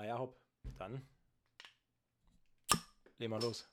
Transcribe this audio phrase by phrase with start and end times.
[0.00, 0.34] Ah ja, hopp.
[0.78, 1.02] Dann
[3.18, 3.68] legen wir los.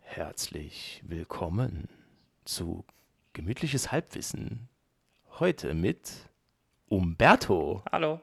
[0.00, 1.90] Herzlich willkommen
[2.46, 2.86] zu
[3.34, 4.70] Gemütliches Halbwissen.
[5.40, 6.12] Heute mit
[6.88, 7.82] Umberto.
[7.90, 8.20] Hallo.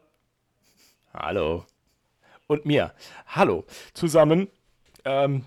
[1.13, 1.65] Hallo.
[2.47, 2.93] Und mir.
[3.27, 3.65] Hallo.
[3.93, 4.47] Zusammen.
[5.03, 5.43] Ähm,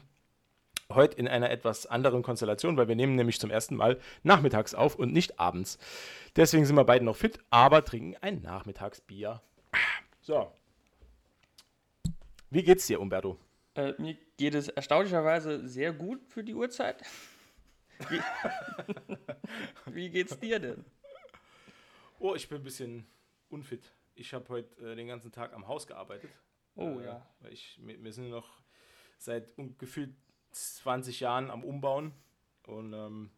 [0.93, 4.97] heute in einer etwas anderen Konstellation, weil wir nehmen nämlich zum ersten Mal nachmittags auf
[4.97, 5.79] und nicht abends.
[6.37, 9.41] Deswegen sind wir beide noch fit, aber trinken ein Nachmittagsbier.
[10.21, 10.53] So.
[12.51, 13.39] Wie geht's dir, Umberto?
[13.75, 17.03] Äh, mir geht es erstaunlicherweise sehr gut für die Uhrzeit.
[18.11, 18.21] Wie,
[19.95, 20.85] Wie geht's dir denn?
[22.25, 23.07] Oh, ich bin ein bisschen
[23.51, 23.93] unfit.
[24.15, 26.31] Ich habe heute äh, den ganzen Tag am Haus gearbeitet.
[26.75, 27.27] Oh Äh, ja.
[27.41, 28.49] weil Ich, wir, wir sind noch
[29.19, 30.15] seit gefühlt
[30.53, 32.13] 20 Jahren am Umbauen
[32.67, 33.29] und ähm,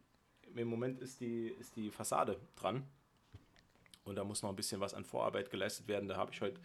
[0.55, 2.87] im Moment ist die, ist die Fassade dran.
[4.05, 6.07] Und da muss noch ein bisschen was an Vorarbeit geleistet werden.
[6.07, 6.57] Da habe ich heute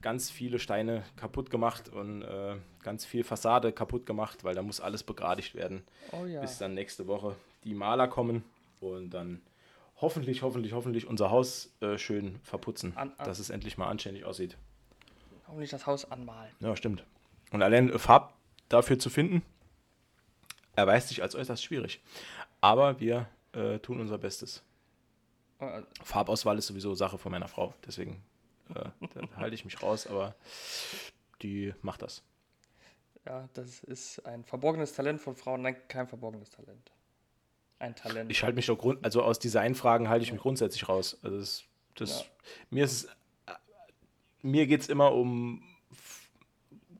[0.00, 4.80] ganz viele Steine kaputt gemacht und äh, ganz viel Fassade kaputt gemacht, weil da muss
[4.80, 6.40] alles begradigt werden, Oh ja.
[6.40, 8.44] bis dann nächste Woche die Maler kommen
[8.80, 9.42] und dann
[10.00, 14.24] hoffentlich, hoffentlich, hoffentlich unser Haus äh, schön verputzen, An- an- dass es endlich mal anständig
[14.24, 14.56] aussieht.
[15.46, 16.52] Hoffentlich das Haus anmalen.
[16.60, 17.04] Ja, stimmt.
[17.52, 18.34] Und allein Farb
[18.68, 19.42] dafür zu finden,
[20.76, 22.00] erweist sich als äußerst schwierig.
[22.60, 24.62] Aber wir äh, tun unser Bestes.
[25.58, 28.22] Äh, Farbauswahl ist sowieso Sache von meiner Frau, deswegen
[28.74, 28.84] äh,
[29.36, 30.34] halte ich mich raus, aber
[31.42, 32.22] die macht das.
[33.26, 35.62] Ja, das ist ein verborgenes Talent von Frauen.
[35.62, 36.90] Nein, kein verborgenes Talent.
[37.80, 38.30] Ein Talent.
[38.30, 41.18] Ich halte mich doch grund, also aus Designfragen halte ich mich grundsätzlich raus.
[41.22, 41.64] Also das,
[41.96, 42.26] das Ja.
[42.70, 43.06] mir ist
[43.46, 43.52] äh,
[44.42, 45.62] mir geht es immer um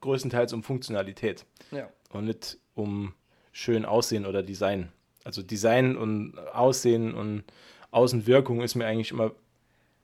[0.01, 1.47] größtenteils um Funktionalität.
[1.71, 1.89] ja.
[2.13, 3.15] und nicht um
[3.53, 4.91] schön Aussehen oder Design.
[5.23, 7.45] Also Design und Aussehen und
[7.91, 9.33] Außenwirkung ist mir eigentlich immer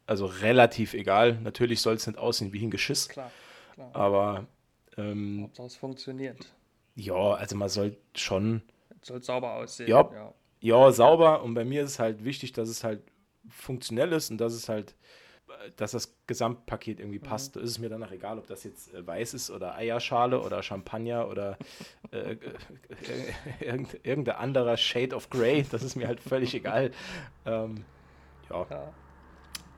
[0.07, 1.39] also relativ egal.
[1.41, 3.31] Natürlich soll es nicht aussehen wie ein Geschiss, Klar.
[3.75, 3.91] klar.
[3.97, 4.47] aber
[4.99, 6.55] ähm, Hauptsache es funktioniert.
[6.95, 8.63] ja, also man soll schon
[9.03, 9.89] Soll sauber aussehen.
[9.89, 10.09] Ja.
[10.13, 10.35] ja.
[10.61, 13.03] Ja sauber und bei mir ist es halt wichtig, dass es halt
[13.49, 14.95] funktionell ist und dass es halt
[15.77, 17.57] dass das Gesamtpaket irgendwie passt.
[17.57, 20.63] Da ist es mir danach egal, ob das jetzt äh, weiß ist oder Eierschale oder
[20.63, 21.57] Champagner oder
[22.11, 22.39] äh, äh,
[23.61, 25.65] irgend, irgendein anderer Shade of Grey.
[25.71, 26.91] Das ist mir halt völlig egal.
[27.45, 27.85] Ähm,
[28.51, 28.93] ja, ja.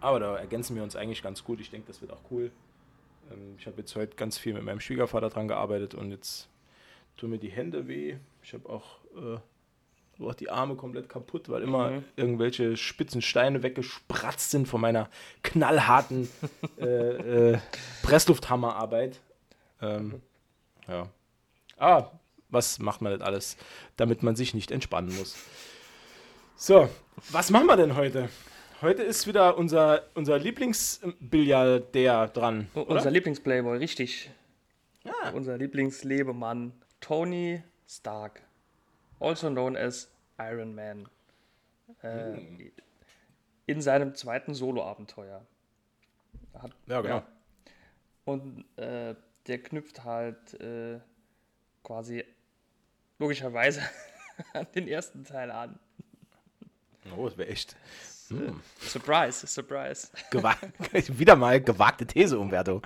[0.00, 1.60] aber da ergänzen wir uns eigentlich ganz gut.
[1.60, 2.50] Ich denke, das wird auch cool.
[3.30, 6.48] Ähm, ich habe jetzt heute ganz viel mit meinem Schwiegervater dran gearbeitet und jetzt
[7.16, 8.16] tun mir die Hände weh.
[8.42, 9.38] Ich habe auch, äh,
[10.18, 12.04] so auch die Arme komplett kaputt, weil immer Mhm.
[12.16, 15.08] irgendwelche spitzen Steine weggespratzt sind von meiner
[15.42, 16.28] knallharten
[16.78, 17.58] äh, äh,
[18.02, 19.20] Presslufthammerarbeit.
[19.80, 20.20] Ähm,
[20.88, 21.08] ja.
[21.76, 22.10] Ah,
[22.48, 23.56] was macht man das alles,
[23.96, 25.36] damit man sich nicht entspannen muss?
[26.56, 26.88] So,
[27.30, 28.28] was machen wir denn heute?
[28.80, 32.68] Heute ist wieder unser, unser Lieblingsbilliardär dran.
[32.74, 32.88] Oder?
[32.90, 34.30] Unser Lieblingsplayboy, richtig.
[35.04, 35.30] Ja.
[35.32, 38.42] Unser Lieblingslebemann, Tony Stark.
[39.20, 41.08] Also known as Iron Man.
[42.02, 42.72] Äh, Hm.
[43.66, 45.44] In seinem zweiten Solo-Abenteuer.
[46.54, 47.22] Hat- Ja, genau.
[48.24, 49.14] Und äh,
[49.46, 51.00] der knüpft halt äh,
[51.82, 52.24] quasi
[53.18, 53.82] logischerweise
[54.54, 55.78] an den ersten Teil an.
[57.16, 57.76] Oh, das wäre echt.
[58.28, 58.60] Hm.
[58.80, 60.08] Surprise, surprise.
[60.30, 60.54] Gewa
[60.92, 62.80] wieder mal gewagte These, Umberto.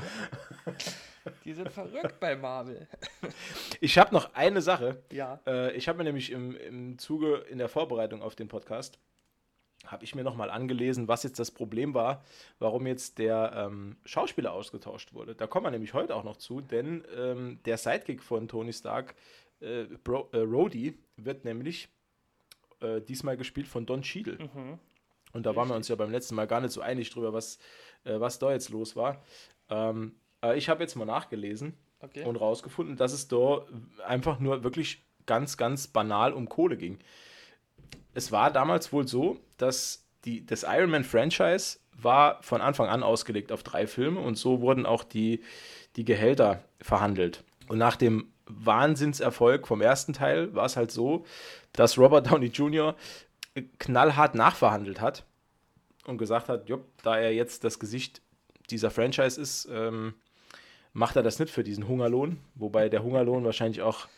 [1.45, 2.87] Die sind verrückt bei Marvel.
[3.81, 5.03] Ich habe noch eine Sache.
[5.11, 5.41] Ja.
[5.47, 8.99] Äh, ich habe mir nämlich im, im Zuge in der Vorbereitung auf den Podcast,
[9.87, 12.25] habe ich mir nochmal angelesen, was jetzt das Problem war,
[12.59, 15.35] warum jetzt der ähm, Schauspieler ausgetauscht wurde.
[15.35, 19.15] Da kommen wir nämlich heute auch noch zu, denn ähm, der Sidekick von Tony Stark,
[19.61, 21.89] äh, Bro, äh, Rhodey, wird nämlich
[22.81, 24.39] äh, diesmal gespielt von Don Cheadle.
[24.39, 24.79] Mhm.
[25.33, 27.59] Und da waren wir uns ja beim letzten Mal gar nicht so einig drüber, was,
[28.05, 29.23] äh, was da jetzt los war.
[29.69, 30.22] Ähm, äh,
[30.55, 32.25] ich habe jetzt mal nachgelesen Okay.
[32.25, 33.65] und rausgefunden, dass es da
[34.05, 36.99] einfach nur wirklich ganz, ganz banal um Kohle ging.
[38.13, 43.05] Es war damals wohl so, dass die, das Iron Man Franchise war von Anfang an
[43.05, 45.43] ausgelegt auf drei Filme und so wurden auch die,
[45.95, 47.45] die Gehälter verhandelt.
[47.69, 51.25] Und nach dem Wahnsinnserfolg vom ersten Teil war es halt so,
[51.73, 52.97] dass Robert Downey Jr.
[53.79, 55.25] knallhart nachverhandelt hat
[56.05, 58.23] und gesagt hat, jupp, da er jetzt das Gesicht
[58.71, 60.15] dieser Franchise ist, ähm,
[60.93, 64.09] macht er das nicht für diesen Hungerlohn, wobei der Hungerlohn wahrscheinlich auch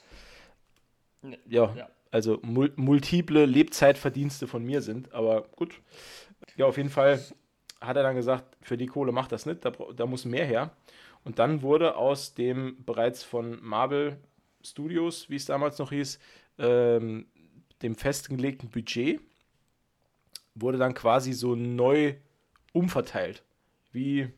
[1.48, 1.88] ja, Ja.
[2.10, 5.80] also mul multiple Lebzeitverdienste von mir sind, aber gut.
[6.56, 7.20] Ja, auf jeden Fall
[7.80, 10.76] hat er dann gesagt, für die Kohle macht das nicht, da, da muss mehr her.
[11.24, 14.18] Und dann wurde aus dem bereits von Marvel
[14.62, 16.18] Studios, wie es damals noch hieß,
[16.58, 17.26] ähm,
[17.82, 19.20] dem festgelegten Budget,
[20.54, 22.14] wurde dann quasi so neu
[22.72, 23.42] umverteilt.
[23.92, 24.28] Wie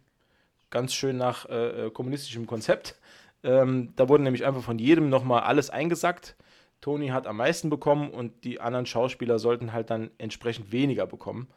[0.70, 2.96] ganz schön nach äh, äh kommunistischem Konzept.
[3.42, 6.36] Ähm, da wurde nämlich einfach von jedem nochmal alles eingesackt.
[6.80, 11.48] Tony hat am meisten bekommen und die anderen Schauspieler sollten halt dann entsprechend weniger bekommen.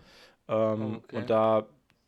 [0.48, 1.18] Ähm, okay.
[1.18, 1.66] Und da,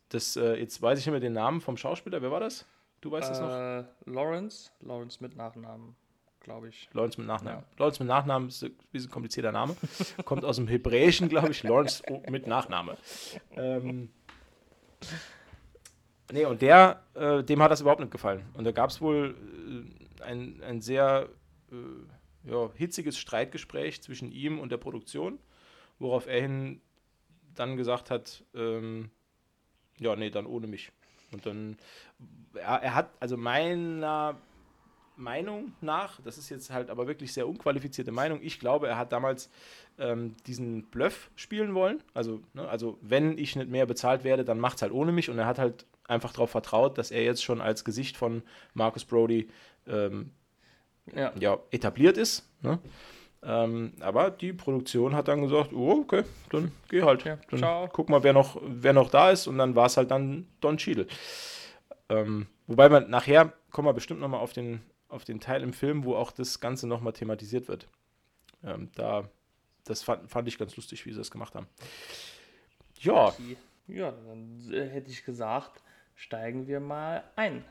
[0.08, 2.66] das, äh, jetzt weiß ich nicht mehr den Namen vom Schauspieler, wer war das?
[3.00, 3.84] Du weißt es äh, noch?
[4.06, 5.96] Lawrence, Lawrence mit Nachnamen,
[6.40, 6.88] glaube ich.
[6.92, 7.60] Lawrence mit Nachnamen.
[7.60, 7.78] Ja.
[7.78, 9.76] Lawrence mit Nachnamen ist ein bisschen komplizierter Name.
[10.24, 11.62] Kommt aus dem Hebräischen, glaube ich.
[11.64, 12.96] Lawrence mit Nachname.
[13.56, 14.10] Ähm,
[16.30, 18.44] nee, und der, äh, dem hat das überhaupt nicht gefallen.
[18.54, 19.34] Und da gab es wohl
[20.20, 21.28] äh, ein, ein sehr
[21.70, 25.38] äh, ja, hitziges Streitgespräch zwischen ihm und der Produktion,
[25.98, 26.80] worauf er hin
[27.54, 29.10] dann gesagt hat, ähm,
[29.98, 30.90] ja, nee, dann ohne mich.
[31.32, 31.76] Und dann,
[32.54, 34.36] er, er hat, also meiner
[35.16, 39.12] Meinung nach, das ist jetzt halt aber wirklich sehr unqualifizierte Meinung, ich glaube, er hat
[39.12, 39.50] damals
[39.98, 42.02] ähm, diesen Bluff spielen wollen.
[42.14, 45.30] Also, ne, also wenn ich nicht mehr bezahlt werde, dann macht es halt ohne mich.
[45.30, 48.42] Und er hat halt einfach darauf vertraut, dass er jetzt schon als Gesicht von
[48.74, 49.48] Marcus Brody
[49.86, 50.30] ähm,
[51.14, 51.32] ja.
[51.38, 51.58] ja.
[51.70, 52.48] etabliert ist.
[52.60, 52.78] Ne?
[53.44, 57.24] Ähm, aber die Produktion hat dann gesagt, oh, okay, dann geh halt.
[57.24, 57.88] Ja, dann ciao.
[57.88, 59.46] guck mal, wer noch, wer noch da ist.
[59.46, 61.06] Und dann war es halt dann Don Cheadle.
[62.08, 66.04] Ähm, wobei man nachher, kommen wir bestimmt nochmal auf den, auf den Teil im Film,
[66.04, 67.88] wo auch das Ganze nochmal thematisiert wird.
[68.62, 69.28] Ähm, da,
[69.84, 71.66] das fand, fand ich ganz lustig, wie sie das gemacht haben.
[73.00, 73.34] Ja.
[73.88, 75.82] Ja, dann äh, hätte ich gesagt,
[76.14, 77.64] steigen wir mal ein.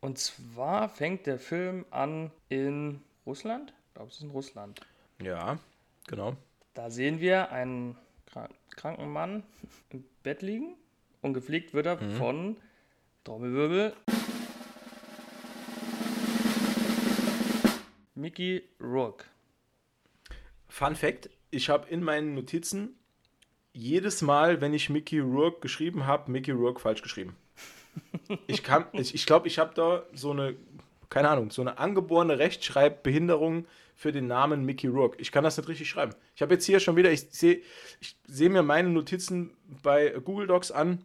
[0.00, 3.74] Und zwar fängt der Film an in Russland?
[3.88, 4.80] Ich glaube, es ist in Russland.
[5.20, 5.58] Ja,
[6.06, 6.36] genau.
[6.74, 7.96] Da sehen wir einen
[8.70, 9.42] kranken Mann
[9.90, 10.76] im Bett liegen
[11.20, 12.12] und gepflegt wird er mhm.
[12.12, 12.56] von
[13.24, 13.94] Trommelwirbel.
[18.14, 19.24] Mickey Rourke.
[20.68, 22.99] Fun Fact: Ich habe in meinen Notizen
[23.72, 27.36] jedes Mal, wenn ich Mickey Rourke geschrieben habe, Mickey Rourke falsch geschrieben.
[28.46, 30.56] ich glaube, ich, ich, glaub, ich habe da so eine
[31.10, 35.20] keine Ahnung, so eine angeborene Rechtschreibbehinderung für den Namen Mickey Rourke.
[35.20, 36.14] Ich kann das nicht richtig schreiben.
[36.34, 37.60] Ich habe jetzt hier schon wieder, ich sehe
[38.00, 39.50] ich seh mir meine Notizen
[39.82, 41.02] bei Google Docs an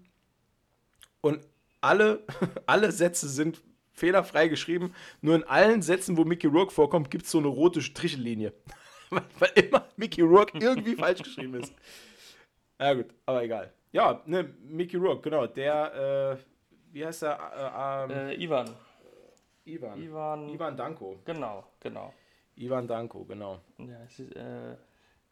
[1.21, 1.41] und
[1.81, 2.23] alle,
[2.67, 3.61] alle Sätze sind
[3.93, 4.93] fehlerfrei geschrieben.
[5.21, 8.53] Nur in allen Sätzen, wo Mickey Rourke vorkommt, gibt es so eine rote Strichlinie.
[9.09, 11.73] Weil immer Mickey Rourke irgendwie falsch geschrieben ist.
[12.79, 13.73] Ja gut, aber egal.
[13.91, 15.47] Ja, ne, Mickey Rourke, genau.
[15.47, 18.07] Der, äh, wie heißt er?
[18.09, 18.69] Äh, ähm, äh, Ivan.
[19.65, 20.01] Ivan.
[20.01, 20.49] Ivan.
[20.49, 21.19] Ivan Danko.
[21.25, 22.13] Genau, genau.
[22.55, 23.61] Ivan Danko, genau.
[23.77, 24.75] Ja, es ist, äh,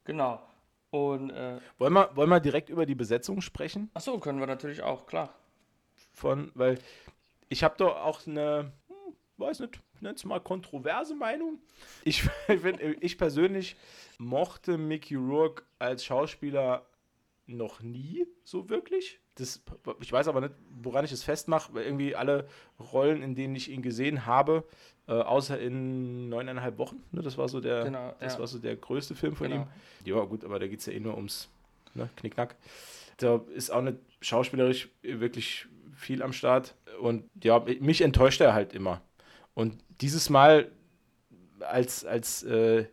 [0.04, 0.42] genau.
[0.92, 3.90] Und, äh, wollen, wir, wollen wir direkt über die Besetzung sprechen?
[3.94, 5.34] Achso, können wir natürlich auch, klar.
[6.14, 6.80] Von, weil
[7.50, 11.60] ich habe doch auch eine, hm, weiß nicht, nenn's mal kontroverse Meinung.
[12.04, 12.24] Ich,
[13.02, 13.76] ich persönlich
[14.20, 16.86] mochte Mickey Rourke als Schauspieler
[17.46, 19.20] noch nie so wirklich.
[19.36, 19.64] Das,
[20.00, 22.48] ich weiß aber nicht, woran ich es festmache, weil irgendwie alle
[22.80, 24.64] Rollen, in denen ich ihn gesehen habe,
[25.08, 28.40] äh, außer in neuneinhalb Wochen, ne, das war so der, genau, das ja.
[28.40, 29.64] war so der größte Film von genau.
[29.64, 29.68] ihm.
[30.06, 31.50] Ja, gut, aber da geht es ja eh nur ums
[31.94, 32.56] ne, Knickknack.
[33.18, 36.76] Da ist auch nicht schauspielerisch wirklich viel am Start.
[37.02, 39.02] Und ja, mich enttäuscht er halt immer.
[39.54, 40.72] Und dieses Mal
[41.60, 42.86] als, als äh,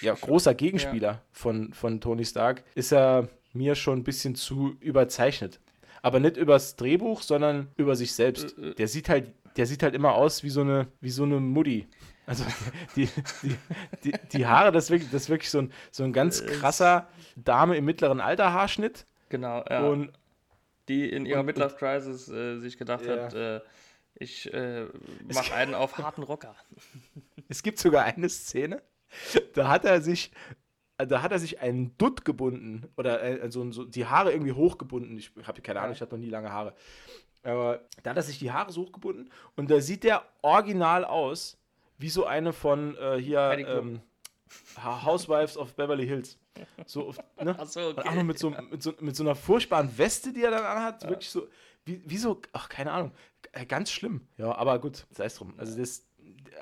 [0.00, 1.22] ja, großer Gegenspieler ja.
[1.32, 5.60] von, von Tony Stark ist er mir schon ein bisschen zu überzeichnet.
[6.02, 8.56] Aber nicht übers Drehbuch, sondern über sich selbst.
[8.58, 8.74] Äh, äh.
[8.74, 11.88] Der sieht halt, der sieht halt immer aus wie so eine, wie so eine Mutti.
[12.26, 12.44] Also
[12.96, 13.08] die,
[13.42, 13.56] die,
[14.04, 17.08] die, die Haare, das ist wirklich, das ist wirklich so, ein, so ein ganz krasser
[17.36, 19.06] Dame im mittleren Alter Haarschnitt.
[19.28, 19.86] Genau, ja.
[19.86, 20.12] Und,
[20.88, 23.24] die in ihrer Midlife Crisis äh, sich gedacht ja.
[23.24, 23.60] hat, äh,
[24.14, 24.86] ich äh,
[25.32, 26.54] mache einen auf harten Rocker.
[27.48, 28.82] Es gibt sogar eine Szene,
[29.54, 30.32] da hat er sich
[30.98, 35.16] da hat er sich einen Dutt gebunden oder äh, so, so, die Haare irgendwie hochgebunden.
[35.18, 36.74] Ich habe keine Ahnung, ich hatte noch nie lange Haare.
[37.42, 41.58] Aber da hat er sich die Haare so hochgebunden und da sieht der original aus
[41.98, 44.00] wie so eine von äh, hier ähm,
[44.82, 46.38] Housewives of Beverly Hills.
[46.86, 47.54] So, ne?
[47.58, 48.08] Ach so, okay.
[48.08, 51.02] Auch noch mit so, mit, so, mit so einer furchtbaren Weste, die er dann anhat.
[51.02, 51.10] Ja.
[51.10, 51.48] Wirklich so,
[51.84, 53.12] wie, wie so, ach, keine Ahnung.
[53.52, 54.26] Äh, ganz schlimm.
[54.38, 55.54] Ja, aber gut, sei es drum.
[55.56, 56.05] Also das,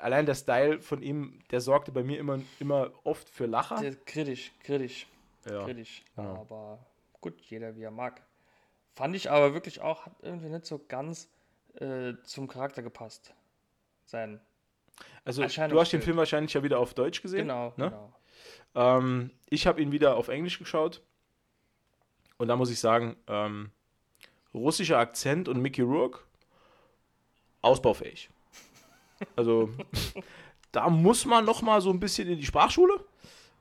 [0.01, 3.79] allein der Style von ihm, der sorgte bei mir immer, immer oft für Lacher.
[3.81, 5.07] Der, kritisch, kritisch.
[5.49, 5.63] Ja.
[5.63, 6.03] Kritisch.
[6.15, 6.41] Genau.
[6.41, 6.85] Aber
[7.21, 8.21] gut, jeder wie er mag.
[8.93, 11.29] Fand ich aber wirklich auch, hat irgendwie nicht so ganz
[11.75, 13.33] äh, zum Charakter gepasst.
[14.05, 14.39] Sein.
[15.25, 17.47] Also, du hast den Film wahrscheinlich ja wieder auf Deutsch gesehen.
[17.47, 17.89] Genau, ne?
[17.89, 18.13] genau.
[18.75, 21.01] Ähm, ich habe ihn wieder auf Englisch geschaut.
[22.37, 23.71] Und da muss ich sagen, ähm,
[24.53, 26.19] russischer Akzent und Mickey Rourke,
[27.61, 28.29] ausbaufähig.
[29.35, 29.69] Also,
[30.71, 32.93] da muss man noch mal so ein bisschen in die Sprachschule.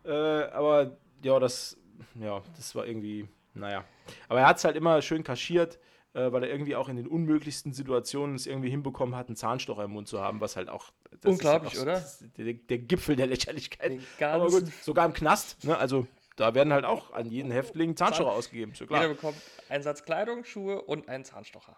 [0.05, 1.77] Äh, aber ja, das,
[2.21, 3.85] ja, das war irgendwie, naja.
[4.29, 5.79] Aber er hat es halt immer schön kaschiert,
[6.13, 9.85] äh, weil er irgendwie auch in den unmöglichsten Situationen es irgendwie hinbekommen hat, einen Zahnstocher
[9.85, 10.93] im Mund zu haben, was halt auch.
[11.25, 12.05] Unglaublich, halt auch, oder?
[12.37, 14.01] Der, der, Gipfel der Lächerlichkeit.
[14.21, 15.79] Aber gut, sogar im Knast, ne?
[15.79, 16.07] Also
[16.37, 18.75] da werden halt auch an jeden Häftling Zahnstocher Zahn ausgegeben.
[18.75, 19.03] So klar.
[19.03, 19.37] Jeder bekommt
[19.69, 21.77] einen Satz Kleidung, Schuhe und einen Zahnstocher.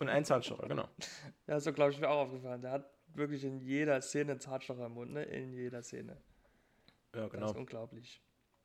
[0.00, 0.88] Und einen Zahnstocher, genau.
[1.46, 2.60] Ja, so glaube ich mir auch aufgefallen.
[2.60, 5.24] Der hat wirklich in jeder Szene einen Zahnstocher im Mund, ne?
[5.24, 6.16] In jeder Szene.
[7.14, 7.42] Ja, genau.
[7.42, 8.22] Das ist unglaublich.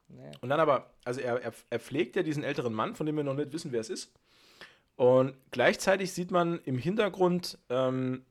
[0.08, 0.32] Naja.
[0.42, 3.24] Und dann aber, also er, er, er pflegt ja diesen älteren Mann, von dem wir
[3.24, 4.14] noch nicht wissen, wer es ist.
[4.96, 8.26] Und gleichzeitig sieht man im Hintergrund ähm,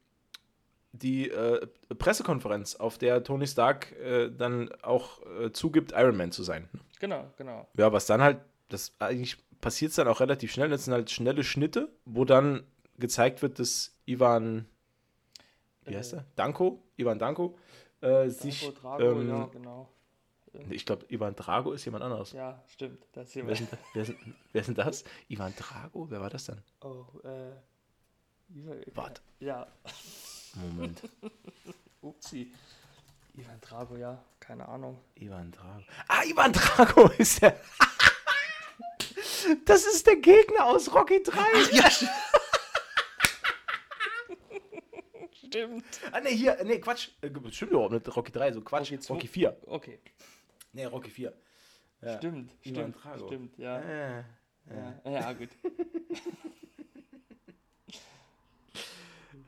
[0.93, 1.67] die äh,
[1.99, 6.69] Pressekonferenz, auf der Tony Stark äh, dann auch äh, zugibt, Iron Man zu sein.
[6.99, 7.67] Genau, genau.
[7.77, 10.69] Ja, was dann halt, das eigentlich passiert dann auch relativ schnell.
[10.69, 12.65] Das sind halt schnelle Schnitte, wo dann
[12.99, 14.67] gezeigt wird, dass Ivan,
[15.90, 16.25] wie heißt er?
[16.37, 17.59] Danko, Ivan Danko,
[18.00, 18.75] äh, Danko, sich.
[18.75, 19.88] Drago, ähm, ja, genau.
[20.70, 22.32] Ich glaube, Ivan Drago ist jemand anderes.
[22.32, 23.06] Ja, stimmt.
[23.12, 24.18] Das ist wer, sind, wer, sind,
[24.52, 25.04] wer sind das?
[25.28, 26.11] Ivan Drago?
[26.11, 26.62] Wer war das dann?
[26.80, 27.52] Oh, äh.
[28.94, 29.23] Warte.
[29.38, 29.66] Ja.
[30.54, 31.02] Moment.
[32.00, 32.52] Upsi.
[33.35, 34.99] Ivan Drago, ja, keine Ahnung.
[35.14, 35.85] Ivan Drago.
[36.09, 37.56] Ah, Ivan Drago ist der.
[39.66, 41.38] das ist der Gegner aus Rocky 3.
[41.38, 42.09] Ach, ja.
[45.50, 45.85] Stimmt.
[46.12, 47.09] Ah, ne, hier, ne, Quatsch.
[47.21, 48.92] Äh, stimmt überhaupt nicht Rocky 3, so Quatsch.
[48.92, 49.57] Rocky, Rocky 4.
[49.66, 49.99] Okay.
[50.73, 51.33] Ne, Rocky 4.
[52.02, 52.19] Ja.
[52.19, 53.26] Stimmt, Ivan stimmt, Drago.
[53.26, 53.80] stimmt, ja.
[53.80, 54.25] Äh,
[54.71, 55.00] ja.
[55.04, 55.11] ja.
[55.11, 55.49] ja, gut.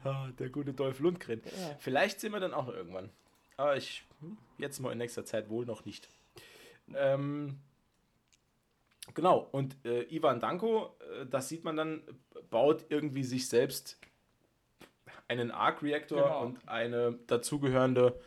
[0.04, 1.42] Ah, der gute Dolph Lundgren.
[1.44, 1.76] Ja.
[1.78, 3.10] Vielleicht sehen wir dann auch noch irgendwann.
[3.56, 6.08] Aber ich, hm, jetzt mal in nächster Zeit wohl noch nicht.
[6.94, 7.60] Ähm,
[9.14, 12.02] genau, und äh, Ivan Danko, äh, das sieht man dann,
[12.50, 14.00] baut irgendwie sich selbst
[15.40, 16.42] einen Arc-Reaktor genau.
[16.42, 18.18] und eine dazugehörende,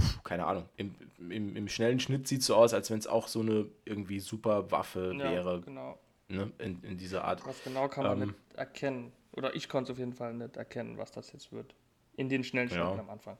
[0.00, 3.06] pf, keine Ahnung, im, im, im, schnellen Schnitt sieht es so aus, als wenn es
[3.06, 5.60] auch so eine irgendwie super Waffe ja, wäre.
[5.60, 5.98] Genau.
[6.28, 7.44] Ne, in, in dieser Art.
[7.44, 9.12] Was genau kann man ähm, nicht erkennen.
[9.32, 11.74] Oder ich konnte es auf jeden Fall nicht erkennen, was das jetzt wird.
[12.16, 12.98] In den schnellen Schritten ja.
[12.98, 13.36] am Anfang.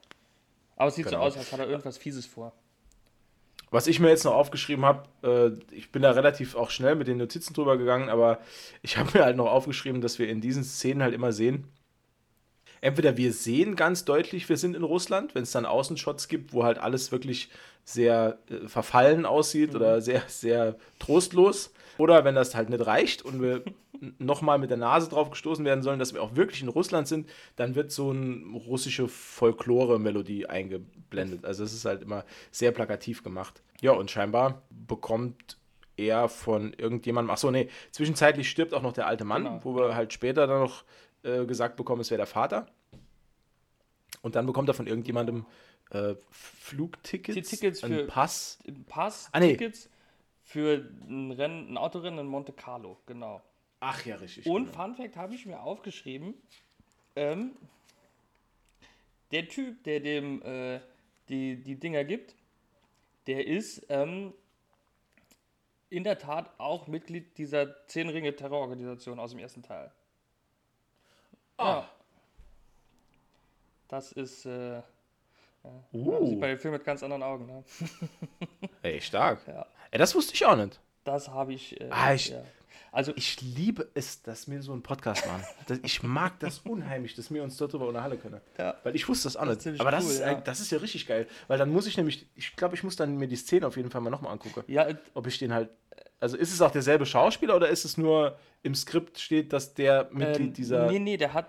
[0.75, 1.19] Aber es sieht genau.
[1.19, 2.53] so aus, als hat er irgendwas Fieses vor.
[3.69, 7.07] Was ich mir jetzt noch aufgeschrieben habe, äh, ich bin da relativ auch schnell mit
[7.07, 8.39] den Notizen drüber gegangen, aber
[8.81, 11.69] ich habe mir halt noch aufgeschrieben, dass wir in diesen Szenen halt immer sehen,
[12.81, 16.63] entweder wir sehen ganz deutlich, wir sind in Russland, wenn es dann Außenshots gibt, wo
[16.63, 17.49] halt alles wirklich
[17.83, 19.75] sehr äh, verfallen aussieht mhm.
[19.77, 21.73] oder sehr, sehr trostlos.
[21.97, 23.63] Oder wenn das halt nicht reicht und wir
[24.17, 27.29] nochmal mit der Nase drauf gestoßen werden sollen, dass wir auch wirklich in Russland sind,
[27.55, 31.45] dann wird so eine russische Folklore-Melodie eingeblendet.
[31.45, 33.61] Also es ist halt immer sehr plakativ gemacht.
[33.81, 35.57] Ja, und scheinbar bekommt
[35.97, 39.59] er von irgendjemandem, ach so, nee, zwischenzeitlich stirbt auch noch der alte Mann, genau.
[39.63, 40.83] wo wir halt später dann noch
[41.23, 42.67] äh, gesagt bekommen, es wäre der Vater.
[44.21, 45.45] Und dann bekommt er von irgendjemandem
[45.91, 48.59] äh, Flugtickets, Die Tickets einen Pass.
[48.87, 49.55] Pass, ah, nee.
[49.55, 49.89] Tickets
[50.43, 53.41] für ein Rennen, ein Autorennen in Monte Carlo, genau.
[53.79, 54.45] Ach ja, richtig.
[54.45, 54.83] Und genau.
[54.83, 56.35] Fun Fact habe ich mir aufgeschrieben:
[57.15, 57.51] ähm,
[59.31, 60.79] Der Typ, der dem äh,
[61.29, 62.35] die, die Dinger gibt,
[63.27, 64.33] der ist ähm,
[65.89, 69.91] in der Tat auch Mitglied dieser Zehn Ringe Terrororganisation aus dem ersten Teil.
[71.61, 71.65] Ah.
[71.65, 71.89] Ja.
[73.87, 74.45] Das ist.
[74.45, 74.83] Äh, ja.
[75.93, 76.25] Uh.
[76.27, 77.45] Sieht bei dem Film mit ganz anderen Augen.
[77.45, 77.63] Ne?
[78.81, 79.47] Ey, stark.
[79.47, 79.65] Ja.
[79.91, 80.79] Ey, das wusste ich auch nicht.
[81.03, 81.79] Das habe ich.
[81.79, 82.43] Äh, ah, ich ja.
[82.93, 85.79] Also ich liebe es, dass wir so einen Podcast machen.
[85.83, 88.41] ich mag das unheimlich, dass wir uns darüber unterhalten können.
[88.57, 88.75] Ja.
[88.83, 89.65] Weil ich wusste das auch nicht.
[89.65, 90.33] Das Aber das, cool, ist, ja.
[90.35, 91.27] das ist ja richtig geil.
[91.47, 93.91] Weil dann muss ich nämlich, ich glaube, ich muss dann mir die Szene auf jeden
[93.91, 94.63] Fall mal nochmal angucken.
[94.67, 95.69] Ja, ob ich den halt.
[96.21, 100.07] Also ist es auch derselbe Schauspieler oder ist es nur im Skript steht, dass der
[100.11, 100.89] Mitglied ähm, dieser.
[100.89, 101.47] Nee, nee, der hat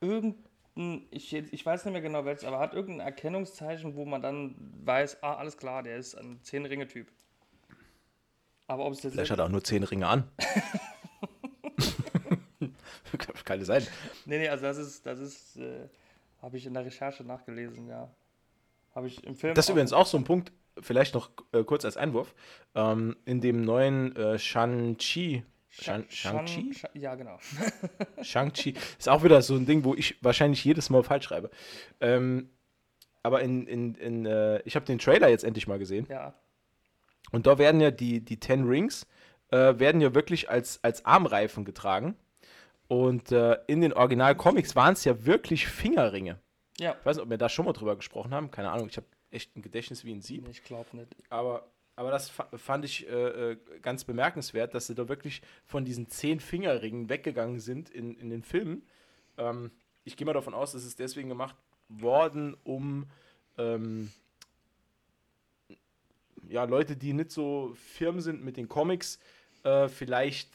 [0.00, 4.56] irgendein, ich, ich weiß nicht mehr genau welches, aber hat irgendein Erkennungszeichen, wo man dann
[4.84, 7.08] weiß, ah, alles klar, der ist ein Zehn-Ringe-Typ.
[8.66, 9.12] Aber ob es jetzt.
[9.12, 10.24] Vielleicht hat er auch nur zehn Ringe an.
[13.44, 13.86] Keine sein.
[14.24, 15.88] Nee, nee, also das ist, das ist, äh,
[16.40, 18.10] habe ich in der Recherche nachgelesen, ja.
[18.94, 19.54] Habe ich im Film.
[19.54, 22.34] Das ist übrigens auch so ein Punkt, vielleicht noch äh, kurz als Einwurf.
[22.74, 25.44] Ähm, in dem neuen äh, Shang-Chi.
[25.68, 26.74] Shang-Chi?
[26.74, 27.38] Shang ja, genau.
[28.22, 28.74] Shang-Chi.
[28.98, 31.50] Ist auch wieder so ein Ding, wo ich wahrscheinlich jedes Mal falsch schreibe.
[32.00, 32.50] Ähm,
[33.22, 36.06] aber in, in, in äh, ich habe den Trailer jetzt endlich mal gesehen.
[36.08, 36.34] Ja.
[37.32, 39.06] Und da werden ja die, die Ten Rings,
[39.50, 42.16] äh, werden ja wirklich als, als Armreifen getragen.
[42.88, 46.40] Und äh, in den Original-Comics waren es ja wirklich Fingerringe.
[46.78, 46.96] Ja.
[46.98, 48.50] Ich weiß nicht, ob wir da schon mal drüber gesprochen haben.
[48.50, 50.48] Keine Ahnung, ich habe echt ein Gedächtnis wie ein Sieb.
[50.48, 51.14] Ich glaube nicht.
[51.28, 56.08] Aber Aber das fand ich äh, äh, ganz bemerkenswert, dass sie da wirklich von diesen
[56.08, 58.82] zehn Fingerringen weggegangen sind in, in den Filmen.
[59.36, 59.70] Ähm,
[60.04, 61.56] ich gehe mal davon aus, dass es deswegen gemacht
[61.88, 63.06] worden, um
[63.58, 64.10] ähm,
[66.48, 69.18] ja, Leute, die nicht so firm sind mit den Comics,
[69.62, 70.48] äh, vielleicht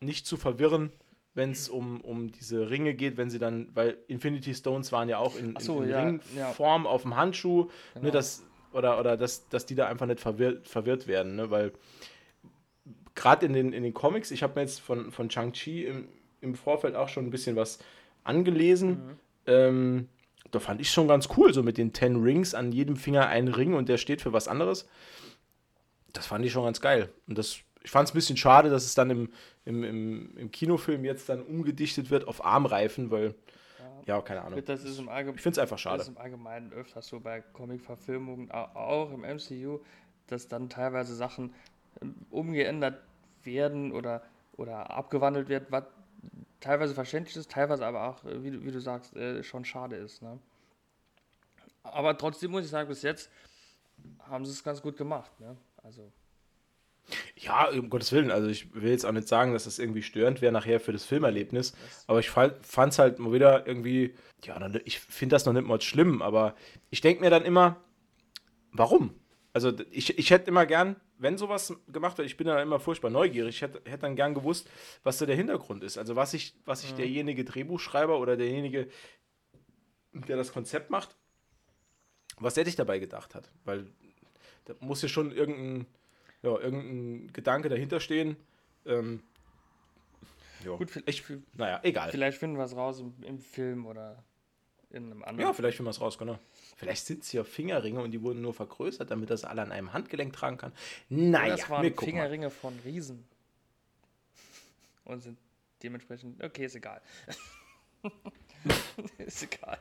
[0.00, 0.90] nicht zu verwirren,
[1.36, 5.18] wenn es um, um diese Ringe geht, wenn sie dann, weil Infinity Stones waren ja
[5.18, 6.90] auch in, so, in, ja, Ringform ja.
[6.90, 8.04] auf dem Handschuh, ne, genau.
[8.06, 11.72] ne, das, oder, oder dass, dass die da einfach nicht verwirrt, verwirrt werden, ne, weil
[13.14, 16.08] gerade in den, in den Comics, ich habe mir jetzt von, von Chang-Chi im,
[16.40, 17.78] im Vorfeld auch schon ein bisschen was
[18.24, 18.90] angelesen.
[18.90, 19.18] Mhm.
[19.46, 20.08] Ähm,
[20.50, 23.48] da fand ich schon ganz cool, so mit den Ten Rings, an jedem Finger ein
[23.48, 24.88] Ring und der steht für was anderes.
[26.12, 27.10] Das fand ich schon ganz geil.
[27.26, 29.28] Und das, ich fand es ein bisschen schade, dass es dann im,
[29.66, 33.34] im, im, im Kinofilm jetzt dann umgedichtet wird auf Armreifen, weil,
[34.06, 34.64] ja, ja keine Ahnung.
[34.64, 35.98] Das ist im ich finde es einfach schade.
[35.98, 39.80] Das ist im Allgemeinen öfters so bei Comic-Verfilmungen, auch im MCU,
[40.28, 41.52] dass dann teilweise Sachen
[42.00, 43.02] ähm, umgeändert
[43.42, 44.22] werden oder,
[44.56, 45.84] oder abgewandelt wird, was
[46.60, 49.96] teilweise verständlich ist, teilweise aber auch, äh, wie du, wie du sagst, äh, schon schade
[49.96, 50.22] ist.
[50.22, 50.38] Ne?
[51.82, 53.30] Aber trotzdem muss ich sagen, bis jetzt
[54.20, 55.32] haben sie es ganz gut gemacht.
[55.40, 55.56] Ne?
[55.82, 56.12] Also.
[57.36, 58.30] Ja, um Gottes Willen.
[58.30, 61.04] Also ich will jetzt auch nicht sagen, dass das irgendwie störend wäre nachher für das
[61.04, 61.74] Filmerlebnis.
[62.06, 65.80] Aber ich fand es halt mal wieder irgendwie, ja, ich finde das noch nicht mal
[65.80, 66.54] schlimm, aber
[66.90, 67.76] ich denke mir dann immer,
[68.72, 69.14] warum?
[69.52, 73.10] Also ich, ich hätte immer gern wenn sowas gemacht wird, ich bin da immer furchtbar
[73.10, 74.68] neugierig, ich hätte, hätte dann gern gewusst,
[75.02, 75.98] was da der Hintergrund ist.
[75.98, 76.96] Also was sich was ich mhm.
[76.96, 78.88] derjenige Drehbuchschreiber oder derjenige,
[80.12, 81.16] der das Konzept macht,
[82.38, 83.50] was der sich dabei gedacht hat.
[83.64, 83.86] Weil
[84.66, 85.86] da muss ja schon irgendein,
[86.46, 88.36] ja, irgendein Gedanke dahinter stehen.
[88.84, 89.22] Ähm,
[90.64, 90.78] jo.
[90.78, 91.24] Gut, ich,
[91.54, 92.10] naja, egal.
[92.10, 94.22] Vielleicht finden wir es raus im, im Film oder
[94.90, 95.48] in einem anderen.
[95.48, 96.38] Ja, vielleicht finden wir es raus, genau.
[96.76, 99.92] Vielleicht sind es ja Fingerringe und die wurden nur vergrößert, damit das alle an einem
[99.92, 100.72] Handgelenk tragen kann.
[101.08, 103.26] Naja, das waren Fingerringe von Riesen.
[105.04, 105.38] Und sind
[105.82, 106.42] dementsprechend.
[106.42, 107.00] Okay, ist egal.
[109.18, 109.78] ist egal.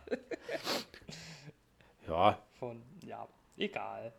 [2.07, 2.39] ja.
[2.59, 4.13] Von, ja, egal.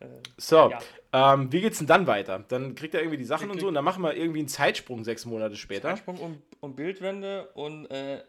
[0.00, 0.06] Äh,
[0.36, 0.78] so, ja.
[1.12, 2.44] ähm, wie geht's denn dann weiter?
[2.48, 5.04] Dann kriegt er irgendwie die Sachen und so und dann machen wir irgendwie einen Zeitsprung
[5.04, 5.88] sechs Monate später.
[5.88, 8.22] Zeitsprung um, um Bildwände und äh,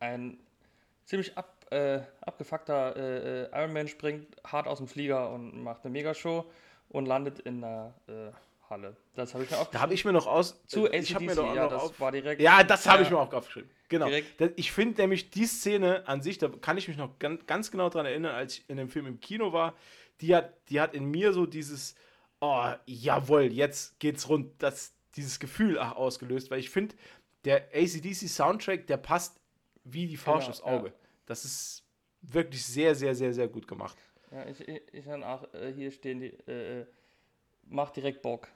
[0.00, 0.38] ein
[1.04, 5.84] ziemlich ab, äh, abgefuckter äh, äh, Iron Man springt hart aus dem Flieger und macht
[5.84, 6.44] eine Megashow
[6.88, 8.30] und landet in der äh,
[8.70, 8.96] Halle.
[9.14, 9.70] Das habe ich mir auch.
[9.70, 10.60] Da habe ich mir noch aus.
[10.66, 12.40] Zu ACDC, ich mir doch ja, das auf, war direkt.
[12.40, 13.70] Ja, das habe ja, ich mir auch aufgeschrieben.
[13.88, 14.06] Genau.
[14.06, 14.58] Direkt.
[14.58, 17.90] Ich finde nämlich die Szene an sich, da kann ich mich noch ganz, ganz genau
[17.90, 19.74] daran erinnern, als ich in dem Film im Kino war.
[20.20, 21.94] Die hat, die hat in mir so dieses,
[22.40, 26.94] oh, jawohl, jetzt geht's rund, das, dieses Gefühl ausgelöst, weil ich finde,
[27.44, 29.40] der ACDC Soundtrack, der passt
[29.84, 30.88] wie die Faust genau, aufs Auge.
[30.88, 30.94] Ja.
[31.26, 31.84] Das ist
[32.22, 33.96] wirklich sehr, sehr, sehr, sehr gut gemacht.
[34.30, 36.86] Ja, ich, ich, ich kann auch äh, hier stehen, die, äh, äh
[37.66, 38.48] macht direkt Bock.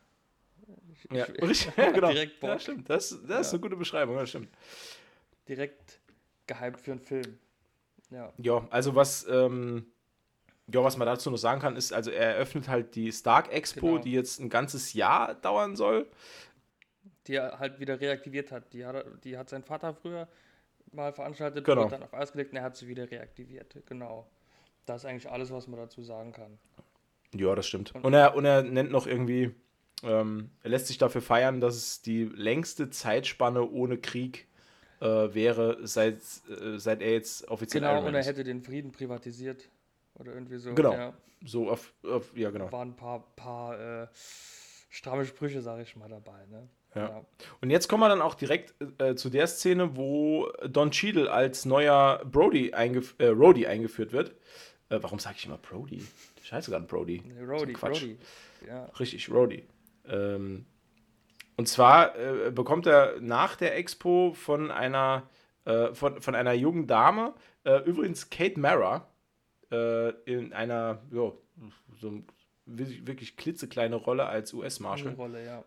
[0.92, 2.08] Ich, ja, ich, ja genau.
[2.08, 2.50] Direkt Bock.
[2.50, 2.90] Ja, stimmt.
[2.90, 3.40] Das, das ja.
[3.40, 4.48] ist eine gute Beschreibung, das stimmt.
[5.48, 6.00] Direkt
[6.46, 7.38] gehypt für einen Film.
[8.10, 8.32] Ja.
[8.38, 9.86] Ja, also was, ähm,
[10.70, 13.86] ja, was man dazu noch sagen kann, ist, also er eröffnet halt die Stark Expo,
[13.86, 13.98] genau.
[13.98, 16.06] die jetzt ein ganzes Jahr dauern soll.
[17.26, 18.72] Die er halt wieder reaktiviert hat.
[18.72, 20.28] Die hat, die hat sein Vater früher
[20.92, 21.82] mal veranstaltet, genau.
[21.82, 23.76] wurde dann auf Eis gelegt und er hat sie wieder reaktiviert.
[23.86, 24.26] Genau.
[24.86, 26.58] Das ist eigentlich alles, was man dazu sagen kann.
[27.34, 27.94] Ja, das stimmt.
[27.94, 29.54] Und, er, und er nennt noch irgendwie,
[30.02, 34.46] ähm, er lässt sich dafür feiern, dass es die längste Zeitspanne ohne Krieg
[35.00, 39.68] äh, wäre, seit, äh, seit er jetzt offiziell Genau, und er hätte den Frieden privatisiert.
[40.18, 40.74] Oder irgendwie so.
[40.74, 40.92] Genau.
[40.92, 41.14] Ja.
[41.44, 42.66] So auf, auf, ja, genau.
[42.66, 44.08] Da waren ein paar, paar äh,
[44.88, 46.46] stramme Sprüche, sage ich mal, dabei.
[46.46, 46.68] Ne?
[46.94, 47.24] Ja.
[47.60, 51.64] Und jetzt kommen wir dann auch direkt äh, zu der Szene, wo Don Cheadle als
[51.64, 54.34] neuer Brody eingef äh, Rody eingeführt wird.
[54.88, 56.04] Äh, warum sage ich immer Brody?
[56.42, 57.22] Scheiße, gar Brody.
[57.24, 58.00] Nee, Rody, Quatsch.
[58.00, 58.18] Brody.
[58.66, 58.84] Ja.
[58.98, 59.64] Richtig, Rody.
[60.08, 60.66] Ähm,
[61.56, 65.28] und zwar äh, bekommt er nach der Expo von einer,
[65.66, 69.06] äh, von, von einer jungen Dame, äh, übrigens Kate Mara,
[69.70, 71.32] in einer, ja,
[72.00, 72.22] so
[72.64, 75.14] wirklich klitzekleine Rolle als US-Marshal.
[75.14, 75.64] Rolle, ja.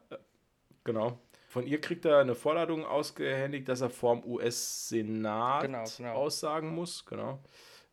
[0.83, 1.19] Genau.
[1.47, 6.13] Von ihr kriegt er eine Vorladung ausgehändigt, dass er vorm US-Senat genau, genau.
[6.13, 7.05] aussagen muss.
[7.05, 7.39] Genau.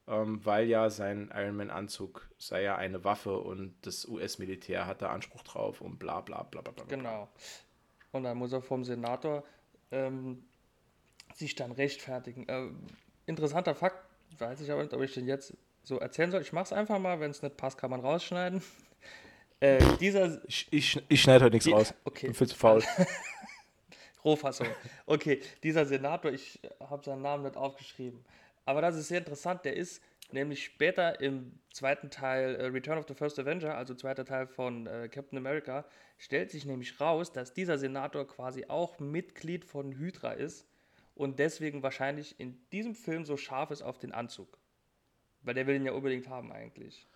[0.07, 5.43] Ähm, weil ja sein Ironman-Anzug sei ja eine Waffe und das US-Militär hat da Anspruch
[5.43, 6.85] drauf und bla bla bla bla bla.
[6.85, 7.29] Genau.
[8.13, 9.45] Und dann muss er vom Senator
[9.91, 10.45] ähm,
[11.35, 12.49] sich dann rechtfertigen.
[12.49, 12.69] Äh,
[13.27, 14.03] interessanter Fakt,
[14.39, 15.57] weiß ich aber nicht, ob ich den jetzt
[15.89, 16.43] so erzählen soll.
[16.43, 18.63] Ich mache es einfach mal, wenn es nicht passt, kann man rausschneiden.
[19.61, 20.41] Äh, dieser.
[20.47, 21.93] Ich, ich, ich schneide heute nichts die, raus.
[22.05, 22.19] Okay.
[22.19, 22.81] Ich bin viel zu faul.
[24.25, 24.69] Rohfassung.
[25.05, 28.25] Okay, dieser Senator, ich habe seinen Namen nicht aufgeschrieben.
[28.67, 29.65] Aber das ist sehr interessant.
[29.65, 34.25] Der ist nämlich später im zweiten Teil äh, Return of the First Avenger, also zweiter
[34.25, 35.85] Teil von äh, Captain America,
[36.19, 40.67] stellt sich nämlich raus, dass dieser Senator quasi auch Mitglied von Hydra ist
[41.17, 44.57] und deswegen wahrscheinlich in diesem Film so scharf ist auf den Anzug.
[45.49, 47.07] Weil der will ihn ja unbedingt haben eigentlich.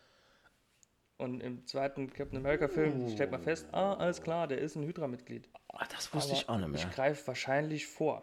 [1.19, 5.51] Und im zweiten Captain America-Film stellt man fest, ah, alles klar, der ist ein Hydra-Mitglied.
[5.69, 6.81] Ah, das wusste Aber ich auch nicht mehr.
[6.81, 8.23] Ich greife wahrscheinlich vor.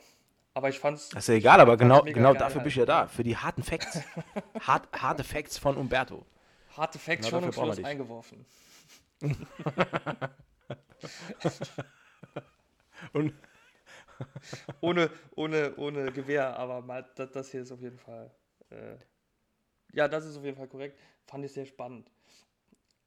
[0.56, 1.10] Aber ich fand's.
[1.10, 2.64] Das ist ja egal, aber genau, genau dafür halt.
[2.64, 3.06] bin ich ja da.
[3.06, 4.02] Für die harten Facts.
[4.62, 6.26] Hart, harte Facts von Umberto.
[6.76, 8.48] Harte Facts Genau schon und eingeworfen.
[13.14, 13.34] Und
[14.82, 18.32] Ohne, ohne, ohne Gewehr, aber mal, das, das hier ist auf jeden Fall.
[18.70, 18.96] Äh,
[19.94, 21.00] ja, das ist auf jeden Fall korrekt.
[21.26, 22.12] Fand ich sehr spannend.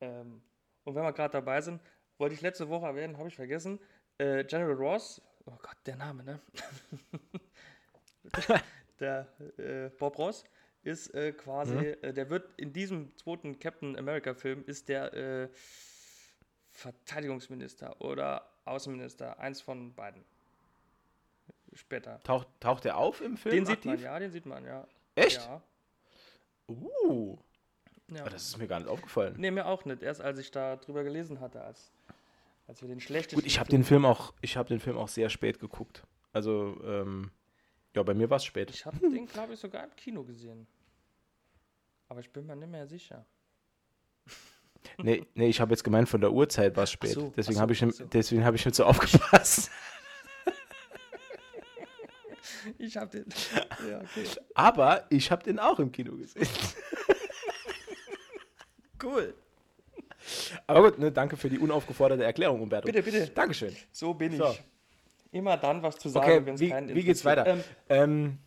[0.01, 0.43] Ähm,
[0.85, 1.81] und wenn wir gerade dabei sind,
[2.19, 3.79] wollte ich letzte Woche erwähnen, habe ich vergessen.
[4.19, 6.41] Äh, General Ross, oh Gott, der Name, ne?
[9.01, 10.45] der äh, Bob Ross
[10.83, 15.49] ist äh, quasi, äh, der wird in diesem zweiten Captain America Film ist der äh,
[16.71, 20.25] Verteidigungsminister oder Außenminister, eins von beiden.
[21.75, 22.23] Später.
[22.23, 23.55] taucht, taucht der auf im Film?
[23.55, 24.05] Den sieht man, aktiv?
[24.05, 24.87] ja, den sieht man, ja.
[25.15, 25.39] Echt?
[25.39, 25.63] Ja.
[26.69, 27.39] Uh,
[28.09, 28.25] ja.
[28.25, 29.35] das ist mir gar nicht aufgefallen.
[29.39, 30.03] Nee, mir auch nicht.
[30.03, 31.93] Erst als ich da drüber gelesen hatte, als,
[32.67, 33.37] als wir den schlechtesten.
[33.37, 36.05] Gut, ich habe den Film auch, ich habe den Film auch sehr spät geguckt.
[36.33, 37.31] Also, ähm,
[37.95, 38.71] ja, bei mir war es spät.
[38.71, 40.67] Ich habe den, glaube ich, sogar im Kino gesehen.
[42.09, 43.25] Aber ich bin mir nicht mehr sicher.
[44.99, 47.13] Nee, nee ich habe jetzt gemeint, von der Uhrzeit war es spät.
[47.13, 48.05] so, deswegen so, habe ich, so.
[48.05, 49.71] deswegen habe ich nicht so aufgepasst.
[52.79, 53.27] Ich habe den.
[53.89, 54.25] ja, okay.
[54.55, 56.47] Aber ich habe den auch im Kino gesehen.
[59.03, 59.35] Cool.
[60.69, 62.87] Aber gut, ne, danke für die unaufgeforderte Erklärung, Umberto.
[62.87, 63.27] Bitte, bitte.
[63.29, 63.75] Dankeschön.
[63.91, 64.51] So bin So.
[64.51, 64.63] ich.
[65.33, 67.47] Immer dann was zu sagen, Okay, wenn es keinen wie geht's weiter?
[67.47, 68.39] Ähm, Ähm,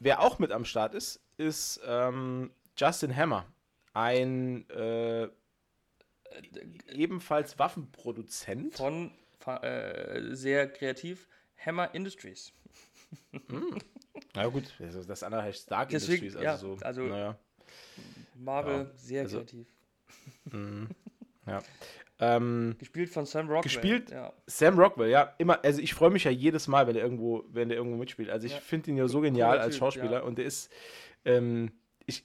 [0.00, 3.46] wer auch mit am Start ist, ist ähm, Justin Hammer.
[3.94, 5.28] Ein äh,
[6.92, 8.74] ebenfalls Waffenproduzent.
[8.74, 9.12] von
[9.46, 11.28] äh, sehr kreativ
[11.64, 12.52] Hammer Industries.
[14.34, 14.64] Na gut,
[15.08, 16.42] das andere heißt Stark Deswegen, Industries.
[16.44, 17.38] ja, Also, so, also- naja,
[18.36, 19.66] Marvel, Ja, sehr also- kreativ.
[21.46, 21.62] ja.
[22.18, 23.62] Ähm, Gespielt von Sam Rockwell.
[23.62, 24.10] Gespielt?
[24.10, 24.32] Ja.
[24.46, 27.68] Sam Rockwell, ja, immer, also ich freue mich ja jedes Mal, wenn er irgendwo, wenn
[27.68, 28.30] der irgendwo mitspielt.
[28.30, 28.60] Also ich Ja.
[28.60, 30.20] finde ihn ja so genial als Typ, Schauspieler ja.
[30.20, 30.70] und der ist,
[31.24, 31.72] ähm,
[32.06, 32.24] ich,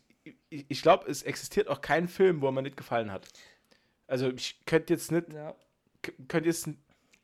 [0.49, 3.27] ich, ich glaube, es existiert auch kein Film, wo er mir nicht gefallen hat.
[4.05, 5.55] Also ich könnte jetzt nicht, ja.
[6.27, 6.69] könnte jetzt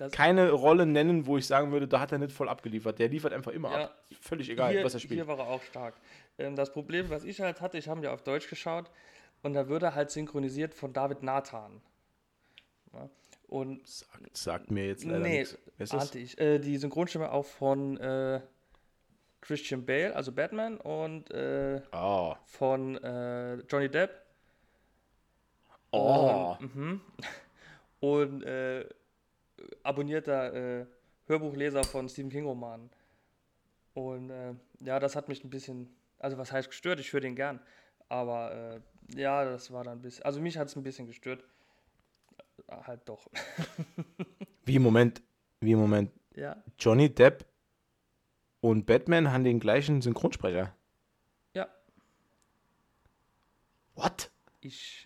[0.04, 3.00] Das- keine Rolle nennen, wo ich sagen würde, da hat er nicht voll abgeliefert.
[3.00, 3.84] Der liefert einfach immer Ja.
[3.86, 4.04] ab.
[4.22, 5.20] Völlig egal, hier, was er spielt.
[5.20, 5.96] Hier war er auch stark.
[6.38, 8.90] Ähm, das Problem, was ich halt hatte, ich habe ja auf Deutsch geschaut
[9.44, 11.82] und da wird er halt synchronisiert von David Nathan.
[13.48, 15.46] Und Sagt, sagt mir jetzt leider nee,
[15.80, 15.94] nichts.
[15.94, 16.38] Ahnte ich.
[16.40, 18.42] Äh, die Synchronstimme auch von äh,
[19.42, 22.36] Christian Bale, also Batman, und äh, Oh.
[22.46, 24.12] von äh, Johnny Depp.
[25.92, 26.56] Oh.
[26.60, 27.02] Und, mhm.
[28.00, 28.86] und äh,
[29.84, 30.86] abonnierter äh,
[31.28, 32.90] Hörbuchleser von Stephen King Romanen.
[33.94, 37.36] Und äh, ja, das hat mich ein bisschen, also was heißt gestört, ich höre den
[37.36, 37.60] gern.
[38.10, 38.82] Aber
[39.16, 41.44] äh, ja, das war dann ein bisschen, also mich hat es ein bisschen gestört.
[42.68, 43.28] Äh, Halt doch.
[44.66, 45.22] Wie im Moment,
[45.60, 47.46] wie im Moment, ja, Johnny Depp
[48.62, 50.74] und Batman haben den gleichen Synchronsprecher.
[51.54, 51.68] ja,
[53.96, 54.32] What?
[54.62, 55.06] ich.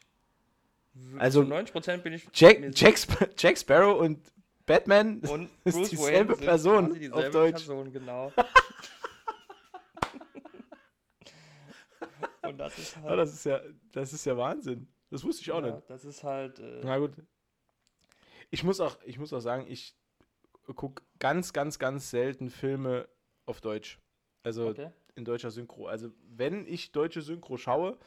[1.17, 2.27] Also, zu 90% bin ich.
[2.33, 4.19] Jack, Jack, Sp Jack Sparrow und
[4.67, 7.65] Batman Und ist Bruce dieselbe Wayne Person dieselbe auf Deutsch.
[7.65, 8.31] Person, genau.
[12.43, 13.19] Und das ist Ja, halt.
[13.19, 14.87] das ist ja, das ist ja Wahnsinn.
[15.09, 15.89] Das wusste ich auch ja, nicht.
[15.89, 16.59] das ist halt.
[16.59, 17.13] Äh, Na gut.
[18.49, 19.95] Ich muss auch, ich muss auch sagen, ich
[20.75, 23.07] gucke ganz, ganz, ganz selten Filme
[23.45, 23.99] auf Deutsch.
[24.43, 24.91] Also okay.
[25.15, 25.87] in deutscher Synchro.
[25.87, 27.97] Also wenn ich deutsche Synchro schaue,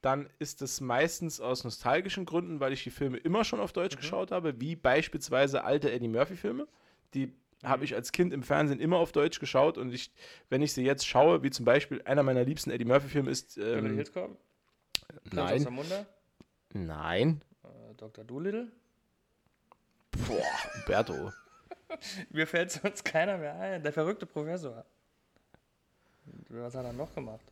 [0.00, 3.96] dann ist es meistens aus nostalgischen Gründen, weil ich die Filme immer schon auf Deutsch
[3.96, 4.00] Mhm.
[4.00, 6.68] geschaut habe, wie beispielsweise alte Eddie Murphy-Filme.
[7.14, 7.32] Die
[7.64, 10.12] habe ich als Kind im Fernsehen immer auf Deutsch geschaut und ich,
[10.48, 13.56] wenn ich sie jetzt schaue, wie zum Beispiel einer meiner liebsten Eddie Murphy-Filme ist.
[13.56, 14.38] Beverly Ähm, Hills Cop,
[15.32, 15.66] nein,
[16.72, 17.42] nein.
[17.64, 18.22] äh, Dr.
[18.24, 18.70] Doolittle.
[20.28, 20.44] Boah,
[20.76, 21.32] Umberto.
[22.30, 23.82] Mir fällt sonst keiner mehr ein.
[23.82, 24.84] Der verrückte Professor.
[26.50, 27.44] Was hat er noch gemacht?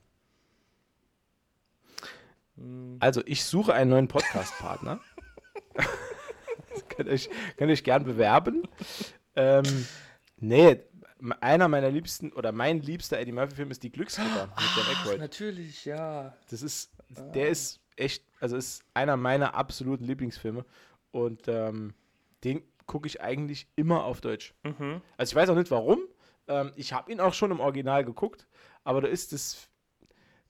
[2.57, 5.01] Hm, Also, ich suche einen neuen Podcast-Partner.
[6.89, 8.63] könnt, euch, könnt euch gern bewerben.
[9.35, 9.87] Ähm,
[10.39, 10.81] nee,
[11.41, 15.19] einer meiner liebsten oder mein liebster Eddie Murphy-Film ist Die Glücksritter mit Dan Ach, Aykroyd.
[15.19, 16.35] natürlich, ja.
[16.51, 16.91] Das ist,
[17.35, 20.65] der ist echt, also ist einer meiner absoluten Lieblingsfilme
[21.11, 21.95] und ähm,
[22.45, 24.55] den gucke ich eigentlich immer auf Deutsch.
[24.63, 25.01] Mhm.
[25.17, 26.01] Also ich weiß auch nicht warum.
[26.49, 28.47] Ähm, ich habe ihn auch schon im Original geguckt,
[28.85, 29.69] aber da ist das,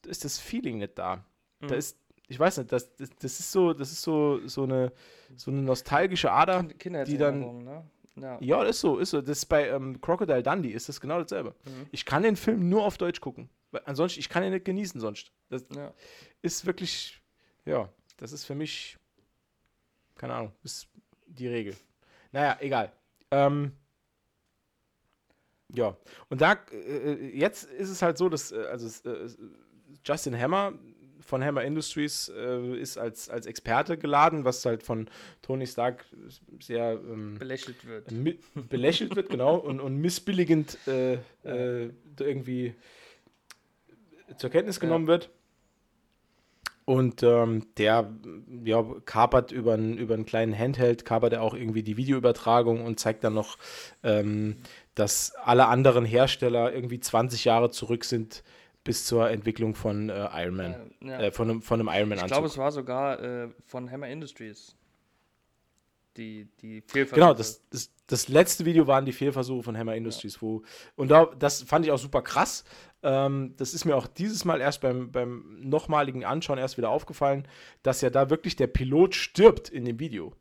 [0.03, 1.25] da ist das Feeling nicht da.
[1.61, 4.93] Da ist, ich weiß nicht, das, das, das ist so, das ist so, so eine,
[5.37, 6.63] so eine nostalgische Ader.
[6.65, 7.91] die dann- ne?
[8.19, 8.39] Ja.
[8.41, 9.21] Ja, das ist so, ist so.
[9.21, 11.55] Das ist bei ähm, Crocodile Dundee ist das genau dasselbe.
[11.65, 11.87] Mhm.
[11.91, 13.51] Ich kann den Film nur auf Deutsch gucken.
[13.71, 15.33] Weil ansonsten, ich kann ihn nicht genießen sonst.
[15.51, 15.93] Das ja.
[16.41, 17.21] ist wirklich,
[17.67, 18.97] ja, das ist für mich,
[20.15, 20.89] keine Ahnung, ist
[21.27, 21.77] die Regel.
[22.33, 22.91] Naja, egal.
[23.31, 23.73] Ähm,
[25.75, 25.97] ja,
[26.31, 29.29] und da, äh, jetzt ist es halt so, dass, äh, also es, äh,
[30.05, 30.73] Justin Hammer
[31.27, 35.09] von Hammer Industries äh, ist als, als Experte geladen, was halt von
[35.43, 36.05] Tony Stark
[36.61, 38.07] sehr ähm, belächelt wird.
[38.69, 42.75] belächelt wird, genau, und, und missbilligend äh, äh, irgendwie
[44.39, 45.31] zur Kenntnis genommen wird.
[46.87, 48.13] Und ähm, der
[48.65, 53.01] ja, kapert über einen, über einen kleinen Handheld, kapert er auch irgendwie die Videoübertragung und
[53.01, 53.59] zeigt dann noch,
[54.05, 54.59] ähm,
[54.95, 58.45] dass alle anderen Hersteller irgendwie 20 Jahre zurück sind
[58.87, 60.93] bis zur Entwicklung von äh, Iron Man.
[61.03, 61.21] Äh, ja.
[61.21, 62.29] Äh, von einem, von einem Iron ich Man-Anzug.
[62.29, 64.77] glaube, es war sogar äh, von Hammer Industries.
[66.17, 67.21] Die, die Fehlversuche.
[67.21, 70.63] Genau, das, das, das letzte Video waren die Fehlversuche von Hammer Industries, wo,
[70.95, 72.65] und da, das fand ich auch super krass.
[73.03, 77.47] Ähm, das ist mir auch dieses Mal erst beim, beim nochmaligen Anschauen erst wieder aufgefallen,
[77.83, 80.33] dass ja da wirklich der Pilot stirbt in dem Video.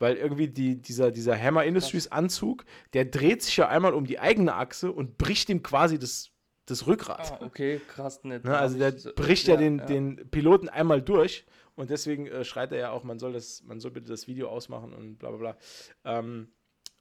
[0.00, 4.18] Weil irgendwie die, dieser, dieser Hammer Industries Anzug, der dreht sich ja einmal um die
[4.18, 6.30] eigene Achse und bricht ihm quasi das,
[6.70, 7.32] das Rückgrat.
[7.32, 8.44] Ah, okay, krass, nicht.
[8.44, 12.78] Ne, also der bricht ja, den, den Piloten einmal durch und deswegen äh, schreit er
[12.78, 15.56] ja auch, man soll das, man soll bitte das Video ausmachen und bla bla bla.
[16.04, 16.52] Ähm,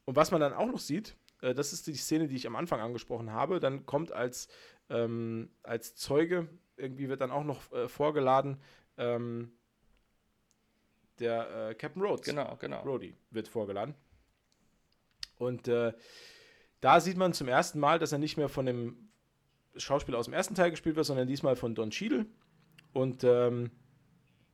[0.06, 2.56] und was man dann auch noch sieht, äh, das ist die Szene, die ich am
[2.56, 4.48] Anfang angesprochen habe, dann kommt als,
[4.90, 8.62] ähm, als Zeuge, irgendwie wird dann auch noch äh, vorgeladen,
[8.98, 9.52] ähm,
[11.20, 12.26] der äh, Captain Rhodes.
[12.26, 12.84] Genau, genau.
[12.84, 13.96] Brody wird vorgeladen.
[15.38, 15.94] Und äh,
[16.80, 19.07] da sieht man zum ersten Mal, dass er nicht mehr von dem
[19.80, 22.26] Schauspieler aus dem ersten Teil gespielt wird, sondern diesmal von Don Cheadle.
[22.94, 23.72] Und ähm,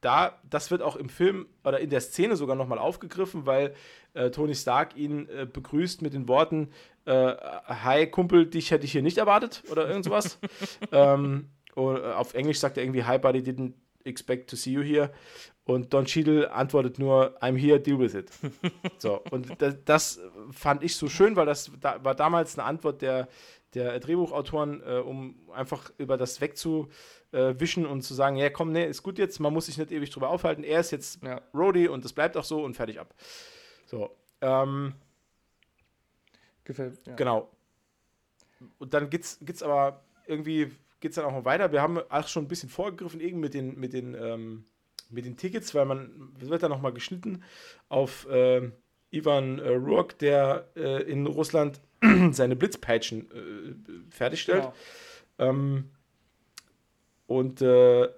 [0.03, 3.73] da, das wird auch im Film oder in der Szene sogar nochmal aufgegriffen, weil
[4.13, 6.69] äh, Tony Stark ihn äh, begrüßt mit den Worten:
[7.05, 7.33] äh,
[7.65, 10.39] Hi Kumpel, dich hätte ich hier nicht erwartet oder irgend sowas.
[10.91, 15.09] ähm, oder auf Englisch sagt er irgendwie: Hi Buddy, didn't expect to see you here.
[15.65, 18.29] Und Don Cheadle antwortet nur: I'm here, deal with it.
[18.97, 23.01] so, und das, das fand ich so schön, weil das da, war damals eine Antwort
[23.01, 23.29] der,
[23.75, 29.03] der Drehbuchautoren, äh, um einfach über das wegzuwischen und zu sagen, ja komm, nee, ist
[29.03, 31.41] gut jetzt, man muss sich nicht ewig drüber aufhalten, er ist jetzt Ja.
[31.53, 33.13] Rhodey und das bleibt auch so und fertig ab.
[33.85, 34.93] So, ähm,
[36.63, 37.15] Gefällt ja.
[37.15, 37.49] genau.
[38.77, 41.71] Und dann geht's, geht's aber irgendwie, geht's dann auch noch weiter.
[41.71, 44.65] Wir haben auch schon ein bisschen vorgegriffen, eben mit den, mit den, ähm,
[45.09, 47.43] mit den Tickets, weil man es wird dann nochmal geschnitten
[47.89, 48.73] auf ähm,
[49.13, 51.79] Ivan äh, Rourke, der äh, in Russland
[52.31, 54.63] seine Blitzpeitschen äh, fertigstellt.
[55.37, 55.49] Genau.
[55.49, 55.89] Ähm,
[57.27, 58.09] und äh,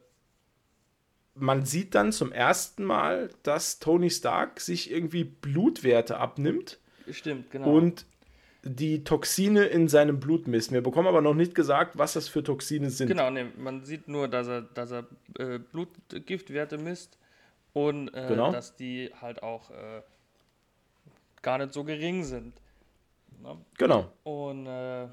[1.36, 6.80] man sieht dann zum ersten Mal, dass Tony Stark sich irgendwie Blutwerte abnimmt
[7.12, 7.72] Stimmt, genau.
[7.72, 8.06] und
[8.64, 10.72] die Toxine in seinem Blut misst.
[10.72, 13.10] Wir bekommen aber noch nicht gesagt, was das für Toxine sind.
[13.10, 15.06] Genau, ne, man sieht nur, dass er, dass er
[15.38, 17.20] äh, Blutgiftwerte misst
[17.74, 18.52] und äh, Genau.
[18.52, 19.70] dass die halt auch
[21.46, 22.54] gar nicht so gering sind.
[23.42, 23.58] Ne?
[23.78, 24.12] Genau.
[24.24, 25.08] Und äh,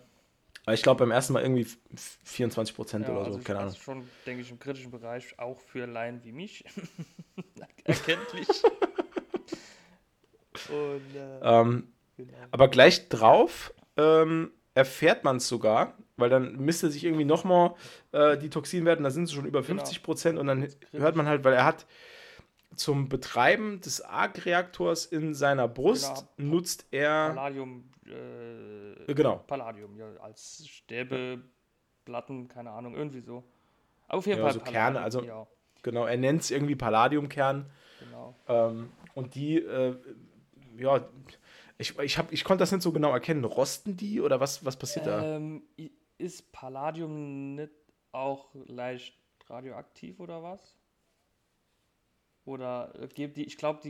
[0.64, 3.58] Aber Ich glaube beim ersten Mal irgendwie f- 24 Prozent ja, oder so, also keine
[3.58, 3.74] das Ahnung.
[3.74, 6.64] ist schon, denke ich, im kritischen Bereich auch für Laien wie mich
[7.84, 8.48] erkenntlich.
[10.68, 12.32] und äh, Ähm, genau.
[12.50, 17.74] aber gleich drauf ähm, erfährt man es sogar, weil dann misst er sich irgendwie nochmal
[18.12, 19.78] äh, die Toxinwerte, da sind sie schon über Genau.
[19.80, 21.86] 50 Prozent und dann hört man halt, weil er hat
[22.76, 26.50] zum Betreiben des Arc-Reaktors in seiner Brust Genau.
[26.54, 29.36] nutzt er Palladium, äh, genau.
[29.46, 33.44] Palladium, ja, als Stäbeplatten, keine Ahnung, irgendwie so.
[34.08, 35.46] Aber auf jeden Ja, Fall so Kerne, also- Ja,
[35.82, 37.70] genau, er nennt es irgendwie Palladiumkern.
[38.00, 38.34] genau.
[38.48, 39.96] Ähm, und die, äh,
[40.78, 41.04] ja,
[41.78, 43.44] ich, ich, hab, ich konnte das nicht so genau erkennen.
[43.44, 45.36] Rosten die oder was, was passiert da?
[45.36, 47.72] Ähm, i- ist Palladium nicht
[48.12, 49.14] auch leicht
[49.48, 50.76] radioaktiv oder was?
[52.44, 53.80] Oder äh, die, ich glaube,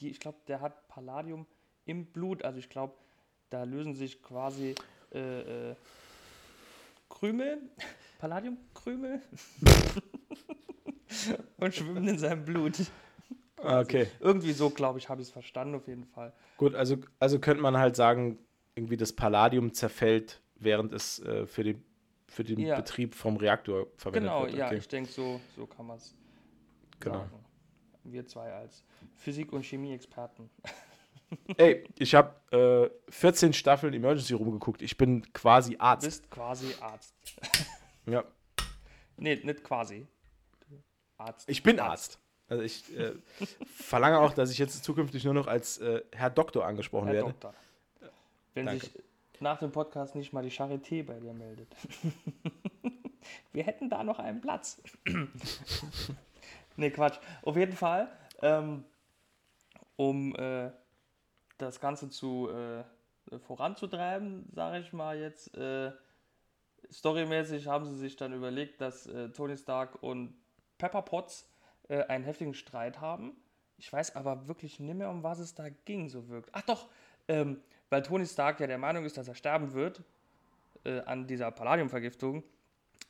[0.00, 1.46] ich glaube, der hat Palladium
[1.84, 2.94] im Blut, also ich glaube,
[3.50, 4.74] da lösen sich quasi
[5.12, 5.76] äh, äh,
[7.08, 7.58] Krümel,
[8.18, 9.20] Palladiumkrümel
[11.58, 12.78] und schwimmen in seinem Blut.
[13.62, 16.32] Ah, okay, Irgendwie so, glaube ich, habe ich es verstanden auf jeden Fall.
[16.56, 18.38] gut, also, also könnte man halt sagen,
[18.74, 21.76] irgendwie das Palladium zerfällt, während es äh, für, die,
[22.26, 22.76] für den Ja.
[22.76, 24.54] Betrieb vom Reaktor verwendet Genau, wird.
[24.54, 24.78] ja, Okay.
[24.78, 26.14] ich denke, so, so kann man es
[26.98, 27.18] Genau.
[27.18, 27.41] sagen.
[28.04, 28.84] Wir zwei als
[29.16, 30.50] Physik- und Chemie-Experten.
[31.56, 34.82] Ey, ich habe äh, 14 Staffeln Emergency rumgeguckt.
[34.82, 36.04] Ich bin quasi Du Arzt.
[36.06, 37.14] bist quasi Arzt.
[38.06, 38.24] Ja.
[39.16, 40.06] Nee, nicht quasi.
[41.18, 41.48] Arzt.
[41.48, 42.18] Ich bin Arzt.
[42.48, 43.12] Also ich äh,
[43.64, 47.28] verlange auch, dass ich jetzt zukünftig nur noch als äh, Herr Doktor angesprochen Herr werde.
[47.30, 47.54] Doktor.
[48.54, 48.86] Wenn Danke.
[48.86, 49.02] sich
[49.38, 51.68] nach dem Podcast nicht mal die Charité bei dir meldet.
[53.52, 54.82] Wir hätten da noch einen Platz.
[56.76, 57.18] Nee, Quatsch.
[57.42, 58.08] Auf jeden Fall,
[58.40, 58.84] ähm,
[59.96, 60.70] um äh,
[61.58, 62.84] das Ganze zu äh,
[63.38, 65.92] voranzutreiben, sage ich mal jetzt, äh,
[66.90, 70.34] storymäßig haben sie sich dann überlegt, dass äh, Tony Stark und
[70.78, 71.48] Pepper Potts
[71.88, 73.36] äh, einen heftigen Streit haben.
[73.78, 76.50] Ich weiß aber wirklich nicht mehr, um was es da ging, so wirkt.
[76.52, 76.88] Ach doch,
[77.28, 80.02] ähm, weil Tony Stark ja der Meinung ist, dass er sterben wird
[80.84, 82.42] äh, an dieser Palladiumvergiftung,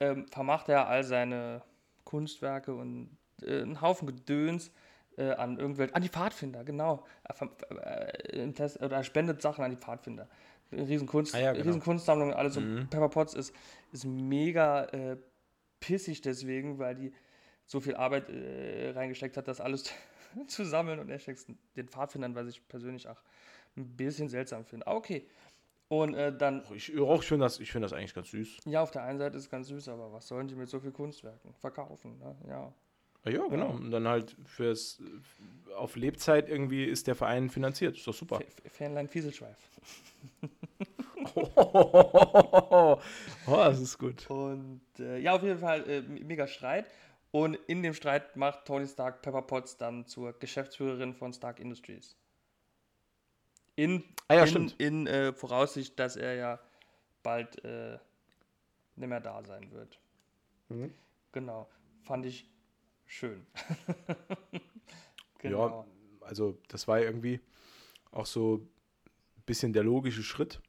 [0.00, 1.62] ähm, vermacht er all seine
[2.04, 4.70] Kunstwerke und äh, einen Haufen Gedöns
[5.16, 7.04] äh, an irgendwelche, an die Pfadfinder, genau.
[7.24, 10.28] Er, äh, Test, oder er spendet Sachen an die Pfadfinder.
[10.70, 11.66] Eine riesen, Kunst, Ah ja, genau.
[11.66, 12.56] riesen Kunstsammlung, alles.
[12.58, 12.78] Mhm.
[12.78, 13.54] Und Pepper Potts ist,
[13.92, 15.16] ist mega äh,
[15.80, 17.12] pissig deswegen, weil die
[17.66, 19.84] so viel Arbeit äh, reingesteckt hat, das alles
[20.46, 21.44] zu sammeln und er steckt
[21.76, 23.20] den Pfadfindern, was ich persönlich auch
[23.76, 24.86] ein bisschen seltsam finde.
[24.86, 25.26] Ah, Okay.
[25.88, 28.60] Und äh, dann, Ich, ich finde das, ich find das eigentlich ganz süß.
[28.64, 30.80] ja, auf der einen Seite ist es ganz süß, aber was sollen die mit so
[30.80, 32.18] viel Kunstwerken verkaufen?
[32.18, 32.34] Ne?
[32.48, 32.72] Ja.
[33.24, 33.70] Ja, ja, genau.
[33.70, 35.00] Und dann halt fürs
[35.76, 37.96] auf Lebzeit irgendwie ist der Verein finanziert.
[37.96, 38.40] Ist doch super.
[38.64, 39.56] F- Fieselschweif.
[41.34, 42.98] oh,
[43.46, 44.28] das ist gut.
[44.30, 46.86] Und äh, ja, auf jeden Fall äh, mega Streit.
[47.30, 52.16] Und in dem Streit macht Tony Stark Pepper Potts dann zur Geschäftsführerin von Stark Industries.
[53.74, 56.60] In, Ah ja, in, in äh, Voraussicht, dass er ja
[57.22, 57.98] bald äh,
[58.96, 59.98] nicht mehr da sein wird.
[60.68, 60.92] Mhm.
[61.32, 61.68] Genau.
[62.02, 62.46] Fand ich
[63.12, 63.46] schön.
[65.42, 65.84] Ja,
[66.20, 67.40] also das war irgendwie
[68.12, 70.60] auch so ein bisschen der logische Schritt.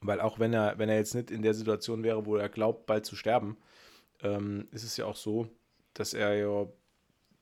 [0.00, 2.86] Weil auch wenn er, wenn er jetzt nicht in der Situation wäre, wo er glaubt,
[2.86, 3.56] bald zu sterben,
[4.22, 5.48] ähm, ist es ja auch so,
[5.94, 6.66] dass er ja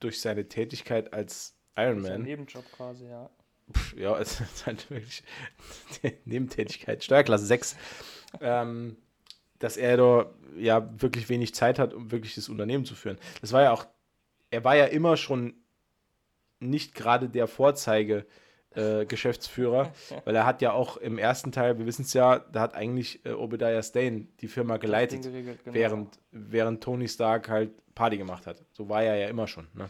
[0.01, 3.31] durch seine Tätigkeit als Iron Man, Nebenjob quasi, ja.
[3.73, 5.25] pf, ja, es ist halt wirklich
[6.25, 7.77] Nebentätigkeit, Steuerklasse 6,
[8.41, 8.97] ähm,
[9.63, 13.17] dass er da ja wirklich wenig Zeit hat, um wirklich das Unternehmen zu führen.
[13.41, 13.87] Das war ja auch,
[14.51, 15.55] er war ja immer schon
[16.59, 18.27] nicht gerade der Vorzeige
[18.75, 19.93] äh, Geschäftsführer,
[20.25, 23.25] weil er hat ja auch im ersten Teil, wir wissen es ja, da hat eigentlich
[23.25, 25.75] äh, Obadiah Stane die Firma geleitet, geregelt, genau.
[25.75, 28.65] während, während Tony Stark halt Party gemacht hat.
[28.73, 29.69] So war er ja immer schon.
[29.75, 29.89] Ne?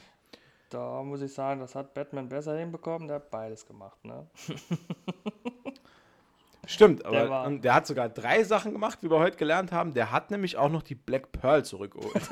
[0.69, 4.27] Da muss ich sagen, das hat Batman besser hinbekommen, der hat beides gemacht, ne?
[6.67, 9.73] Stimmt, Der aber war- und der hat sogar drei Sachen gemacht, wie wir heute gelernt
[9.73, 9.95] haben.
[9.95, 12.15] Der hat nämlich auch noch die Black Pearl zurückgeholt.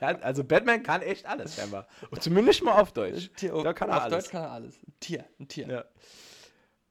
[0.00, 1.86] der hat, also Batman kann echt alles, scheinbar.
[2.10, 3.30] Und zumindest mal auf Deutsch.
[3.36, 4.24] Tier, Da kann er auf alles.
[4.24, 4.76] Deutsch kann er alles.
[4.82, 5.68] Ein Tier, ein Tier.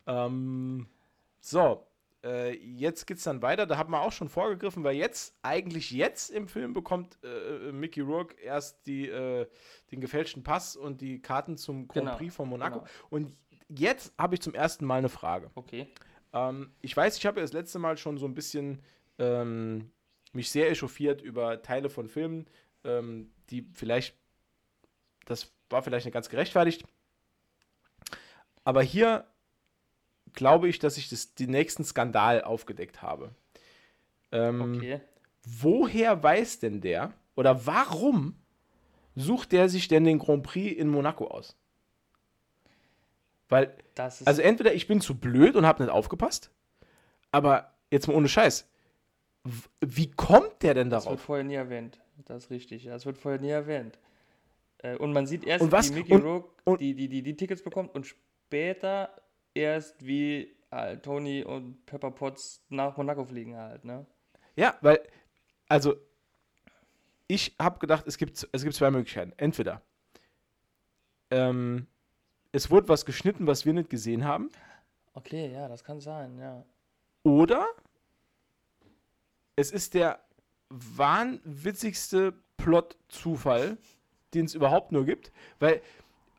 [0.08, 0.26] Ja.
[0.26, 0.88] Ähm,
[1.42, 1.86] so,
[2.24, 3.66] äh, jetzt geht's dann weiter.
[3.66, 8.02] Da haben wir auch schon vorgegriffen, weil jetzt, eigentlich jetzt im Film bekommt äh, Mickey
[8.02, 9.48] Rourke erst die, äh,
[9.92, 12.80] den gefälschten Pass und die Karten zum Grand Genau, Prix von Monaco.
[12.80, 12.90] genau.
[13.10, 13.36] Und
[13.70, 15.50] jetzt habe ich zum ersten Mal eine Frage.
[15.56, 15.88] Okay.
[16.34, 18.82] Ähm, ich weiß, ich habe ja das letzte Mal schon so ein bisschen
[19.18, 19.92] ähm,
[20.34, 22.46] mich sehr echauffiert über Teile von Filmen,
[22.84, 24.16] ähm, die vielleicht,
[25.26, 26.84] das war vielleicht nicht ganz gerechtfertigt.
[28.64, 29.26] Aber hier
[30.34, 33.34] glaube ich, dass ich das, den nächsten Skandal aufgedeckt habe.
[34.32, 35.02] Ähm, Okay.
[35.48, 38.36] Woher weiß denn der oder warum
[39.16, 41.56] sucht der sich denn den Grand Prix in Monaco aus?
[43.50, 43.76] Weil
[44.26, 46.52] also entweder ich bin zu blöd und habe nicht aufgepasst,
[47.32, 48.68] aber jetzt mal ohne Scheiß.
[49.82, 51.22] Wie kommt der denn das wird darauf?
[51.22, 52.02] vorher nie erwähnt.
[52.26, 52.86] Das ist richtig.
[52.86, 54.00] Das wird vorher nie erwähnt.
[54.80, 57.62] Äh, Und man sieht erst, wie Mickey und- Rourke und- die, die, die, die Tickets
[57.64, 59.10] bekommt und später
[59.54, 64.06] erst, wie äh, Tony und Pepper Potts nach Monaco fliegen halt, ne?
[64.56, 65.00] Ja, weil,
[65.70, 65.96] also,
[67.28, 69.34] ich habe gedacht, es gibt, es gibt zwei Möglichkeiten.
[69.38, 69.82] Entweder
[71.32, 71.88] ähm,
[72.56, 74.50] es wurde was geschnitten, was wir nicht gesehen haben,
[75.18, 76.66] Okay, ja, das kann sein, ja.
[77.24, 77.68] oder
[79.56, 80.20] es ist der
[80.70, 83.78] wahnwitzigste Plot-Zufall,
[84.34, 85.82] den es überhaupt nur gibt, weil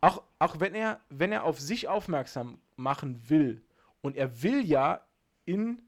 [0.02, 3.62] auch, auch wenn er, wenn er auf sich aufmerksam machen will
[4.02, 5.00] und er will ja
[5.46, 5.80] in,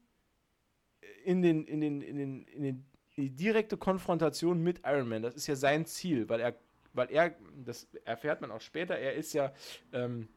[1.23, 5.21] in, den, in, den, in, den, in, den, in die direkte Konfrontation mit Iron Man,
[5.21, 6.55] das ist ja sein Ziel, weil er,
[6.99, 7.33] weil er,
[7.65, 9.53] das erfährt man auch später, er ist ja
[9.93, 10.27] ähm,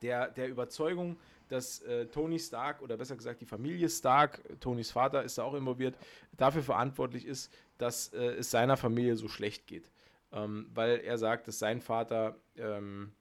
[0.00, 1.18] der, der Überzeugung,
[1.48, 5.54] dass äh, Tony Stark oder besser gesagt die Familie Stark, Tonys Vater ist da auch
[5.54, 5.96] involviert,
[6.36, 9.90] dafür verantwortlich ist, dass äh, es seiner Familie so schlecht geht.
[10.32, 13.12] Ähm, weil er sagt, dass sein Vater ähm,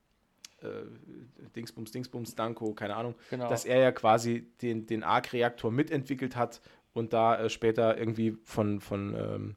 [0.62, 0.68] äh,
[1.55, 3.49] Dingsbums, Dingsbums, Danko, keine Ahnung, Genau.
[3.49, 6.62] dass er ja quasi den, den Arc-Reaktor mitentwickelt hat
[6.93, 9.55] und da äh, später irgendwie von, von, ähm,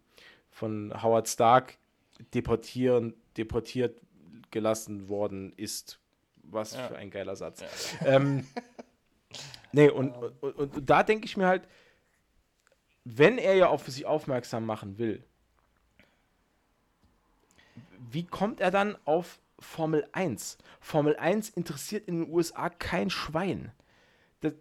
[0.50, 1.76] von Howard Stark
[2.34, 4.00] deportieren, deportiert
[4.50, 5.98] gelassen worden ist.
[6.42, 6.88] Was Ja.
[6.88, 7.62] für ein geiler Satz.
[8.06, 8.46] Ähm,
[9.72, 10.10] nee, und,
[10.40, 11.66] und, und, da denke ich mir halt,
[13.04, 15.24] wenn er ja auf sich aufmerksam machen will,
[18.10, 20.58] wie kommt er dann auf Formel 1?
[20.80, 23.72] Formel 1 interessiert in den USA kein Schwein.
[24.40, 24.52] Das,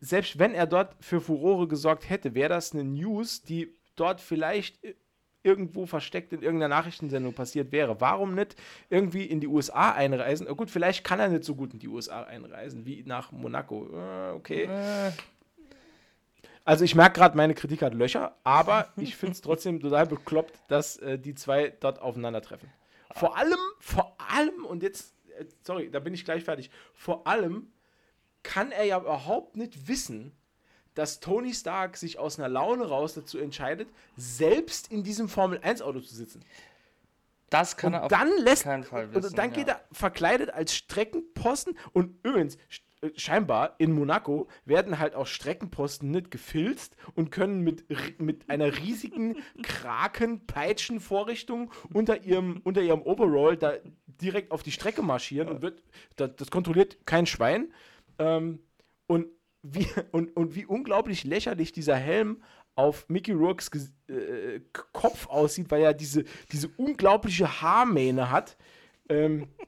[0.00, 4.78] selbst wenn er dort für Furore gesorgt hätte, wäre das eine News, die dort vielleicht
[5.42, 8.00] irgendwo versteckt in irgendeiner Nachrichtensendung passiert wäre.
[8.00, 8.54] Warum nicht
[8.90, 10.46] irgendwie in die USA einreisen?
[10.48, 13.88] Oh gut, vielleicht kann er nicht so gut in die USA einreisen wie nach Monaco.
[13.92, 14.64] Äh, okay.
[14.64, 15.12] Äh,
[16.64, 20.54] Also ich merke gerade, meine Kritik hat Löcher, aber ich finde es trotzdem total bekloppt,
[20.68, 22.70] dass äh, die zwei dort aufeinandertreffen.
[23.14, 27.72] Vor allem, vor allem, und jetzt, äh, sorry, da bin ich gleich fertig, vor allem
[28.44, 30.32] kann er ja überhaupt nicht wissen,
[30.94, 36.14] dass Tony Stark sich aus einer Laune raus dazu entscheidet, selbst in diesem Formel-1-Auto zu
[36.14, 36.40] sitzen.
[37.50, 39.36] das kann er und auf dann lässt keinen Fall und wissen.
[39.36, 39.74] dann geht ja.
[39.74, 42.58] er verkleidet als Streckenposten und übrigens
[43.02, 47.84] äh, scheinbar in Monaco werden halt auch Streckenposten nicht gefilzt und können mit,
[48.20, 53.74] mit einer riesigen Kraken-Peitschen-Vorrichtung unter ihrem, unter ihrem Overall da
[54.06, 55.82] direkt auf die Strecke marschieren und wird
[56.16, 57.72] das, das kontrolliert kein Schwein
[58.18, 58.60] ähm,
[59.06, 59.26] und
[59.62, 62.42] wie, und, und wie unglaublich lächerlich dieser Helm
[62.74, 63.70] auf Mickey Rourkes
[64.08, 64.60] äh,
[64.92, 68.56] Kopf aussieht, weil er diese, diese unglaubliche Haarmähne hat.
[69.08, 69.48] Ähm,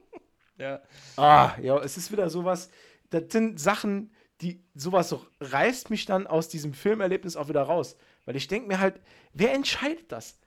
[0.57, 0.81] Ja.
[1.17, 2.69] ah, ja, es ist wieder sowas,
[3.09, 7.97] das sind Sachen, die, sowas so reißt mich dann aus diesem Filmerlebnis auch wieder raus.
[8.25, 9.01] Weil ich denke mir halt,
[9.33, 10.39] wer entscheidet das?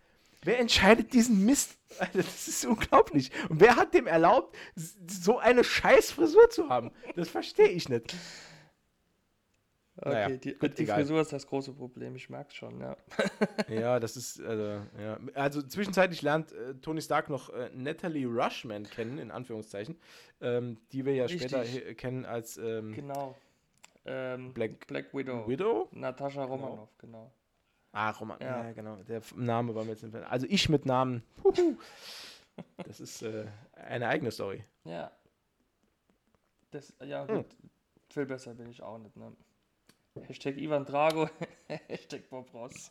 [0.42, 1.76] Wer entscheidet diesen Mist?
[1.98, 3.30] Alter, Das ist unglaublich.
[3.48, 6.90] Und wer hat dem erlaubt, so eine scheiß Frisur zu haben?
[7.16, 8.14] Das verstehe ich nicht.
[10.00, 10.86] Okay, Naja, die, gut, die.
[10.86, 12.96] Frisur ist das große Problem, ich merke schon, ja.
[13.68, 15.18] Ja, das ist, also, ja.
[15.34, 19.96] Also zwischenzeitlich lernt äh, Tony Stark noch äh, Natalie Rushman kennen, in Anführungszeichen,
[20.40, 21.50] ähm, die wir ja Richtig.
[21.50, 23.34] später kennen als ähm, Genau.
[24.04, 25.48] Ähm, Black Black Widow.
[25.48, 25.88] Widow.
[25.90, 27.32] Natascha Romanoff, genau.
[27.92, 28.64] Ah, Roman, ja.
[28.66, 28.72] Ja.
[28.72, 28.96] genau.
[29.02, 31.24] Der Name war mir jetzt nicht Also ich mit Namen.
[32.84, 34.62] Das ist äh, eine eigene Story.
[34.84, 35.10] Ja.
[36.70, 37.36] Das, ja, Hm.
[37.38, 37.46] gut.
[38.10, 39.32] Viel besser bin ich auch nicht, ne?
[40.26, 41.28] Hashtag Ivan Drago,
[41.88, 42.90] Hashtag Bob Ross.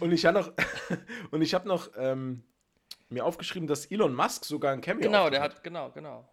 [0.00, 0.52] Und ich habe noch,
[1.30, 2.42] und ich habe noch ähm,
[3.08, 6.28] mir aufgeschrieben, dass Elon Musk sogar ein Cameo Genau, der hat, genau, genau.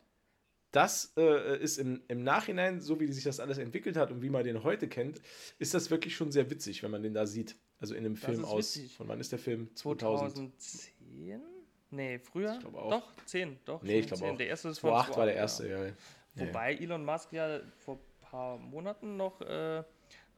[0.72, 4.30] das äh, ist im, im Nachhinein, so wie sich das alles entwickelt hat und wie
[4.30, 5.22] man den heute kennt,
[5.60, 7.58] ist das wirklich schon sehr witzig, wenn man den da sieht.
[7.80, 8.76] Also in dem Das Film aus.
[8.76, 8.96] witzig.
[8.96, 9.76] Von wann ist der Film?
[9.76, 10.62] 2000.
[10.62, 11.42] 2010?
[11.90, 12.54] Nee, früher?
[12.54, 12.90] Ich glaube auch.
[12.92, 13.82] Doch, 10, doch.
[13.82, 14.30] Nee, ich glaube 10.
[14.32, 14.38] auch.
[14.38, 15.86] Der erste ist von 2008 war der 2008, erste, ja.
[15.86, 16.48] ja.
[16.48, 18.00] Wobei Elon Musk ja vor
[18.32, 19.84] paar Monaten noch äh,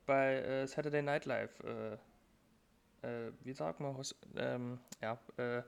[0.06, 1.94] bei äh, Saturday Night Live, äh,
[3.08, 3.96] äh, wie sagt man,
[4.36, 5.62] ähm, ja, äh,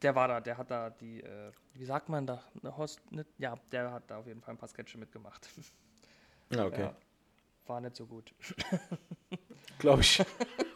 [0.00, 3.26] der war da, der hat da die, äh, wie sagt man da, eine Host, ne,
[3.38, 5.48] ja, der hat da auf jeden Fall ein paar Sketche mitgemacht.
[6.50, 6.82] Ja, okay.
[6.82, 6.94] Ja,
[7.66, 8.34] war nicht so gut.
[9.78, 10.22] Glaube ich.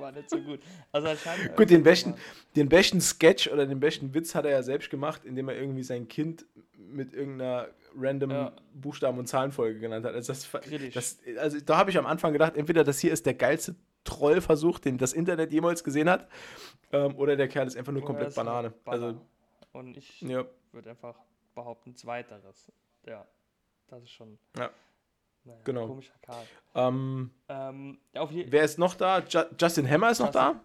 [0.00, 0.60] War nicht so gut.
[0.92, 1.56] Also anscheinend.
[1.56, 2.14] Gut, den besten,
[2.56, 5.82] den besten Sketch oder den besten Witz hat er ja selbst gemacht, indem er irgendwie
[5.82, 6.46] sein Kind
[6.76, 8.52] mit irgendeiner random Ja.
[8.74, 10.14] Buchstaben- und Zahlenfolge genannt hat.
[10.14, 10.48] Also, das,
[10.94, 13.74] das, also da habe ich am Anfang gedacht, entweder das hier ist der geilste
[14.04, 16.28] Trollversuch, den das Internet jemals gesehen hat,
[16.92, 18.70] ähm, oder der Kerl ist einfach nur Oder komplett halt Banane.
[18.84, 19.06] Banane.
[19.06, 19.20] Also,
[19.72, 20.44] Und ich ja.
[20.72, 21.16] würde einfach
[21.54, 22.72] behaupten, zweiteres.
[23.06, 23.26] Ja,
[23.88, 24.38] das ist schon.
[24.56, 24.70] Ja.
[25.44, 25.86] Naja, Genau.
[25.86, 26.46] Komischer Karl.
[26.74, 29.20] Ähm, Ähm, wer ist noch da?
[29.20, 30.60] Ju Justin Hammer ist noch da?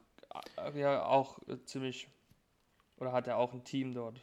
[0.57, 2.07] Justin- ja, auch äh, ziemlich.
[2.97, 4.19] Oder hat er auch ein Team dort?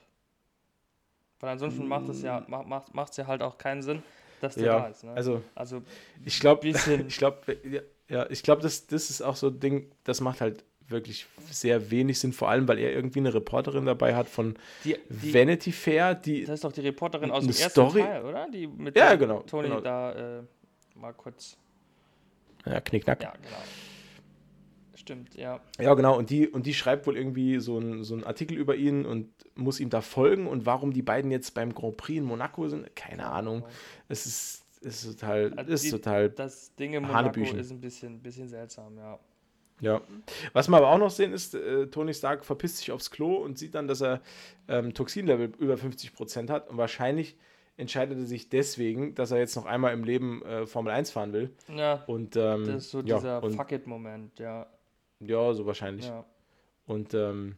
[1.40, 4.03] Weil ansonsten macht es ja, macht, macht, macht's ja halt auch keinen Sinn,
[4.40, 5.03] dass der Ja, da ist.
[5.03, 5.12] Ne?
[5.12, 5.82] also also
[6.24, 9.90] ich glaube, ich glaube, ja, ja, ich glaube, das, das ist auch so ein Ding,
[10.05, 14.14] das macht halt wirklich sehr wenig Sinn, vor allem, weil er irgendwie eine Reporterin dabei
[14.14, 14.55] hat von
[14.85, 18.24] die, die, Vanity Fair, die das ist doch die Reporterin aus dem ersten Story- Teil,
[18.24, 18.49] oder?
[18.51, 19.80] Die mit Ja, genau, Tony genau.
[19.80, 20.43] da äh,
[20.97, 21.57] mal kurz.
[22.66, 23.22] ja, Knickknack.
[23.22, 23.57] Ja, genau.
[24.95, 25.59] Stimmt, ja.
[25.80, 26.16] Ja, genau.
[26.16, 29.28] Und die, und die schreibt wohl irgendwie so einen so einen Artikel über ihn und
[29.57, 30.47] muss ihm da folgen.
[30.47, 33.64] Und warum die beiden jetzt beim Grand Prix in Monaco sind, keine Ahnung.
[34.09, 37.59] Es ist, ist total, Also ist die- total, Das Ding in Monaco Hanebüchen.
[37.59, 39.18] ist ein bisschen, bisschen seltsam, ja.
[39.81, 40.01] Ja.
[40.53, 43.59] Was wir aber auch noch sehen, ist, äh, Tony Stark verpisst sich aufs Klo und
[43.59, 44.20] sieht dann, dass er
[44.68, 46.68] ähm, Toxinlevel über 50% hat.
[46.70, 47.37] Und wahrscheinlich
[47.77, 51.33] entscheidet er sich deswegen, dass er jetzt noch einmal im Leben äh, Formel 1 fahren
[51.33, 51.51] will.
[51.75, 54.66] Ja, Und, ähm, das ist so ja, dieser und, Fuck-it-Moment, ja.
[55.20, 56.07] ja, so wahrscheinlich.
[56.07, 56.25] ja.
[56.87, 57.57] Und ähm,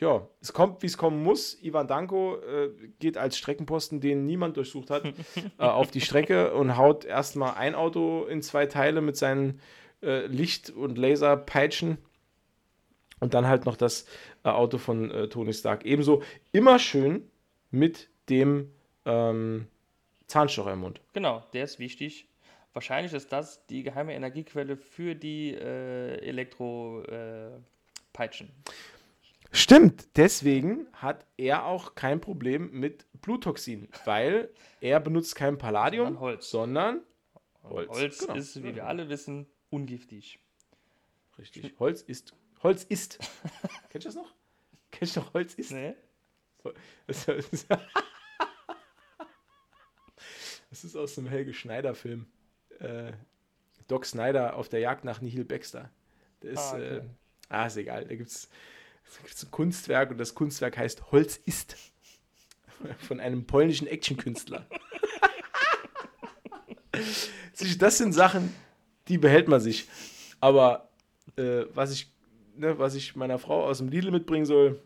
[0.00, 1.62] ja, es kommt, wie es kommen muss.
[1.62, 2.70] Ivan Danko äh,
[3.00, 5.04] geht als Streckenposten, den niemand durchsucht hat,
[5.58, 9.60] äh, auf die Strecke und haut erstmal ein Auto in zwei Teile mit seinen
[10.02, 11.98] äh, Licht- und Laserpeitschen.
[13.20, 14.06] Und dann halt noch das
[14.44, 15.84] äh, Auto von äh, Tony Stark.
[15.84, 16.22] Ebenso
[16.52, 17.28] immer schön
[17.70, 18.70] mit dem
[19.04, 19.66] ähm,
[20.26, 21.00] Zahnstocher im Mund.
[21.12, 22.26] Genau, der ist wichtig.
[22.72, 28.48] Wahrscheinlich ist das die geheime Energiequelle für die äh, Elektropeitschen.
[29.52, 34.48] Stimmt, deswegen hat er auch kein Problem mit Bluttoxin, weil
[34.80, 36.50] er benutzt kein Palladium, Sondern Holz.
[36.50, 37.00] sondern
[37.64, 38.18] Holz, Holz.
[38.20, 38.34] Genau.
[38.36, 40.38] ist, wie wir alle wissen, ungiftig.
[41.38, 41.74] richtig.
[41.78, 42.34] Holz ist.
[42.62, 43.18] Holz ist.
[43.90, 44.34] Kennst du das noch?
[44.90, 45.72] Kennst du noch Holz ist?
[45.72, 45.96] Ne?
[50.70, 52.26] Das ist, aus einem Helge Schneider-Film.
[52.78, 53.12] Äh,
[53.88, 55.90] Doc Snyder auf der Jagd nach Nihil Baxter.
[56.42, 56.96] Der ist, Ah, okay.
[56.98, 57.02] äh,
[57.48, 58.04] ah, ist egal.
[58.04, 58.48] Da gibt es
[59.42, 61.76] ein Kunstwerk und das Kunstwerk heißt Holz ist.
[62.98, 64.66] Von einem polnischen Actionkünstler.
[67.78, 68.54] Das sind Sachen,
[69.10, 69.88] die behält man sich.
[70.40, 70.88] Aber
[71.36, 72.10] äh, was, ich,
[72.56, 74.80] ne, was ich meiner Frau aus dem Lidl mitbringen soll,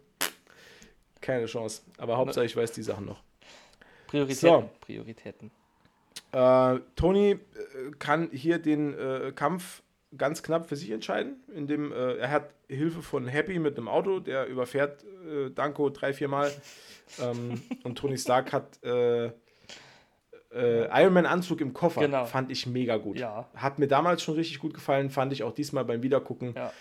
[1.20, 1.82] keine Chance.
[1.98, 3.22] Aber Hauptsache, ich weiß die Sachen noch.
[4.06, 4.48] Prioritäten.
[4.48, 4.70] So.
[4.80, 5.50] Prioritäten.
[6.32, 7.38] Äh, Tony äh,
[7.98, 9.82] kann hier den äh, Kampf
[10.16, 14.20] ganz knapp für sich entscheiden, indem äh, er hat Hilfe von Happy mit einem Auto,
[14.20, 16.52] der überfährt äh, Danko drei, vier Mal.
[17.20, 18.78] ähm, und Tony Stark hat
[20.54, 22.00] äh, äh, Iron Man Anzug im Koffer.
[22.02, 22.24] Genau.
[22.24, 23.18] Fand ich mega gut.
[23.18, 23.48] Ja.
[23.54, 26.72] Hat mir damals schon richtig gut gefallen, fand ich auch diesmal beim Wiedergucken Ja,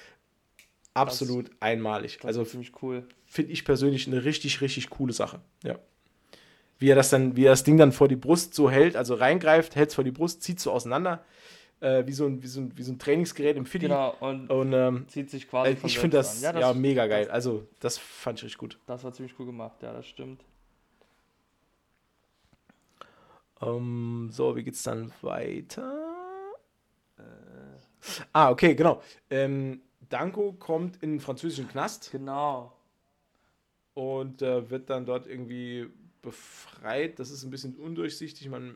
[0.93, 2.17] absolut einmalig.
[2.17, 3.07] das Also ziemlich cool.
[3.25, 5.39] finde ich persönlich eine richtig, richtig coole Sache.
[5.63, 5.75] Ja.
[6.79, 9.15] Wie er das dann, wie er das Ding dann vor die Brust so hält, also
[9.15, 11.23] reingreift, hält es vor die Brust, zieht so auseinander,
[11.79, 13.87] äh, wie, so ein, wie, so ein, wie so ein Trainingsgerät im Fiddy.
[13.87, 16.59] Genau, und Und ähm, zieht sich quasi äh, ich finde das, an.
[16.59, 17.29] ja, mega geil.
[17.31, 18.79] Also, das fand ich richtig gut.
[18.85, 20.43] Das war ziemlich cool gemacht, ja, das stimmt.
[23.65, 26.03] Ähm, so, wie geht's dann weiter?
[27.17, 27.21] Äh,
[28.33, 29.01] ah, okay, genau.
[29.29, 32.11] Ähm, Danko kommt in den französischen Knast.
[32.11, 32.73] Genau.
[33.95, 35.87] und äh, wird dann dort irgendwie
[36.23, 37.19] befreit.
[37.19, 38.49] Das ist ein bisschen undurchsichtig.
[38.49, 38.75] Man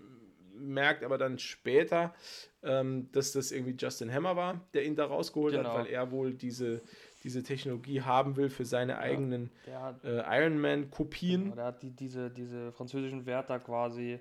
[0.55, 2.13] merkt aber dann später,
[2.61, 5.69] ähm, dass das irgendwie Justin Hammer war, der ihn da rausgeholt Genau.
[5.69, 6.81] hat, weil er wohl diese,
[7.23, 11.55] diese Technologie haben will für seine eigenen Der hat, äh, Iron Man-Kopien.
[11.55, 14.19] der hat die, diese, diese französischen Wärter quasi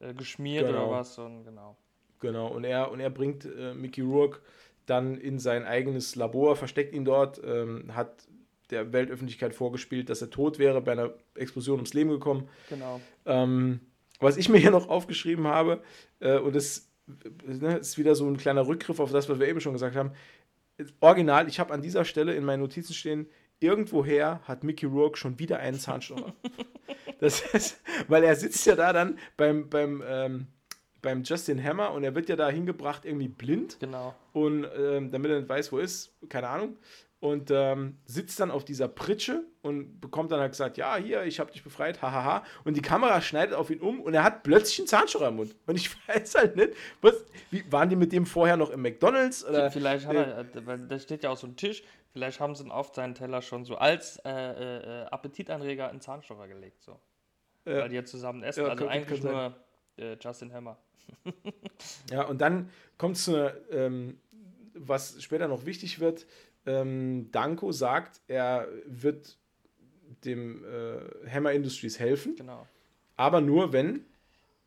[0.00, 0.88] äh, geschmiert Genau.
[0.88, 1.76] oder was und genau.
[2.20, 4.40] Genau, und er, und er bringt äh, Mickey Rourke
[4.86, 8.26] dann in sein eigenes Labor, versteckt ihn dort, ähm, hat
[8.70, 12.48] der Weltöffentlichkeit vorgespielt, dass er tot wäre, bei einer Explosion ums Leben gekommen.
[12.68, 13.00] Genau.
[13.26, 13.80] Ähm,
[14.20, 15.82] was ich mir hier noch aufgeschrieben habe,
[16.20, 19.48] äh, und das äh, ne, ist wieder so ein kleiner Rückgriff auf das, was wir
[19.48, 20.12] eben schon gesagt haben.
[21.00, 23.26] Original, ich habe an dieser Stelle in meinen Notizen stehen,
[23.60, 26.34] irgendwoher hat Mickey Rourke schon wieder einen Zahnstocher.
[27.20, 30.46] das ist, weil er sitzt ja da dann beim, beim, ähm,
[31.02, 34.14] beim Justin Hammer und er wird ja da hingebracht irgendwie blind Genau.
[34.32, 36.76] und ähm, damit er nicht weiß, wo er ist, keine Ahnung.
[37.20, 41.38] Und ähm, sitzt dann auf dieser Pritsche und bekommt dann halt gesagt, ja, hier, ich
[41.38, 42.42] habe dich befreit, hahaha.
[42.64, 45.54] Und die Kamera schneidet auf ihn um und er hat plötzlich einen Zahnstocher im Mund.
[45.66, 46.70] Und ich weiß halt nicht,
[47.02, 47.14] was,
[47.50, 49.44] wie, waren die mit dem vorher noch im McDonalds?
[49.44, 52.54] Oder, Vielleicht hat er, äh, weil da steht ja auch so ein Tisch, vielleicht haben
[52.54, 56.82] sie ihn auf seinen Teller schon so als äh, äh, äh, Appetitanreger einen Zahnstocher gelegt.
[56.82, 56.98] So.
[57.66, 57.80] Ja.
[57.82, 58.60] Weil die ja zusammen essen.
[58.62, 59.54] Ja, also könnte- eigentlich könnte nur
[59.98, 60.78] äh, Justin Hammer.
[62.10, 64.18] Ja, und dann kommt es zu einer, ähm,
[64.74, 66.26] was später noch wichtig wird.
[66.66, 69.38] Ähm, Danko sagt, er wird
[70.24, 72.66] dem äh, Hammer Industries helfen, Genau.
[73.16, 74.04] aber nur wenn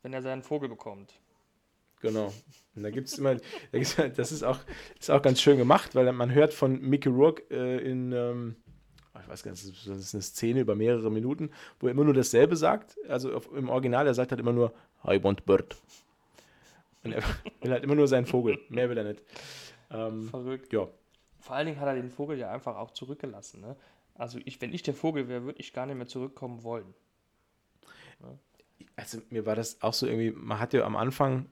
[0.02, 1.14] Wenn er seinen Vogel bekommt.
[2.00, 2.32] Genau.
[2.74, 3.42] Und da gibt es immer, da
[3.78, 4.58] gibt's, das ist auch,
[4.98, 8.56] ist auch ganz schön gemacht, weil man hört von Mickey Rourke äh, in, ähm,
[9.22, 11.92] ich weiß gar nicht, das ist- das ist eine Szene über mehrere Minuten, wo er
[11.92, 12.98] immer nur dasselbe sagt.
[13.08, 14.74] Also auf, im Original, er sagt halt immer nur,
[15.06, 15.76] I want bird.
[17.04, 17.22] Und er
[17.62, 19.22] will halt immer nur seinen Vogel, mehr will er nicht.
[19.90, 20.72] Ähm, Verrückt.
[20.72, 20.88] ja,
[21.44, 23.60] Vor allen Dingen hat er den Vogel ja einfach auch zurückgelassen.
[23.60, 23.76] Ne?
[24.14, 26.94] Also ich, wenn ich der Vogel wäre, würde ich gar nicht mehr zurückkommen wollen.
[28.96, 31.44] also mir war das auch so irgendwie, man hat ja am Anfang,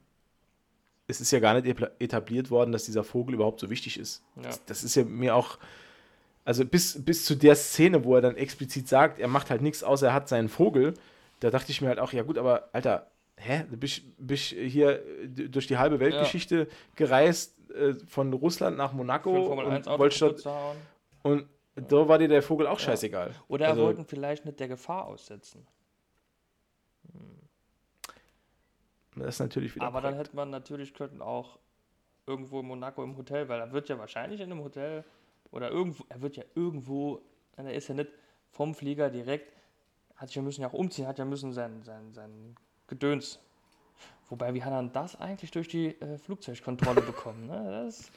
[1.08, 4.24] es ist ja gar nicht etabliert worden, dass dieser Vogel überhaupt so wichtig ist.
[4.36, 4.44] Ja.
[4.44, 5.58] Das, das ist ja mir auch,
[6.46, 9.84] also bis, bis zu der Szene, wo er dann explizit sagt, er macht halt nichts,
[9.84, 10.94] außer er hat seinen Vogel,
[11.40, 13.11] da dachte ich mir halt auch, ja gut, aber Alter,
[13.42, 18.92] hä, du bist, bist hier äh, durch die halbe Weltgeschichte gereist, äh, von Russland nach
[18.92, 20.46] Monaco und 1 Auto wolltest
[21.22, 23.34] und da war dir der Vogel auch scheißegal.
[23.48, 25.66] Oder er Also- wollten vielleicht nicht der Gefahr aussetzen.
[29.16, 30.28] Das ist natürlich wieder Aber dann korrekt.
[30.28, 31.58] hätte man natürlich könnten auch
[32.26, 35.04] irgendwo in Monaco im Hotel, weil er wird ja wahrscheinlich in einem Hotel
[35.50, 37.20] oder irgendwo, er wird ja irgendwo,
[37.56, 38.10] er ist ja nicht
[38.50, 39.52] vom Flieger direkt,
[40.16, 42.56] hat ja müssen ja auch umziehen, hat ja müssen sein, sein, sein
[42.92, 43.38] Gedöns.
[44.28, 47.46] Wobei, wie hat er das eigentlich durch die äh, Flugzeugkontrolle bekommen?
[47.46, 47.84] Ne?
[47.86, 48.10] Das,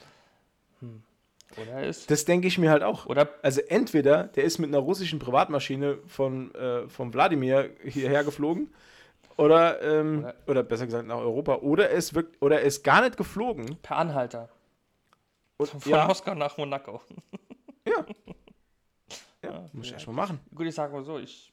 [0.80, 1.02] hm.
[1.56, 2.10] Oder er ist.
[2.10, 3.06] Das denke ich mir halt auch.
[3.06, 8.68] Oder Also entweder der ist mit einer russischen Privatmaschine von, äh, von Wladimir hierher geflogen
[9.38, 12.82] oder, ähm, Oder- oder, besser gesagt nach Europa oder er ist, wirk- oder er ist
[12.82, 13.78] gar nicht geflogen.
[13.80, 14.50] per Anhalter.
[15.56, 17.00] Und, Von ja, Moskau nach Monaco.
[19.42, 19.94] ja, muss ich ja.
[19.94, 20.40] erst mal machen.
[20.54, 21.50] Gut, ich sag mal so, ich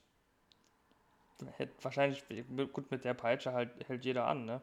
[1.48, 2.24] hätte wahrscheinlich,
[2.72, 4.62] gut, mit der Peitsche halt, hält jeder an, ne?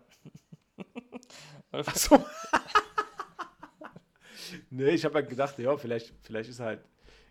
[1.72, 2.16] Ach so.
[4.70, 6.84] nee, ich habe halt gedacht, ja, vielleicht, vielleicht ist er halt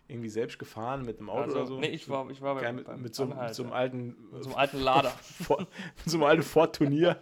[0.08, 1.80] irgendwie selbst gefahren mit einem Auto also, oder so.
[1.80, 4.30] Nee, ich war, ich war beim, mit, beim mit, so, einem- mit so einem alten,
[4.32, 5.12] Mit so einem alten Lader.
[5.48, 5.68] Mit
[6.06, 7.20] so einem alten Ford-Turnier.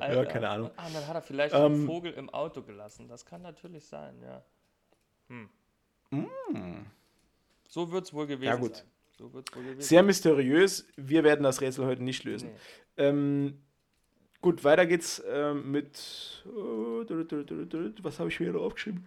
[0.00, 0.70] Ja, keine Ahnung.
[0.76, 3.08] Ah, dann hat er vielleicht Ähm, einen Vogel im Auto gelassen.
[3.08, 4.42] Das kann natürlich sein, ja.
[5.28, 5.50] Hm.
[7.68, 8.76] So wird es wohl gewesen Ja, gut.
[8.76, 8.86] sein.
[9.18, 10.86] So wohl gewesen Sehr mysteriös.
[10.96, 12.50] Wir werden das Rätsel heute nicht lösen.
[12.50, 13.04] Nee.
[13.04, 13.58] Ähm,
[14.40, 16.44] gut, weiter geht's ähm, mit.
[16.46, 19.06] äh, Was habe ich mir da aufgeschrieben?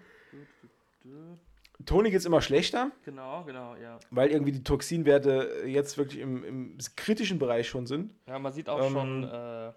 [1.85, 3.99] Toni geht's immer schlechter, Genau, genau, ja.
[4.11, 8.13] weil irgendwie die Toxinwerte jetzt wirklich im, im kritischen Bereich schon sind.
[8.27, 9.67] Ja, man sieht auch Ähm, schon äh,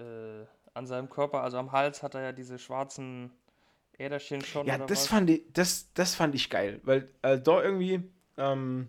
[0.00, 3.30] äh, an seinem Körper, also am Hals hat er ja diese schwarzen
[3.98, 4.66] Äderchen schon.
[4.66, 5.06] Ja, das was?
[5.06, 8.02] fand, ich, das, das fand ich geil, weil äh, da irgendwie
[8.36, 8.88] ähm,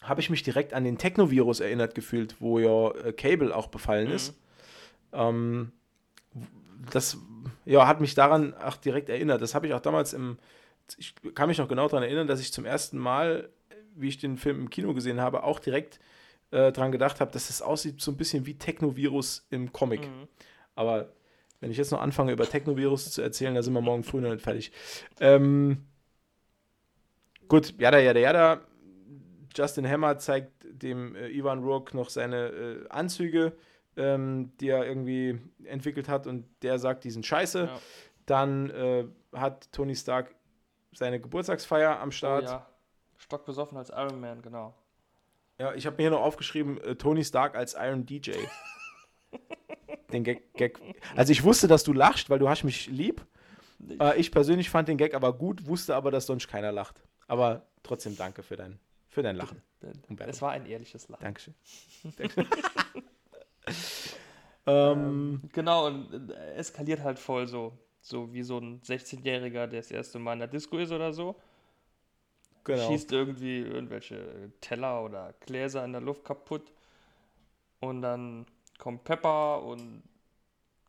[0.00, 4.08] habe ich mich direkt an den Technovirus erinnert gefühlt, wo ja äh, Cable auch befallen
[4.08, 4.14] Mhm.
[4.14, 4.34] ist.
[5.12, 5.72] Ähm,
[6.90, 7.16] das
[7.64, 9.42] ja, hat mich daran auch direkt erinnert.
[9.42, 10.38] Das habe ich auch damals im,
[10.96, 13.50] ich kann mich noch genau daran erinnern, dass ich zum ersten Mal,
[13.94, 16.00] wie ich den Film im Kino gesehen habe, auch direkt
[16.50, 20.00] äh, dran gedacht habe, dass es aussieht so ein bisschen wie Technovirus im Comic.
[20.02, 20.28] Mhm.
[20.74, 21.12] Aber
[21.62, 24.30] wenn ich jetzt noch anfange, über Technovirus zu erzählen, da sind wir morgen früh noch
[24.32, 24.72] nicht fertig.
[25.20, 25.86] Ähm,
[27.46, 28.60] gut, jada, jada, jada.
[29.54, 33.52] Justin Hammer zeigt dem äh, Ivan Rourke noch seine äh, Anzüge,
[33.96, 37.66] ähm, die er irgendwie entwickelt hat und der sagt, die sind scheiße.
[37.66, 37.80] Ja.
[38.26, 40.34] Dann äh, hat Tony Stark
[40.92, 42.44] seine Geburtstagsfeier am Oh, Start.
[42.44, 42.66] ja.
[43.18, 44.74] Stockbesoffen als Iron Man, genau.
[45.60, 48.32] Ja, ich habe mir hier noch aufgeschrieben, äh, Tony Stark als Iron DJ.
[50.12, 50.78] den Gag, Gag.
[51.16, 53.24] Also ich wusste, dass du lachst, weil du hast mich lieb.
[54.00, 57.02] Äh, ich persönlich fand den Gag aber gut, wusste aber, dass sonst keiner lacht.
[57.26, 59.62] Aber trotzdem danke für dein, für dein Lachen.
[60.26, 61.22] Es war ein ehrliches Lachen.
[61.24, 61.54] Dankeschön.
[62.16, 62.46] Dankeschön.
[64.66, 67.72] ähm, Genau, und äh, eskaliert halt voll so.
[68.00, 71.36] So wie so ein 16-Jähriger, der das erste Mal in der Disco ist oder so.
[72.64, 72.88] genau.
[72.90, 76.72] Schießt irgendwie irgendwelche Teller oder Gläser in der Luft kaputt.
[77.80, 78.46] Und dann
[78.82, 80.02] kommt Pepper und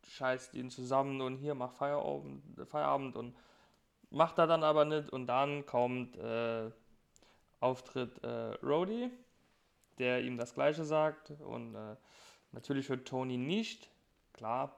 [0.08, 3.36] scheißt ihn zusammen und hier macht Feierabend, Feierabend und
[4.10, 5.12] macht er dann aber nicht.
[5.12, 6.72] Und dann kommt äh,
[7.60, 9.12] Auftritt äh, Rhodey,
[10.00, 11.34] der ihm das Gleiche sagt.
[11.42, 11.96] Und äh,
[12.52, 13.88] natürlich hört Tony nicht,
[14.34, 14.76] klar.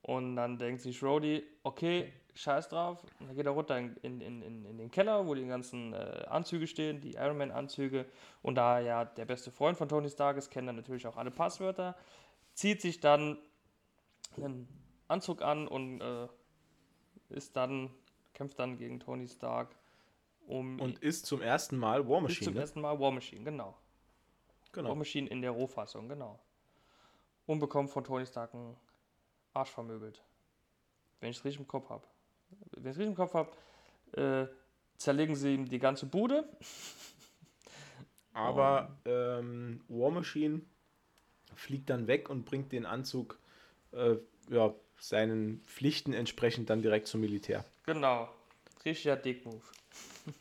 [0.00, 3.04] Und dann denkt sich Rhodey, okay, scheiß drauf.
[3.20, 6.24] Und dann geht er runter in, in, in, in den Keller, wo die ganzen äh,
[6.28, 8.06] Anzüge stehen, die Iron Man-Anzüge.
[8.42, 11.30] Und da ja der beste Freund von Tony Stark ist, kennt er natürlich auch alle
[11.30, 11.94] Passwörter.
[12.54, 13.38] Zieht sich dann
[14.36, 14.68] einen
[15.08, 16.28] Anzug an und äh,
[17.30, 17.90] ist dann,
[18.34, 19.74] kämpft dann gegen Tony Stark
[20.46, 22.44] um Und ist zum ersten Mal War ist Machine.
[22.44, 22.60] zum Ne?
[22.60, 23.66] ersten Mal War Machine, genau.
[23.66, 23.74] War
[24.72, 24.94] Genau.
[24.94, 26.38] Machine in der Rohfassung, genau.
[27.46, 28.76] Und bekommt von Tony Stark einen
[29.54, 30.22] Arsch vermöbelt.
[31.20, 32.06] Wenn ich es richtig im Kopf habe.
[32.72, 33.50] Wenn ich es richtig im Kopf habe,
[34.20, 34.46] äh,
[34.96, 36.48] zerlegen sie ihm die ganze Bude.
[38.32, 40.62] Aber ähm, War Machine
[41.56, 43.38] fliegt dann weg und bringt den Anzug
[43.92, 44.16] äh,
[44.50, 47.64] ja, seinen Pflichten entsprechend dann direkt zum Militär.
[47.86, 48.28] Genau.
[48.84, 49.60] Richtiger Dick-Move.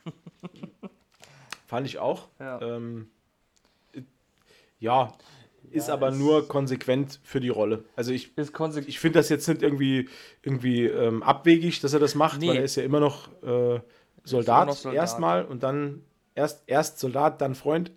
[1.68, 2.28] Fand ich auch.
[2.39, 2.62] Ja.
[2.62, 3.09] Ähm,
[3.93, 4.01] äh,
[4.80, 5.14] ja,
[5.72, 7.86] ist Ja, aber nur konsequent für die Rolle.
[7.95, 10.09] Also ich, ich finde das jetzt nicht irgendwie,
[10.41, 12.49] irgendwie ähm, abwegig, dass er das macht, Nee.
[12.49, 13.80] weil er ist ja immer noch äh,
[14.24, 14.95] Soldat, noch Soldat.
[15.01, 16.03] erstmal und dann
[16.36, 17.91] erst, erst Soldat, dann Freund.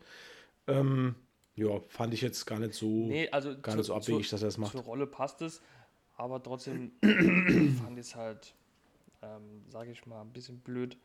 [0.66, 1.14] Ähm,
[1.56, 4.48] ja, fand ich jetzt gar nicht so, Nee, also gar nicht so abwegig, dass er
[4.48, 4.72] das macht.
[4.72, 5.60] Zur Rolle passt es,
[6.16, 8.54] aber trotzdem fand ich es halt,
[9.22, 10.96] ähm, sage ich mal, ein bisschen blöd.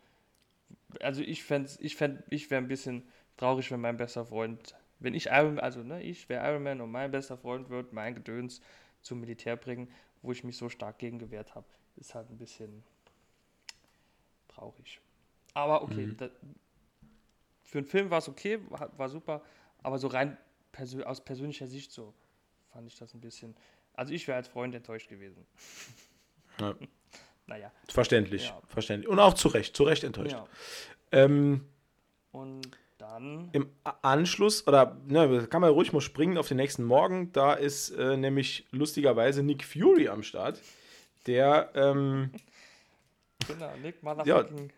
[1.02, 3.04] Also ich fände, ich fänd, ich wäre ein bisschen
[3.38, 6.92] traurig, wenn mein bester Freund, wenn ich Iron, also ne, ich wäre Iron Man und
[6.92, 8.62] mein bester Freund wird mein Gedöns
[9.02, 9.90] zum Militär bringen,
[10.22, 12.84] wo ich mich so stark gegen gewehrt habe, ist halt ein bisschen
[14.48, 15.00] traurig.
[15.54, 16.18] Aber okay, Mhm.
[16.18, 16.30] da,
[17.64, 19.42] für einen Film war es okay, war, war super,
[19.84, 20.38] aber so rein
[20.72, 22.14] persö aus persönlicher Sicht so
[22.72, 23.56] fand ich das ein bisschen.
[23.94, 25.46] Also ich wäre als Freund enttäuscht gewesen.
[26.60, 26.76] Ja.
[27.48, 27.72] Naja.
[27.88, 28.62] Verständlich, Ja.
[28.68, 29.10] verständlich.
[29.10, 30.34] Und auch zu Recht, zu Recht enttäuscht.
[30.34, 30.48] Ja.
[31.12, 31.66] Ähm,
[32.32, 32.70] Und
[33.00, 33.50] dann.
[33.54, 33.72] Im
[34.04, 38.18] Anschluss, oder ne, kann man ruhig mal springen auf den nächsten Morgen, da ist äh,
[38.18, 40.62] nämlich lustigerweise Nick Fury am Start,
[41.26, 42.30] der, ähm,
[43.48, 44.72] Genau, Nick Motherfucking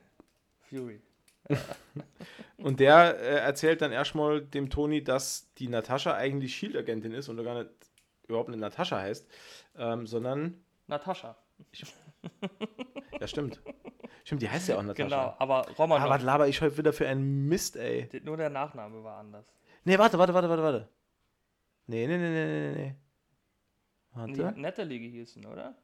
[0.70, 1.02] Fury.
[2.58, 7.44] und der äh, erzählt dann erstmal dem Tony, dass die Natascha eigentlich Shield-Agentin ist und
[7.44, 7.70] gar nicht
[8.28, 9.28] überhaupt nicht Natascha heißt,
[9.78, 11.36] ähm, sondern, Natascha.
[13.20, 13.62] ja stimmt,
[14.24, 15.04] stimmt, die heißt ja auch Natascha.
[15.04, 16.08] Genau, aber Romanov.
[16.08, 18.08] Ah, was laber ich heute wieder für einen Mist, ey.
[18.24, 19.46] Nur der Nachname war anders.
[19.84, 20.90] Nee, warte, warte, warte, warte, warte.
[21.88, 22.96] Nee, nee, nee, nee, nee, nee.
[24.14, 24.62] Die hat Warte.
[24.62, 25.76] Natalie gehießen, oder?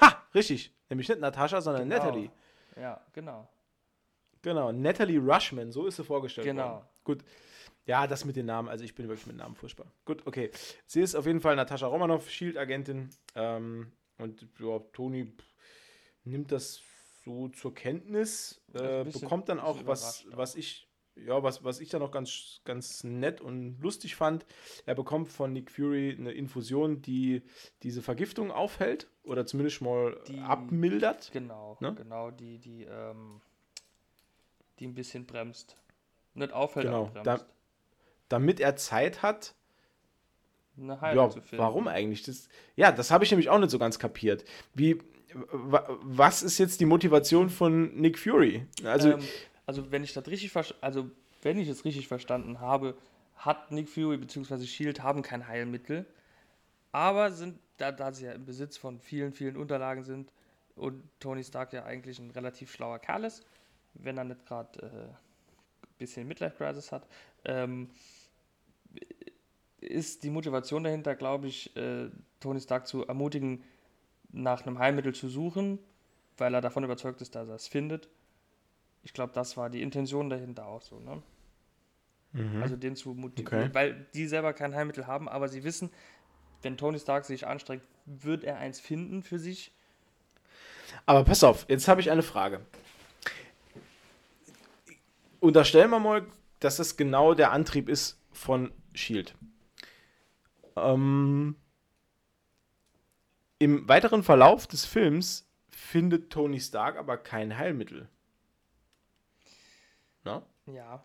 [0.00, 0.74] Ha, richtig.
[0.88, 1.96] Nämlich nicht Natascha, sondern Genau.
[2.02, 2.30] Natalie.
[2.76, 3.48] Ja, genau.
[4.42, 6.68] Genau, Natalie Rushman, so ist sie vorgestellt Genau.
[6.76, 6.84] worden.
[7.04, 7.24] Gut.
[7.86, 9.90] Ja, das mit den Namen, also ich bin wirklich mit Namen furchtbar.
[10.04, 10.50] Gut, okay.
[10.86, 13.08] Sie ist auf jeden Fall Natascha Romanoff, Shield-Agentin.
[13.34, 15.54] Ähm, und ja, Toni pff,
[16.24, 16.82] nimmt das
[17.24, 20.86] so zur Kenntnis, äh, bekommt dann auch was, was ich,
[21.16, 24.44] ja, was, was ich dann noch ganz, ganz nett und lustig fand.
[24.86, 27.42] Er bekommt von Nick Fury eine Infusion, die
[27.82, 31.30] diese Vergiftung aufhält oder zumindest mal Die- abmildert.
[31.32, 31.94] Genau, Ne?
[31.94, 33.40] genau, die, die, ähm,
[34.80, 35.76] die ein bisschen bremst.
[36.34, 37.46] Nicht aufhält, Genau, aber da- bremst.
[38.28, 39.54] Damit er Zeit hat,
[40.76, 41.62] Eine Heilung Ja, zu finden.
[41.64, 42.22] warum eigentlich?
[42.22, 44.44] Das, ja, das habe ich nämlich auch nicht so ganz kapiert.
[44.74, 44.98] Wie,
[45.50, 48.64] wa- was ist jetzt die Motivation von Nick Fury?
[48.84, 49.20] Also, ähm,
[49.66, 51.10] also wenn ich das richtig also
[51.42, 52.96] wenn ich es richtig verstanden habe,
[53.36, 54.66] hat Nick Fury bzw.
[54.66, 56.06] Shield haben kein Heilmittel,
[56.92, 60.30] aber sind da, da sie ja im Besitz von vielen vielen Unterlagen sind
[60.76, 63.44] und Tony Stark ja eigentlich ein relativ schlauer Kerl ist,
[63.94, 64.86] wenn er nicht gerade äh,
[65.86, 67.06] ein bisschen Midlife Crisis hat,
[67.44, 67.90] ähm,
[69.80, 72.10] ist die Motivation dahinter, glaube ich, äh,
[72.40, 73.62] Tony Stark zu ermutigen,
[74.30, 75.78] nach einem Heilmittel zu suchen,
[76.36, 78.08] weil er davon überzeugt ist, dass er es findet.
[79.02, 81.22] Ich glaube, das war die Intention dahinter auch so, ne?
[82.60, 83.74] Also den zu motivieren, Okay.
[83.74, 85.90] weil die selber kein Heilmittel haben, aber sie wissen,
[86.62, 89.72] wenn Tony Stark sich anstrengt, wird er eins finden für sich.
[91.06, 92.60] aber pass auf, jetzt habe ich eine Frage.
[95.40, 96.26] Unterstellen wir mal,
[96.60, 99.34] dass das genau der Antrieb ist von Shield.
[100.76, 101.56] Ähm,
[103.58, 108.08] Im weiteren Verlauf des Films findet Tony Stark aber kein Heilmittel.
[110.24, 110.44] Na?
[110.66, 111.04] Ja.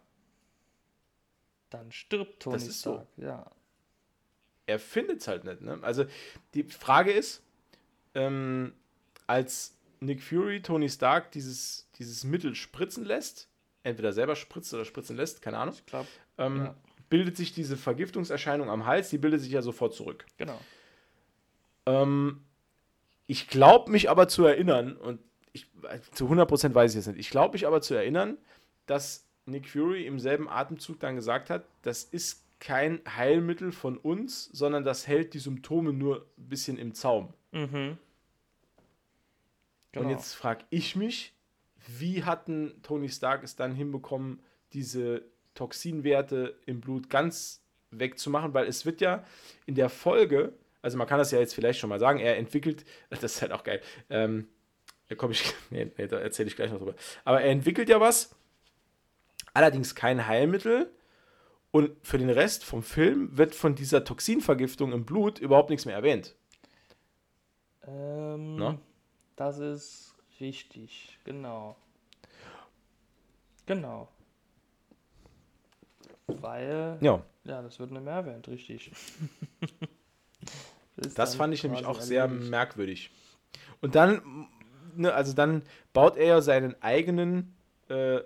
[1.70, 2.96] Dann stirbt Tony Das ist so.
[2.96, 3.08] Stark.
[3.18, 3.52] Ja.
[4.66, 5.62] er findet es halt nicht.
[5.62, 5.80] Ne?
[5.82, 6.06] Also
[6.54, 7.44] die Frage ist,
[8.16, 8.74] ähm,
[9.28, 13.50] als Nick Fury Tony Stark dieses, dieses Mittel spritzen lässt,
[13.84, 16.08] entweder selber spritzt oder spritzen lässt, keine Ahnung, Ich glaube,
[16.38, 16.76] ähm, Ja.
[17.10, 20.26] bildet sich diese Vergiftungserscheinung am Hals, die bildet sich ja sofort zurück.
[20.38, 20.60] genau.
[21.86, 22.42] Ähm,
[23.28, 25.20] ich glaube mich aber zu erinnern, und
[25.52, 25.70] ich,
[26.12, 28.38] zu 100% weiß ich es nicht, ich glaube mich aber zu erinnern,
[28.86, 34.46] dass Nick Fury im selben Atemzug dann gesagt hat, das ist kein Heilmittel von uns,
[34.54, 37.34] sondern das hält die Symptome nur ein bisschen im Zaum.
[37.52, 37.98] Mhm.
[39.92, 40.06] Genau.
[40.06, 41.34] Und jetzt frage ich mich,
[41.88, 44.42] wie hatten Tony Stark es dann hinbekommen,
[44.74, 45.24] diese
[45.56, 48.54] Toxinwerte im Blut ganz wegzumachen?
[48.54, 49.24] Weil es wird ja
[49.66, 52.86] in der Folge, also man kann das ja jetzt vielleicht schon mal sagen, er entwickelt,
[53.10, 54.48] das ist halt auch geil, ähm,
[55.10, 56.96] da komme ich, nee, nee, da erzähle ich gleich noch drüber.
[57.26, 58.36] Aber er entwickelt ja was,
[59.54, 60.92] allerdings kein Heilmittel.
[61.72, 65.96] Und für den Rest vom Film wird von dieser Toxinvergiftung im Blut überhaupt nichts mehr
[65.96, 66.36] erwähnt.
[67.88, 68.78] Ähm?
[69.36, 70.13] Das ist
[70.44, 71.76] richtig, genau.
[73.66, 74.10] Genau.
[76.28, 77.62] Weil, ja, Ja.
[77.62, 78.92] das wird nicht mehr erwähnt, richtig.
[80.96, 82.52] Das dann fand ich nämlich auch sehr erledigt.
[82.52, 83.10] merkwürdig.
[83.82, 84.48] Und dann,
[84.96, 87.56] ne, also dann baut er ja seinen eigenen
[87.90, 88.20] äh,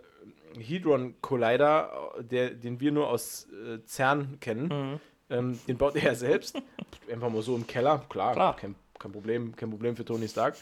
[0.59, 4.67] Hedron Collider, der, den wir nur aus äh, CERN kennen.
[4.67, 4.99] Mhm.
[5.29, 6.61] Ähm, den baut er ja selbst.
[7.11, 7.99] Einfach mal so im Keller.
[8.09, 8.55] Klar, Klar.
[8.57, 10.57] Kein, kein Problem, kein Problem für Tony Stark.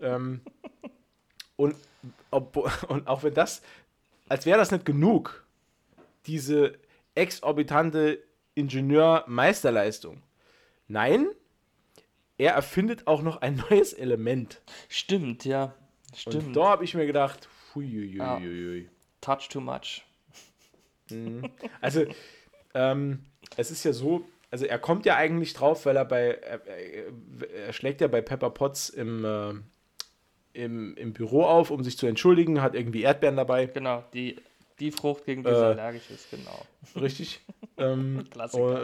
[0.00, 0.40] Ähm,
[1.56, 1.74] und,
[2.30, 2.56] ob,
[2.88, 3.62] und auch wenn das,
[4.28, 5.44] als wäre das nicht genug,
[6.26, 6.78] diese
[7.14, 8.22] exorbitante
[8.54, 10.22] Ingenieur-Meisterleistung.
[10.86, 11.28] Nein,
[12.36, 14.62] er erfindet auch noch ein neues Element.
[14.88, 15.74] Stimmt, ja.
[16.24, 16.56] Und Stimmt.
[16.56, 18.88] da habe ich mir gedacht, huiuiuiui.
[19.20, 20.04] Touch too much.
[21.10, 21.50] Mhm.
[21.80, 22.06] Also,
[22.74, 23.24] ähm,
[23.56, 27.12] es ist ja so, also er kommt ja eigentlich drauf, weil er bei, er, er,
[27.50, 29.54] er schlägt ja bei Pepper Potts im, äh,
[30.58, 34.36] im, im Büro auf, um sich zu entschuldigen, hat irgendwie Erdbeeren dabei, Genau, die,
[34.80, 36.66] die Frucht, gegen die sie Äh, allergisch ist, genau.
[37.00, 37.40] richtig.
[37.76, 38.24] ähm,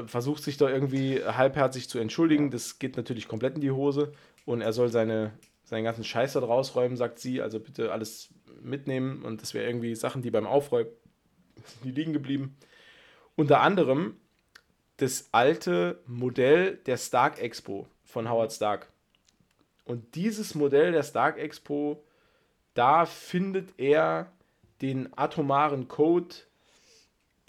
[0.07, 2.45] versucht sich da irgendwie halbherzig zu entschuldigen.
[2.45, 2.51] Ja.
[2.51, 4.12] Das geht natürlich komplett in die Hose
[4.45, 5.33] und er soll seine,
[5.64, 7.43] seinen ganzen Scheiß da rausräumen, sagt sie.
[7.43, 8.29] Also bitte alles
[8.62, 10.91] mitnehmen und das wäre irgendwie Sachen, die beim Aufräumen
[11.85, 12.57] die liegen geblieben.
[13.37, 14.16] Unter anderem
[14.99, 18.93] das alte Modell der Stark Expo von Howard Stark.
[19.85, 22.05] Und dieses Modell der Stark Expo,
[22.74, 24.32] da findet er
[24.80, 26.35] den atomaren Code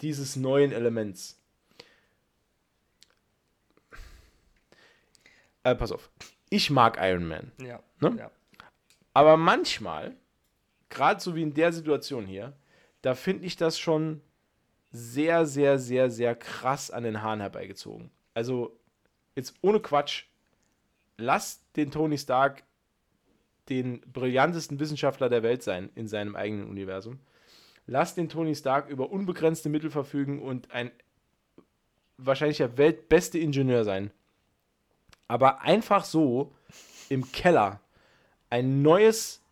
[0.00, 1.40] dieses neuen Elements.
[5.62, 6.10] Äh, pass auf.
[6.48, 7.52] Ich mag Iron Man.
[7.58, 7.82] Ja.
[8.00, 8.16] Ne?
[8.18, 8.30] ja.
[9.14, 10.14] Aber manchmal,
[10.90, 12.56] gerade so wie in der Situation hier,
[13.02, 14.20] da finde ich das schon
[14.92, 18.10] sehr, sehr, sehr, sehr krass an den Haaren herbeigezogen.
[18.34, 18.78] Also,
[19.34, 20.26] jetzt ohne Quatsch,
[21.16, 22.64] lass den Tony Stark
[23.68, 27.18] den brillantesten Wissenschaftler der Welt sein in seinem eigenen Universum.
[27.86, 30.90] Lass den Tony Stark über unbegrenzte Mittel verfügen und ein
[32.16, 34.10] wahrscheinlich der weltbeste Ingenieur sein.
[35.28, 36.52] Aber einfach so
[37.08, 37.80] im Keller
[38.50, 39.42] ein neues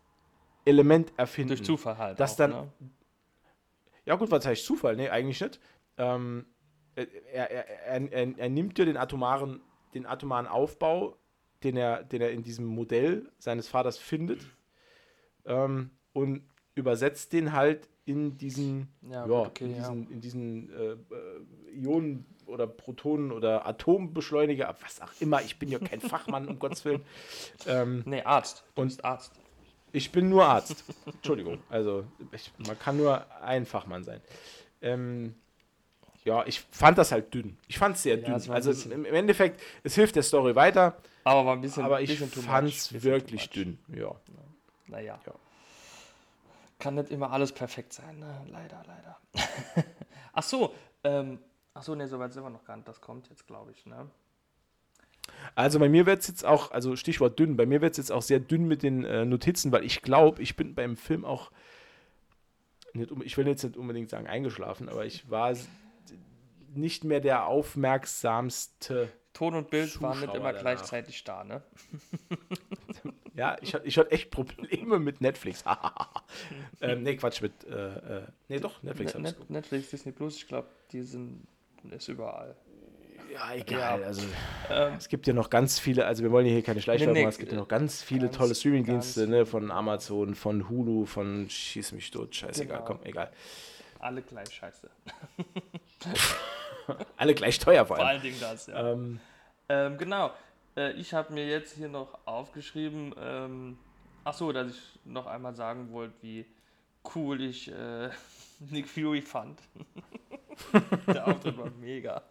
[0.65, 1.49] Element erfinden.
[1.49, 2.21] Durch Zufall halt.
[2.21, 2.51] Das dann.
[2.51, 2.73] Ne?
[4.07, 4.97] Ja, gut, was heißt Zufall?
[4.97, 5.61] Nee, eigentlich nicht.
[5.97, 6.47] Ähm,
[6.95, 9.61] er, er, er, er, er nimmt ja den atomaren,
[9.95, 11.17] den atomaren Aufbau,
[11.65, 14.41] den er, den er in diesem Modell seines Vaters findet,
[15.47, 16.43] ähm, und
[16.75, 19.77] übersetzt den halt in diesen, Ja, ja, okay, in ja.
[19.79, 20.97] diesen, in diesen äh,
[21.75, 25.41] Ionen oder Protonen oder Atombeschleuniger, was auch immer.
[25.43, 27.03] Ich bin ja kein Fachmann, um Gottes Willen.
[27.67, 28.65] Ähm, Nee, Arzt.
[28.75, 29.33] Du Und- Arzt.
[29.93, 30.85] ich bin nur Arzt.
[31.07, 31.59] Entschuldigung.
[31.71, 34.21] Also, ich, man kann nur ein Fachmann sein.
[34.83, 35.35] Ähm,
[36.25, 37.57] ja, ich fand das halt dünn.
[37.69, 38.51] Ich fand es sehr Ja, dünn.
[38.51, 41.85] Also bisschen- im, Endeffekt, es hilft der Story weiter, Aber war ein bisschen.
[41.85, 43.79] aber ich fand es wirklich dünn.
[43.95, 44.15] Ja.
[44.87, 45.19] Naja.
[45.27, 45.33] Ja.
[46.79, 48.47] Kann nicht immer alles perfekt sein, ne?
[48.51, 49.19] Leider, leider.
[50.33, 51.39] ach so, ähm,
[51.73, 52.89] ach so, ne, soweit sind wir noch gar nicht.
[52.89, 54.11] Das kommt jetzt, glaube ich, ne?
[55.55, 58.13] Also bei mir wird es jetzt auch, also Stichwort dünn, bei mir wird es jetzt
[58.13, 61.51] auch sehr dünn mit den äh, Notizen, weil ich glaube, ich bin beim Film auch,
[62.93, 65.53] nicht, ich will jetzt nicht unbedingt sagen eingeschlafen, aber ich war
[66.77, 69.09] nicht mehr der aufmerksamste.
[69.33, 70.61] Ton und Bild waren nicht Zuschauer immer danach.
[70.61, 71.63] gleichzeitig da, ne?
[73.37, 75.65] Ja, ich, hatte- ich hatte echt Probleme mit Netflix.
[76.81, 79.15] ähm, nee, Quatsch, mit, äh, äh, nee doch, Netflix.
[79.15, 81.45] Net, Net, Netflix, Disney Plus, ich glaube, die sind
[81.91, 82.55] ist überall.
[83.33, 84.01] Ja, egal.
[84.01, 84.07] Ja.
[84.07, 84.23] Also,
[84.71, 87.25] Ähm, es gibt ja noch ganz viele, also wir wollen hier keine Schleichwerbung Nee, nee,
[87.25, 91.05] machen, es gibt ja noch ganz viele ganz, tolle Streamingdienste, ne, von Amazon, von Hulu,
[91.05, 92.87] von Schieß mich tot, scheißegal, Genau.
[92.89, 93.33] komm, egal.
[93.99, 94.89] alle gleich scheiße.
[97.17, 98.15] Alle gleich teuer vor Vor allem.
[98.17, 98.93] allen Dingen das, ja.
[98.93, 99.21] Ähm,
[99.69, 100.31] Ähm, genau.
[100.77, 103.79] Äh, ich habe mir jetzt hier noch aufgeschrieben, ähm,
[104.25, 106.45] ach so, dass ich noch einmal sagen wollte, wie
[107.15, 108.11] cool ich äh,
[108.71, 109.61] Nick Fury fand.
[111.07, 112.23] Der Auftritt war mega.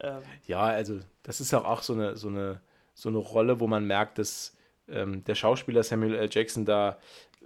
[0.00, 2.60] ähm, ja, also das ist auch, auch so, eine, so, eine,
[2.94, 4.56] so eine Rolle, wo man merkt, dass
[4.88, 6.28] ähm, der Schauspieler Samuel L.
[6.30, 6.98] Jackson da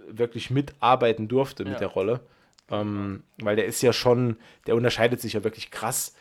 [0.07, 1.79] wirklich mitarbeiten durfte mit Ja.
[1.79, 2.21] der Rolle.
[2.69, 4.37] Ähm, weil der ist ja schon,
[4.67, 6.15] der unterscheidet sich ja wirklich krass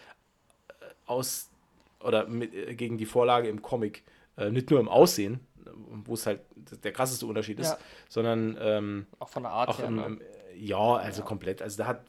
[0.68, 0.72] äh,
[1.06, 1.50] aus
[2.00, 4.02] oder mit, äh, gegen die Vorlage im Comic.
[4.36, 5.40] Äh, nicht nur im Aussehen,
[6.04, 6.40] wo es halt
[6.82, 7.78] der krasseste Unterschied ist, Ja.
[8.08, 9.86] sondern ähm, auch von der Art her.
[9.86, 10.04] im, ne?
[10.06, 10.20] im,
[10.56, 11.62] ja, also komplett.
[11.62, 12.04] Also da hat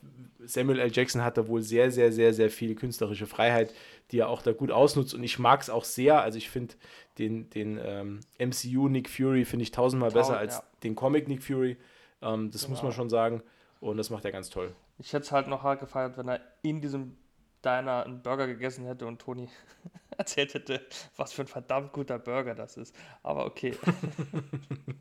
[0.46, 0.92] Samuel L.
[0.92, 3.74] Jackson hat da wohl sehr, sehr, sehr, sehr viel künstlerische Freiheit,
[4.12, 5.14] die er auch da gut ausnutzt.
[5.14, 6.22] Und ich mag es auch sehr.
[6.22, 6.74] Also ich finde
[7.18, 10.64] den, den ähm, MCU Nick Fury finde ich tausendmal Tausend, besser als ja.
[10.84, 11.78] den Comic Nick Fury.
[12.22, 12.90] Ähm, das muss Genau.
[12.90, 13.44] man schon sagen.
[13.84, 14.74] Und das macht er ganz toll.
[14.98, 17.18] Ich hätte es halt noch hart gefeiert, wenn er in diesem
[17.66, 19.50] Diner einen Burger gegessen hätte und Toni
[20.18, 20.82] erzählt hätte,
[21.18, 22.96] was für ein verdammt guter Burger das ist.
[23.24, 23.78] Aber okay,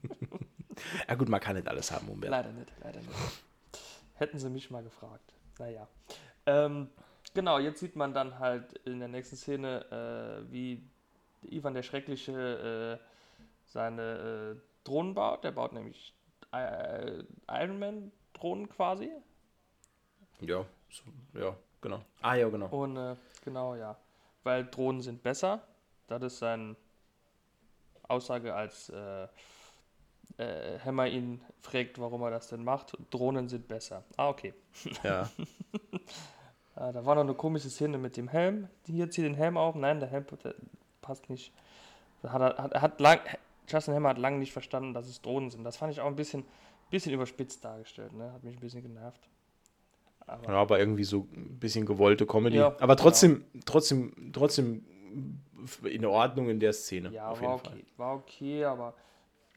[1.08, 2.32] Ja gut, man kann nicht alles haben, Umberto.
[2.32, 3.12] leider nicht, leider nicht.
[4.14, 5.34] Hätten sie mich mal gefragt.
[5.58, 5.86] Naja.
[6.46, 6.88] Ähm,
[7.34, 10.82] genau, jetzt sieht man dann halt in der nächsten Szene, äh, wie
[11.42, 13.04] Ivan der Schreckliche äh,
[13.66, 15.44] seine äh, Drohnen baut.
[15.44, 16.14] Der baut nämlich
[16.52, 18.12] äh, Iron Man
[18.43, 19.09] Drohnen quasi.
[20.40, 21.05] Ja, so,
[21.38, 22.01] ja, genau.
[22.20, 22.66] Ah ja, genau.
[22.66, 23.14] Und äh,
[23.45, 23.97] genau, ja.
[24.43, 25.62] Weil Drohnen sind besser.
[26.09, 26.74] Das ist seine
[28.09, 29.28] Aussage, als äh,
[30.38, 32.97] äh, Hammer ihn fragt, warum er das denn macht.
[33.11, 34.03] Drohnen sind besser.
[34.16, 34.55] Ah, okay.
[35.05, 35.30] Ja.
[36.74, 38.68] Äh, da war noch eine komische Szene mit dem Helm.
[38.86, 39.76] Hier zieht den Helm auf.
[39.76, 40.57] Nein, der Helm der
[41.01, 41.53] passt nicht.
[42.22, 43.20] Da Hat hat, er hat lang,
[43.68, 45.62] Justin Hammer hat lange nicht verstanden, dass es Drohnen sind.
[45.62, 46.45] Das fand ich auch ein bisschen,
[46.93, 48.12] bisschen überspitzt dargestellt.
[48.12, 48.32] Ne?
[48.32, 49.28] Hat mich ein bisschen genervt.
[50.26, 52.59] Aber ja, aber irgendwie so ein bisschen gewollte Comedy.
[52.59, 54.86] Ja, aber trotzdem, trotzdem, trotzdem
[55.84, 57.11] in Ordnung in der Szene.
[57.11, 57.72] Ja, auf war jeden Fall.
[57.72, 57.86] okay.
[57.97, 58.95] War okay, aber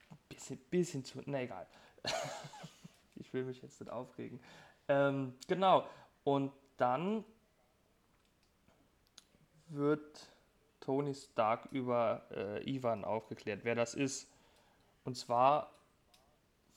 [0.10, 1.22] ein bisschen, bisschen zu.
[1.26, 1.68] Na egal.
[3.16, 4.40] ich will mich jetzt nicht aufregen.
[4.88, 5.86] Ähm, genau.
[6.24, 7.24] Und dann
[9.68, 10.28] wird
[10.80, 14.32] Tony Stark über äh, Ivan aufgeklärt, wer das ist.
[15.04, 15.72] Und zwar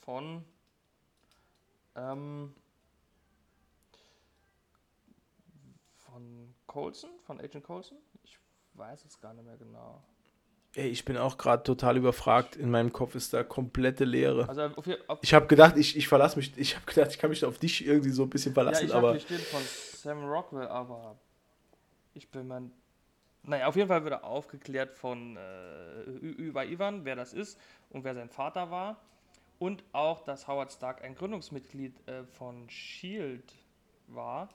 [0.08, 0.42] von.
[1.94, 2.54] Ähm,
[5.96, 7.98] von Colson, von Agent Colson?
[8.22, 8.38] Ich
[8.72, 10.02] weiß es gar nicht mehr genau.
[10.74, 12.56] Ey, ich bin auch gerade total überfragt.
[12.56, 14.48] In meinem Kopf ist da komplette Leere.
[14.48, 17.28] Also auf, auf, ich habe gedacht, ich, ich verlasse mich, ich habe gedacht, ich kann
[17.28, 19.10] mich auf dich irgendwie so ein bisschen verlassen, ja, ich aber.
[19.12, 21.18] Hier stehen von Sam Rockwell, aber
[22.14, 22.70] ich bin mir.
[23.42, 27.58] Naja, auf jeden Fall wird er aufgeklärt von äh, über Ivan, wer das ist
[27.90, 28.96] und wer sein Vater war.
[29.58, 33.54] Und auch, dass Howard Stark ein Gründungsmitglied äh, von Shield
[34.06, 34.48] war.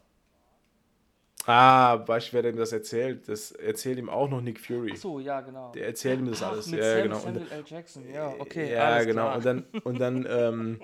[1.45, 3.27] Ah, weißt du, wer denn das erzählt?
[3.27, 4.91] Das erzählt ihm auch noch Nick Fury.
[4.93, 5.73] Ach so, ja, genau.
[5.73, 6.67] Der erzählt ihm das Ach, alles.
[6.67, 7.19] Mit ja, Sam, genau.
[7.19, 7.63] Samuel L.
[7.67, 8.71] Jackson, ja, okay.
[8.71, 9.23] Ja, genau.
[9.23, 9.35] Klar.
[9.35, 10.79] Und dann, und dann, ähm,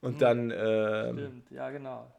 [0.00, 2.12] und dann, ähm, Stimmt, ja, genau.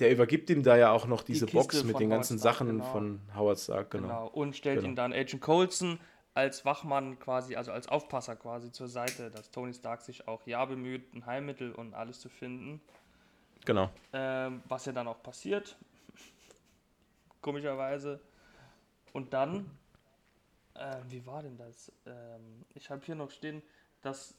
[0.00, 2.66] der übergibt ihm da ja auch noch diese Kiste Box mit den ganzen Stark, Sachen
[2.66, 2.84] genau.
[2.84, 4.08] von Howard Stark, genau.
[4.08, 4.26] Genau.
[4.26, 4.88] Und stellt Genau.
[4.88, 6.00] ihm dann Agent Coulson
[6.34, 10.64] als Wachmann quasi, also als Aufpasser quasi zur Seite, dass Tony Stark sich auch ja
[10.64, 12.80] bemüht, ein Heilmittel und alles zu finden.
[13.64, 13.90] Genau.
[14.12, 15.76] Ähm, was ja dann auch passiert.
[17.40, 18.20] Komischerweise.
[19.12, 19.70] Und dann,
[20.74, 21.92] äh, wie war denn das?
[22.06, 23.62] Ähm, ich habe hier noch stehen,
[24.00, 24.34] dass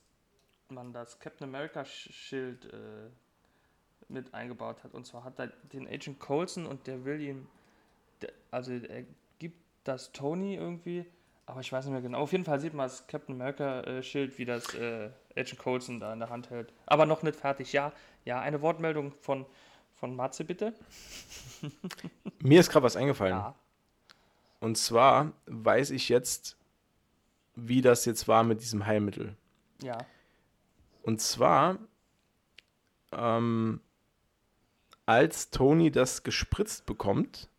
[0.70, 3.10] man das Captain America Sch- Schild äh,
[4.10, 4.94] mit eingebaut hat.
[4.94, 7.48] Und zwar hat er den Agent Coulson und der will ihm,
[8.22, 9.06] der, also er
[9.38, 11.06] gibt das Tony irgendwie,
[11.46, 12.20] aber ich weiß nicht mehr genau.
[12.20, 16.14] Auf jeden Fall sieht man das Captain America äh, wie das äh, Agent Coulson da
[16.14, 16.74] in der Hand hält.
[16.86, 17.74] Aber noch nicht fertig.
[17.74, 17.92] Ja,
[18.24, 19.46] ja, eine Wortmeldung von,
[19.96, 20.74] von Matze bitte.
[22.42, 23.36] Mir ist gerade was eingefallen.
[23.36, 23.56] Ja.
[24.60, 26.58] Und zwar weiß ich jetzt,
[27.56, 29.36] wie das jetzt war mit diesem Heilmittel.
[29.82, 29.98] Ja.
[31.02, 31.78] Und zwar,
[33.12, 33.82] ähm,
[35.06, 37.50] als Tony das gespritzt bekommt,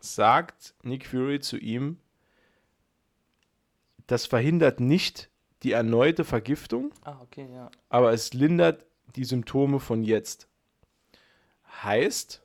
[0.00, 1.98] sagt Nick Fury zu ihm,
[4.08, 5.30] das verhindert nicht
[5.62, 7.70] die erneute Vergiftung, Ah, okay, ja.
[7.88, 8.84] aber es lindert
[9.16, 10.48] die Symptome von jetzt.
[11.82, 12.42] Heißt,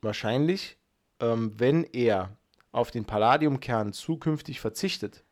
[0.00, 0.76] wahrscheinlich,
[1.20, 2.36] ähm, wenn er
[2.72, 5.24] auf den Palladiumkern zukünftig verzichtet,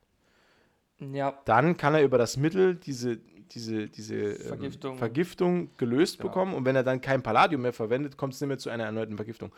[0.99, 4.99] Ja, dann kann er über das Mittel diese, diese, diese ähm, Vergiftung.
[4.99, 6.29] Vergiftung gelöst Genau.
[6.29, 8.85] bekommen und wenn er dann kein Palladium mehr verwendet, kommt es nicht mehr zu einer
[8.85, 9.53] erneuten Vergiftung.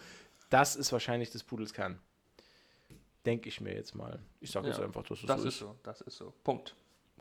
[0.51, 1.99] Das ist wahrscheinlich des Pudels Kern.
[3.25, 4.19] Denke ich mir jetzt mal.
[4.41, 6.33] Ich sage Ja, jetzt einfach, dass es das so ist so, das ist so.
[6.43, 6.75] Punkt.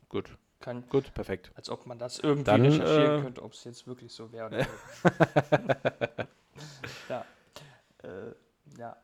[0.09, 1.51] Gut, Kann, gut, perfekt.
[1.55, 4.47] als ob man das irgendwie Dann, recherchieren äh, könnte, ob es jetzt wirklich so wäre.
[4.47, 4.69] oder nicht.
[7.09, 7.25] ja.
[8.03, 8.33] Äh,
[8.77, 8.95] ja.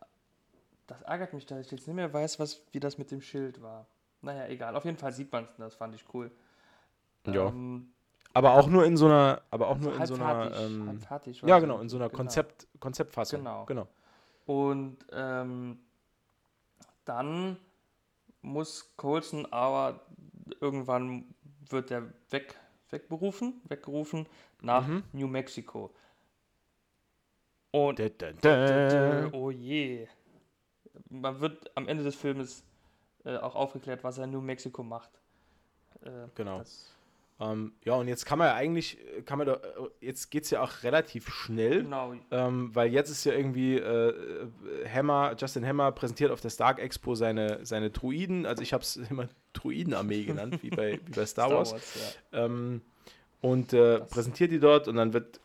[0.88, 3.62] Das ärgert mich, dass ich jetzt nicht mehr weiß, was, wie das mit dem Schild
[3.62, 3.86] war.
[4.22, 4.76] Naja, egal.
[4.76, 6.32] Auf jeden Fall sieht man es, das fand ich cool.
[7.26, 7.48] Ja.
[7.48, 7.92] Ähm,
[8.34, 11.00] Aber auch nur in so einer, aber auch nur in so einer, ähm,
[11.44, 12.18] ja genau, in so einer genau.
[12.18, 13.40] Konzept, Konzeptfassung.
[13.40, 13.66] Genau.
[13.66, 13.88] genau.
[14.46, 15.80] Und ähm,
[17.08, 17.58] dann
[18.42, 20.02] muss Colson aber
[20.62, 21.34] irgendwann
[21.70, 22.56] wird er weg,
[22.90, 24.28] wegberufen, weggerufen
[24.62, 25.04] nach Mhm.
[25.14, 25.92] New Mexico.
[27.72, 29.30] Und Dä, dä, dä.
[29.34, 30.08] oh je.
[31.10, 32.64] Man wird am Ende des Filmes
[33.26, 35.12] äh, auch aufgeklärt, was er in New Mexico macht.
[36.02, 36.60] Äh, Genau.
[36.60, 36.96] Das,
[37.40, 39.60] Ähm, ja, und jetzt kann man ja eigentlich, äh, kann man da, äh,
[40.02, 41.84] jetzt geht es ja auch relativ schnell.
[41.84, 42.16] genau.
[42.32, 46.80] Ähm, weil jetzt ist ja irgendwie äh, äh, Hammer, Justin Hammer präsentiert auf der Stark
[46.80, 51.26] Expo seine, seine Druiden, also ich habe es immer Druidenarmee genannt, wie bei, wie bei
[51.28, 51.74] Star, Wars.
[52.32, 52.46] ja.
[52.46, 52.82] Ähm,
[53.42, 55.40] und äh, Das- präsentiert die dort und dann wird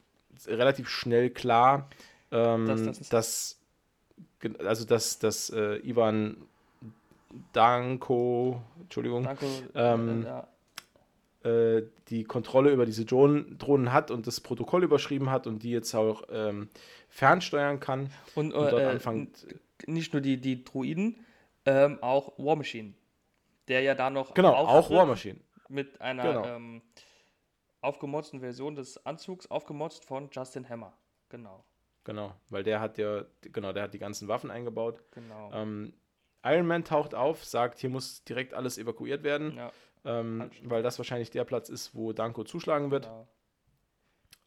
[0.47, 1.91] relativ schnell klar,
[2.31, 3.61] ähm, Dass dass, das-
[4.41, 6.39] ge- also dass, dass äh, Ivan
[7.53, 9.47] Danko, Entschuldigung, Danke.
[9.75, 10.49] Ähm, äh, ja.
[11.45, 15.71] Äh, die Kontrolle über diese Drohnen, Drohnen hat und das Protokoll überschrieben hat und die
[15.71, 16.69] jetzt auch ähm,
[17.09, 19.47] fernsteuern kann Und, und dort äh, anfängt.
[19.87, 21.25] nicht nur die, die Druiden,
[21.67, 22.95] ähm, auch War Machine.
[23.69, 25.39] Der ja da noch Genau, auch War Machine.
[25.69, 26.45] mit einer Genau.
[26.47, 26.83] ähm,
[27.81, 30.93] aufgemotzten Version des Anzugs, aufgemotzt von Justin Hammer.
[31.29, 31.65] Genau,
[32.05, 35.03] Genau, weil der hat ja, genau, der hat die ganzen Waffen eingebaut.
[35.13, 35.51] genau.
[35.53, 35.93] Ähm,
[36.45, 39.71] Iron Man taucht auf, sagt, hier muss direkt alles evakuiert werden, ja,
[40.05, 43.05] ähm, weil das wahrscheinlich der Platz ist, wo Danko zuschlagen wird.
[43.05, 43.29] genau.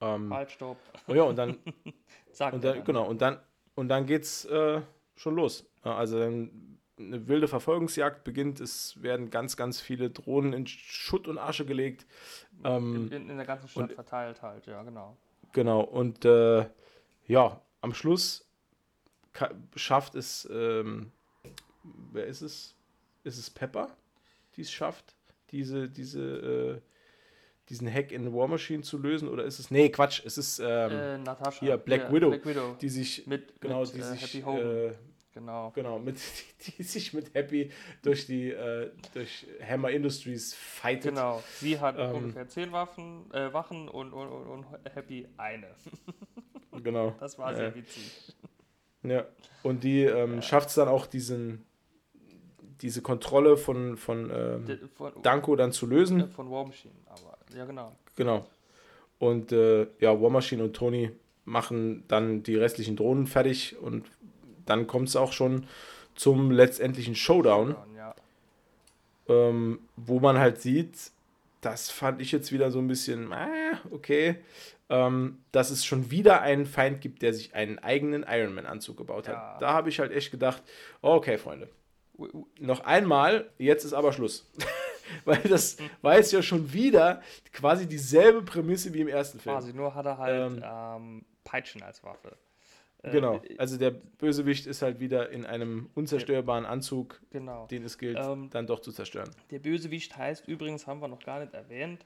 [0.01, 0.77] Ähm, Halt, stopp.
[1.07, 1.57] oh ja, und dann,
[2.51, 3.39] und dann, genau, und dann,
[3.75, 4.81] und dann geht's äh,
[5.15, 5.65] schon los.
[5.83, 11.37] Also dann eine wilde Verfolgungsjagd beginnt, es werden ganz, ganz viele Drohnen in Schutt und
[11.37, 12.05] Asche gelegt.
[12.63, 15.17] Ähm, in, in, der ganzen Stadt und- verteilt halt, ja, genau.
[15.53, 16.65] Genau, und äh,
[17.27, 18.45] ja, am Schluss
[19.75, 21.11] schafft es, ähm,
[22.11, 22.75] wer ist es?
[23.23, 23.89] Ist es Pepper,
[24.55, 25.14] die es schafft,
[25.51, 26.81] diese, diese, äh,
[27.69, 29.27] diesen Hack in War Machine zu lösen?
[29.29, 31.59] Oder ist es, nee, Quatsch, es ist, ähm, äh, Natascha.
[31.59, 32.29] hier, Black ja, Widow.
[32.29, 32.75] Black Widow.
[32.79, 34.67] die sich, mit, genau, mit die äh, sich, Happy Hogan.
[34.67, 34.91] äh,
[35.33, 35.71] genau.
[35.71, 36.17] genau, mit,
[36.65, 37.71] die, die sich mit Happy
[38.01, 41.15] durch die, äh, durch Hammer Industries fightet.
[41.15, 45.67] Genau, sie hat Ähm, ungefähr zehn Waffen, äh, Wachen und, und, und, Happy eine.
[46.83, 47.15] Genau.
[47.19, 48.35] Das war Äh, sehr witzig.
[49.03, 49.25] Ja.
[49.63, 51.65] Und die ähm, schafft es dann auch, diesen,
[52.81, 56.19] diese Kontrolle von, von, ähm, Von, Danko dann zu lösen.
[56.19, 57.91] Ja, von War Machine, aber ja genau.
[58.15, 58.45] Genau.
[59.19, 61.11] Und äh, ja, War Machine und Tony
[61.45, 64.05] machen dann die restlichen Drohnen fertig und
[64.65, 65.67] dann kommt es auch schon
[66.15, 68.15] zum letztendlichen Showdown, Ja,
[69.27, 71.11] ähm, wo man halt sieht,
[71.61, 74.37] das fand ich jetzt wieder so ein bisschen, äh, okay,
[74.89, 79.27] ähm, dass es schon wieder einen Feind gibt, der sich einen eigenen Iron Man-Anzug gebaut
[79.27, 79.53] Ja.
[79.53, 79.61] hat.
[79.61, 80.61] Da habe ich halt echt gedacht,
[81.01, 81.69] okay, Freunde,
[82.59, 84.49] noch einmal, jetzt ist aber Schluss.
[85.25, 87.21] Weil das war jetzt ja schon wieder
[87.53, 89.55] quasi dieselbe Prämisse wie im ersten Film.
[89.55, 92.35] quasi, nur hat er halt Ähm, ähm, Peitschen als Waffe.
[93.03, 93.35] Äh, Genau.
[93.35, 97.67] äh, Also der Bösewicht ist halt wieder in einem unzerstörbaren Anzug, Genau.
[97.67, 99.29] den es gilt, Ähm, dann doch zu zerstören.
[99.51, 102.03] Der Bösewicht heißt übrigens, haben wir noch gar nicht erwähnt,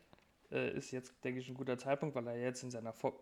[0.51, 3.13] äh, ist jetzt, denke ich, ein guter Zeitpunkt, weil er jetzt in seiner vo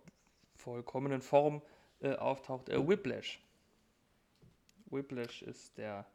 [0.56, 1.62] vollkommenen Form
[2.02, 2.68] äh, auftaucht.
[2.70, 3.40] Äh, Whiplash.
[4.90, 6.06] Whiplash ist der,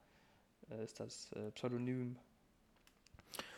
[0.80, 2.16] ist das äh, Pseudonym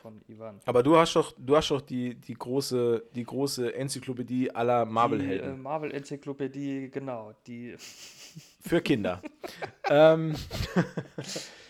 [0.02, 0.60] von Ivan.
[0.66, 4.90] Aber du hast doch, du hast doch die, die, große, die große Enzyklopädie aller Die
[4.90, 5.62] äh, Marvel-Helden.
[5.62, 7.74] Marvel-Enzyklopädie, genau, die
[8.66, 9.22] Für Kinder.
[9.88, 10.34] ähm,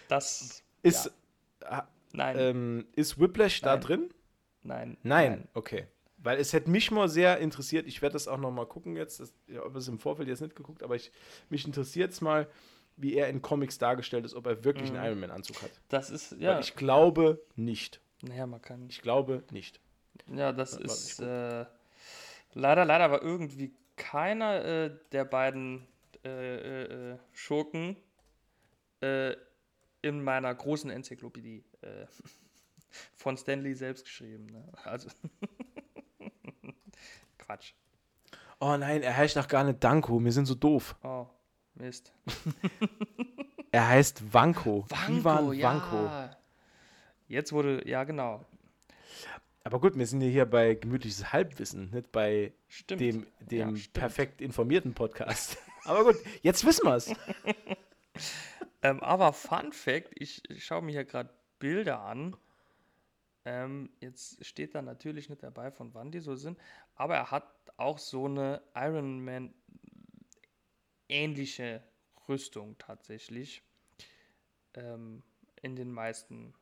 [0.09, 1.13] das ist,
[2.13, 3.81] nein, ähm, ist Whiplash da Nein.
[3.81, 4.11] drin?
[4.63, 5.49] nein, Nein.
[5.55, 5.87] Okay.
[6.19, 9.21] Weil es hätte mich mal sehr interessiert, ich werde das auch noch mal gucken jetzt,
[9.21, 11.13] das, ich habe es im Vorfeld jetzt nicht geguckt, aber ich,
[11.51, 12.49] mich interessiert es mal,
[12.97, 14.97] wie er in Comics dargestellt ist, ob er wirklich Mhm.
[14.97, 15.71] einen Iron Man Anzug hat.
[15.89, 18.01] Das ist, Weil ja, ich glaube nicht.
[18.23, 19.81] naja, man kann Ich glaube nicht.
[20.33, 21.67] Ja, das Warte, ist äh,
[22.55, 25.87] leider, leider war irgendwie keiner äh, der beiden
[26.25, 27.97] äh, äh, äh, Schurken
[29.01, 29.35] äh,
[30.03, 31.65] in meiner großen Enzyklopädie
[33.17, 34.47] von Stanley selbst geschrieben.
[34.47, 34.65] Ne?
[34.85, 35.09] Also
[37.39, 37.73] Quatsch.
[38.61, 40.97] Oh nein, er heißt doch gar nicht Danko, wir sind so doof.
[41.03, 41.27] Oh,
[41.75, 42.13] Mist.
[43.73, 44.87] Er heißt Wanko.
[45.09, 46.09] Ivan Wanko.
[47.27, 48.45] Jetzt wurde, ja genau,
[49.65, 53.01] Aber gut, wir sind ja hier bei gemütliches Halbwissen, nicht bei stimmt.
[53.01, 55.59] dem, dem Ja, perfekt informierten Podcast.
[55.85, 57.13] Aber gut, jetzt wissen wir es.
[58.83, 62.37] Ähm, aber Fun Fact, ich, ich schaue mir hier gerade Bilder an.
[63.47, 66.59] Ähm, jetzt steht da natürlich nicht dabei, von wann die so sind,
[66.95, 67.47] aber er hat
[67.79, 69.55] auch so eine Iron Man
[71.15, 71.83] ähnliche
[72.29, 73.63] Rüstung tatsächlich
[74.75, 75.23] ähm,
[75.63, 76.55] in den meisten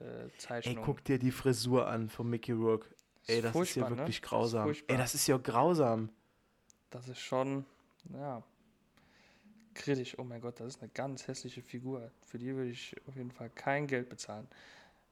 [0.00, 0.82] äh, Ey, Zeichnungen.
[0.82, 2.88] guck dir die Frisur an von Mickey Rourke.
[3.26, 3.96] Ey, das ist ja ne?
[3.96, 4.64] wirklich Das ist grausam.
[4.64, 4.94] furchtbar.
[4.94, 6.10] Ey, das ist ja grausam.
[6.90, 7.64] Das ist schon,
[8.12, 8.42] ja,
[9.74, 10.18] kritisch.
[10.18, 12.10] Oh mein Gott, das ist eine ganz hässliche Figur.
[12.22, 14.48] Für die würde ich auf jeden Fall kein Geld bezahlen.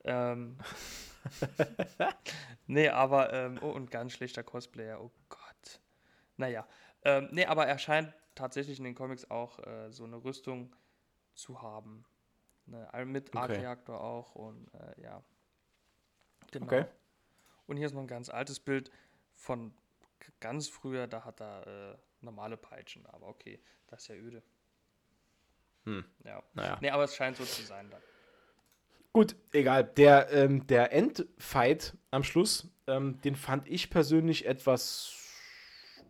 [0.05, 0.57] Ähm,
[2.67, 5.81] nee, aber, ähm, oh, und ganz schlechter Cosplayer, oh Gott.
[6.37, 6.67] Naja,
[7.09, 10.75] ähm, nee, aber er scheint tatsächlich in den Comics auch äh, so eine Rüstung
[11.35, 12.05] zu haben.
[12.67, 13.39] Ne, mit Okay.
[13.39, 15.25] Arc-Reaktor auch und äh, ja.
[16.51, 16.67] Genau.
[16.67, 16.85] Okay.
[17.67, 18.91] Und hier ist noch ein ganz altes Bild
[19.35, 19.73] von
[20.41, 24.43] ganz früher, da hat er äh, normale Peitschen, aber okay, das ist ja öde.
[25.85, 26.05] Hm.
[26.25, 26.43] Ja.
[26.53, 26.79] Naja.
[26.83, 28.03] Nee, aber es scheint so zu sein dann.
[29.13, 29.85] Gut, egal.
[29.85, 35.18] Der, ähm, der Endfight am Schluss, ähm, den fand ich persönlich etwas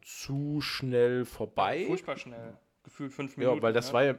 [0.08, 1.84] zu schnell vorbei.
[1.86, 2.56] Furchtbar schnell.
[2.82, 3.56] Gefühlt fünf Minuten.
[3.56, 3.92] Ja, weil das ne?
[3.92, 4.14] war ja.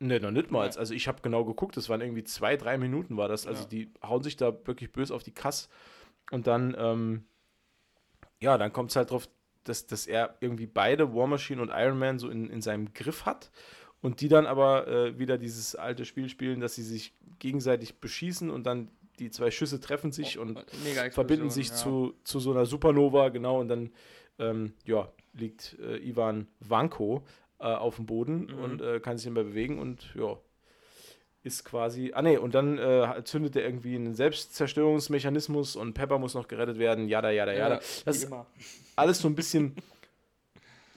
[0.00, 0.68] Ne, noch nicht mal.
[0.68, 0.76] Ja.
[0.76, 3.46] Also ich habe genau geguckt, das waren irgendwie zwei, drei Minuten war das.
[3.46, 3.68] Also Ja.
[3.68, 5.68] die hauen sich da wirklich böse auf die Kass.
[6.32, 7.24] Und dann, ähm,
[8.40, 9.28] ja, dann kommt es halt drauf,
[9.64, 13.26] dass, dass er irgendwie beide, War Machine und Iron Man, so in, in seinem Griff
[13.26, 13.50] hat.
[14.00, 18.50] Und die dann aber äh, wieder dieses alte Spiel spielen, dass sie sich gegenseitig beschießen
[18.50, 22.52] und dann die zwei Schüsse treffen sich und Mega verbinden sich Explosion, zu, zu so
[22.52, 23.90] einer Supernova, genau, und dann
[24.38, 27.24] ähm, ja, liegt äh, Ivan Vanko
[27.58, 28.58] äh, auf dem Boden Mhm.
[28.62, 30.36] und äh, kann sich nicht mehr bewegen und ja,
[31.42, 32.12] ist quasi.
[32.14, 36.78] Ah ne, und dann äh, zündet er irgendwie einen Selbstzerstörungsmechanismus und Pepper muss noch gerettet
[36.78, 37.74] werden, jada, jada, Ja, jada.
[37.76, 38.46] ja, Das ist immer.
[38.96, 39.74] alles so ein bisschen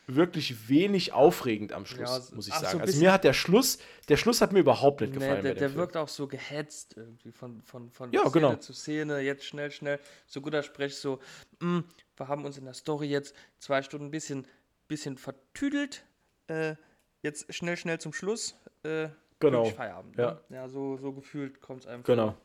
[0.08, 2.78] wirklich wenig aufregend am Schluss, Ja, so- muss ich ach, so sagen.
[2.80, 5.44] ein also mir hat der Schluss, der Schluss hat mir überhaupt nicht Nee, gefallen.
[5.44, 5.80] der dem der Film.
[5.80, 8.56] wirkt auch so gehetzt irgendwie von, von, von Ja, Szene genau.
[8.56, 11.20] zu Szene, jetzt schnell, schnell, so guter Sprech, so,
[11.60, 11.80] "Mm,
[12.18, 14.46] wir haben uns in der Story jetzt zwei Stunden ein bisschen,
[14.88, 16.04] bisschen vertüdelt,
[16.48, 16.76] äh,
[17.22, 19.08] jetzt schnell, schnell zum Schluss, äh,
[19.40, 20.18] Genau, Feierabend.
[20.18, 20.32] ja.
[20.50, 20.56] Ne?
[20.56, 22.32] ja, so, so gefühlt kommt es einem Genau.
[22.32, 22.38] vor.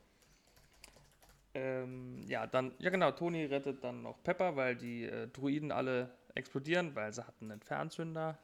[1.55, 6.11] Ähm, ja, dann, ja genau, Toni rettet dann noch Pepper, weil die äh, Druiden alle
[6.35, 8.37] explodieren, weil sie hatten einen Fernzünder.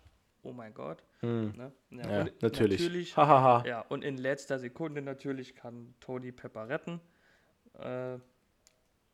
[0.43, 1.03] Oh mein Gott.
[1.21, 1.53] Hm.
[1.55, 1.71] Ne?
[1.89, 2.79] Ja, und natürlich.
[2.81, 3.65] natürlich Hahaha.
[3.65, 7.01] ja, und in letzter Sekunde natürlich kann Tony Pepper retten.
[7.79, 8.19] Äh,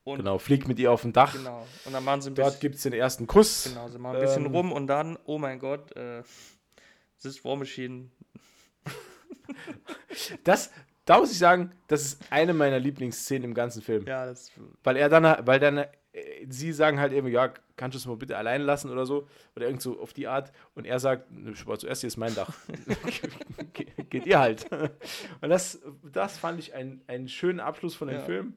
[0.03, 1.33] Genau, fliegt mit ihr auf dem Dach.
[1.33, 1.67] genau.
[1.85, 3.65] Und dann machen sie ein Dort gibt es den ersten Kuss.
[3.69, 6.23] genau, sie machen ein bisschen ähm, rum und dann, oh mein Gott, äh,
[7.21, 8.09] This War Machine.
[10.43, 10.71] Das,
[11.05, 14.05] da muss ich sagen, das ist eine meiner Lieblingsszenen im ganzen Film.
[14.05, 14.51] Ja, das.
[14.83, 15.87] Weil er dann, weil dann, äh,
[16.47, 19.27] sie sagen halt eben, ja, kannst du es mal bitte allein lassen oder so.
[19.55, 20.51] Oder irgend so auf die Art.
[20.75, 22.53] Und er sagt, "Nö, ich war zuerst, hier ist mein Dach.
[23.73, 24.71] Ge- Geht ihr halt.
[24.71, 28.23] Und das, das fand ich einen, einen schönen Abschluss von dem Ja.
[28.23, 28.53] Film.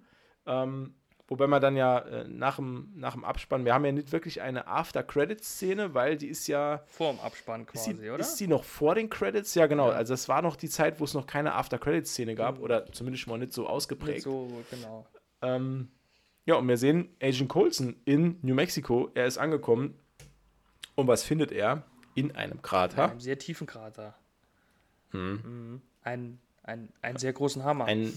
[0.47, 0.95] Ähm,
[1.27, 4.43] wobei man dann ja äh, nach, dem, nach dem Abspann, wir haben ja nicht wirklich
[4.43, 6.83] eine After-Credits-Szene, weil die ist ja.
[6.87, 8.21] Vorm Abspann Ist quasi, sie, oder?
[8.21, 9.55] ist sie noch vor den Credits?
[9.55, 9.89] Ja, genau.
[9.91, 9.95] Ja.
[9.97, 12.63] Also es war noch die Zeit, wo es noch keine After-Credits-Szene gab Mhm.
[12.65, 14.23] oder zumindest mal nicht so Nicht ausgeprägt.
[14.23, 15.07] so, genau.
[15.43, 15.91] Ähm,
[16.47, 19.11] ja, und wir sehen Agent Coulson in New Mexico.
[19.15, 19.95] Er ist angekommen.
[20.95, 21.83] Und was findet er?
[22.15, 23.11] In einem In Krater.
[23.11, 24.15] einem sehr tiefen Krater.
[25.13, 25.81] Mhm.
[26.03, 27.87] Ein, ein, einen sehr großen Hammer.
[27.87, 28.13] Ein,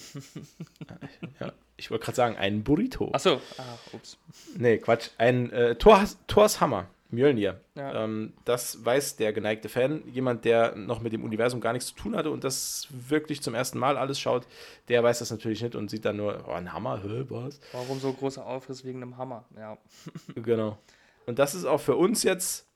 [1.40, 3.12] ja, ich wollte gerade sagen, ein Burrito.
[3.14, 3.64] Achso, ah,
[3.94, 4.18] ups.
[4.56, 5.10] Nee, Quatsch.
[5.18, 6.88] Ein äh, Thors, Thors Hammer.
[7.10, 7.62] Mjölnir.
[7.76, 8.04] Ja.
[8.04, 10.04] Ähm, das weiß der geneigte Fan.
[10.08, 13.56] Jemand, der noch mit dem Universum gar nichts zu tun hatte und das wirklich zum
[13.56, 14.48] ersten Mal alles schaut,
[14.90, 17.60] der weiß das natürlich nicht und sieht dann nur, oh, ein Hammer, hä, was?
[17.72, 19.46] Warum so großer Aufriss wegen einem Hammer?
[19.56, 19.78] Ja.
[20.36, 20.78] Genau.
[21.26, 22.68] Und das ist auch für uns jetzt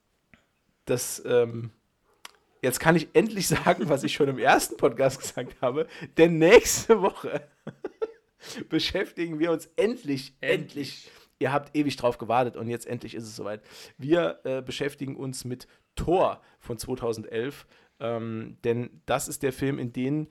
[0.84, 1.70] das, ähm,
[2.60, 5.86] jetzt kann ich endlich sagen, was ich schon im ersten Podcast gesagt habe,
[6.16, 7.48] denn nächste Woche
[8.68, 11.10] beschäftigen wir uns endlich, endlich,
[11.42, 13.60] ihr habt ewig drauf gewartet und jetzt endlich ist es soweit.
[13.98, 15.66] Wir äh, beschäftigen uns mit
[15.96, 17.66] Thor von 2011,
[18.00, 20.28] ähm, denn das ist der Film, in den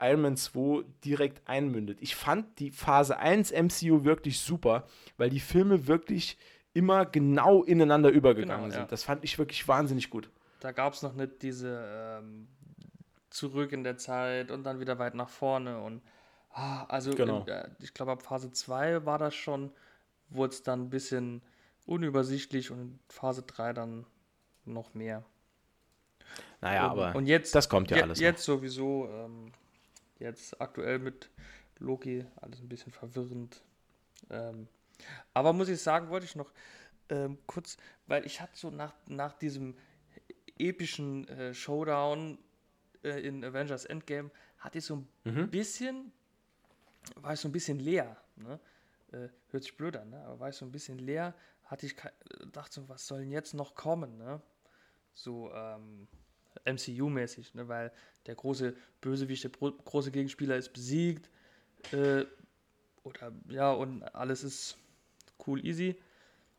[0.00, 1.98] Iron Man 2 direkt einmündet.
[2.00, 6.38] Ich fand die Phase 1 MCU wirklich super, weil die Filme wirklich
[6.72, 8.80] immer genau ineinander übergegangen Genau, ja.
[8.80, 8.92] sind.
[8.92, 10.30] Das fand ich wirklich wahnsinnig gut.
[10.60, 12.48] Da gab es noch nicht diese ähm,
[13.30, 16.02] zurück in der Zeit und dann wieder weit nach vorne und
[16.50, 17.40] ah, also Genau.
[17.42, 19.70] in, äh, ich glaube ab Phase 2 war das schon,
[20.30, 21.42] wurde es dann ein bisschen
[21.86, 24.06] unübersichtlich und in Phase 3 dann
[24.64, 25.24] noch mehr.
[26.60, 28.24] Naja, und, aber und jetzt, das kommt ja je- alles noch.
[28.24, 29.52] Jetzt sowieso, ähm,
[30.18, 31.30] jetzt aktuell mit
[31.78, 33.62] Loki alles ein bisschen verwirrend.
[34.30, 34.68] Ähm,
[35.34, 36.52] aber muss ich sagen, wollte ich noch
[37.10, 37.76] ähm, kurz,
[38.06, 39.76] weil ich hatte so nach, nach diesem
[40.58, 42.38] epischen äh, Showdown
[43.04, 45.50] äh, in Avengers Endgame, hatte ich so ein Mhm.
[45.50, 46.12] bisschen,
[47.16, 48.16] war ich so ein bisschen leer.
[48.36, 48.58] Ne?
[49.12, 50.22] Äh, hört sich blöd an, ne?
[50.24, 51.96] aber war ich so ein bisschen leer, hatte ich
[52.52, 54.18] dachte so, was soll denn jetzt noch kommen?
[54.18, 54.40] Ne?
[55.14, 56.08] So ähm,
[56.64, 57.68] MCU-mäßig, ne?
[57.68, 57.92] weil
[58.26, 61.30] der große Bösewicht, der große Gegenspieler ist besiegt.
[61.92, 62.24] Äh,
[63.02, 64.76] oder ja, und alles ist
[65.46, 65.96] cool, easy.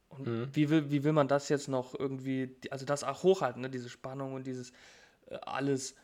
[0.09, 0.55] Und Mhm.
[0.55, 3.69] wie, will, wie will man das jetzt noch irgendwie, also das auch hochhalten, ne?
[3.69, 4.71] diese Spannung und dieses
[5.27, 5.95] äh, alles.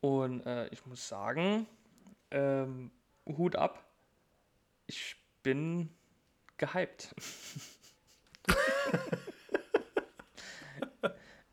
[0.00, 1.66] Und äh, ich muss sagen,
[2.30, 2.90] ähm,
[3.26, 3.84] Hut ab,
[4.86, 5.90] ich bin
[6.56, 7.14] gehypt.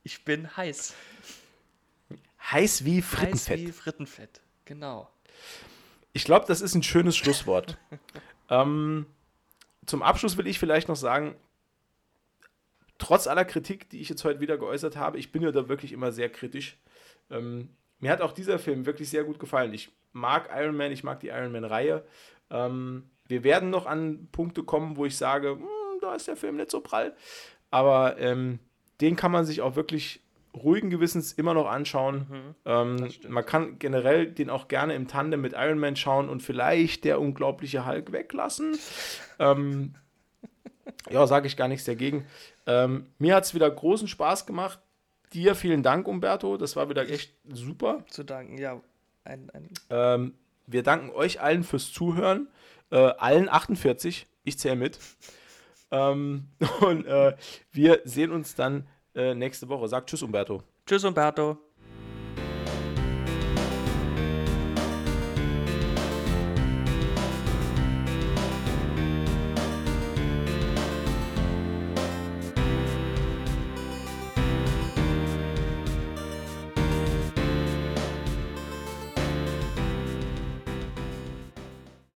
[0.04, 0.96] ich bin heiß.
[2.52, 3.60] Heiß wie Heiß Frittenfett.
[3.60, 4.42] wie Frittenfett.
[4.66, 5.10] Genau.
[6.14, 7.78] Ich glaube, das ist ein schönes Schlusswort.
[8.50, 9.06] ähm,
[9.86, 11.36] zum Abschluss will ich vielleicht noch sagen,
[12.98, 15.92] trotz aller Kritik, die ich jetzt heute wieder geäußert habe, ich bin ja da wirklich
[15.92, 16.78] immer sehr kritisch.
[17.30, 17.70] Ähm,
[18.00, 19.74] mir hat auch dieser Film wirklich sehr gut gefallen.
[19.74, 22.06] Ich mag Iron Man, ich mag die Iron Man-Reihe.
[22.50, 25.68] Ähm, wir werden noch an Punkte kommen, wo ich sage, "Hm,
[26.02, 27.14] da ist der Film nicht so prall.
[27.72, 28.60] Aber ähm,
[29.02, 30.22] den kann man sich auch wirklich
[30.56, 32.56] ruhigen Gewissens immer noch anschauen.
[32.66, 33.10] Ähm, Mhm.
[33.12, 33.34] stimmt.
[33.34, 37.20] man kann generell den auch gerne im Tandem mit Iron Man schauen und vielleicht der
[37.22, 38.78] unglaubliche Hulk weglassen.
[39.40, 39.94] ähm,
[41.12, 42.26] ja, sage ich gar nichts dagegen.
[42.66, 44.80] Ähm, mir hat es wieder großen Spaß gemacht.
[45.34, 46.58] Dir vielen Dank, Umberto.
[46.58, 48.04] Das war wieder echt super.
[48.10, 48.82] Zu danken, ja.
[49.26, 50.34] Ein, ein, Ähm,
[50.66, 52.48] wir danken euch allen fürs Zuhören.
[52.90, 54.28] Äh, allen 48.
[54.44, 55.00] Ich zähle mit.
[55.92, 56.50] Ähm,
[56.82, 57.36] und äh,
[57.72, 59.88] wir sehen uns dann äh, nächste Woche.
[59.88, 60.64] Sagt Tschüss, Umberto.
[60.86, 61.58] Tschüss, Umberto.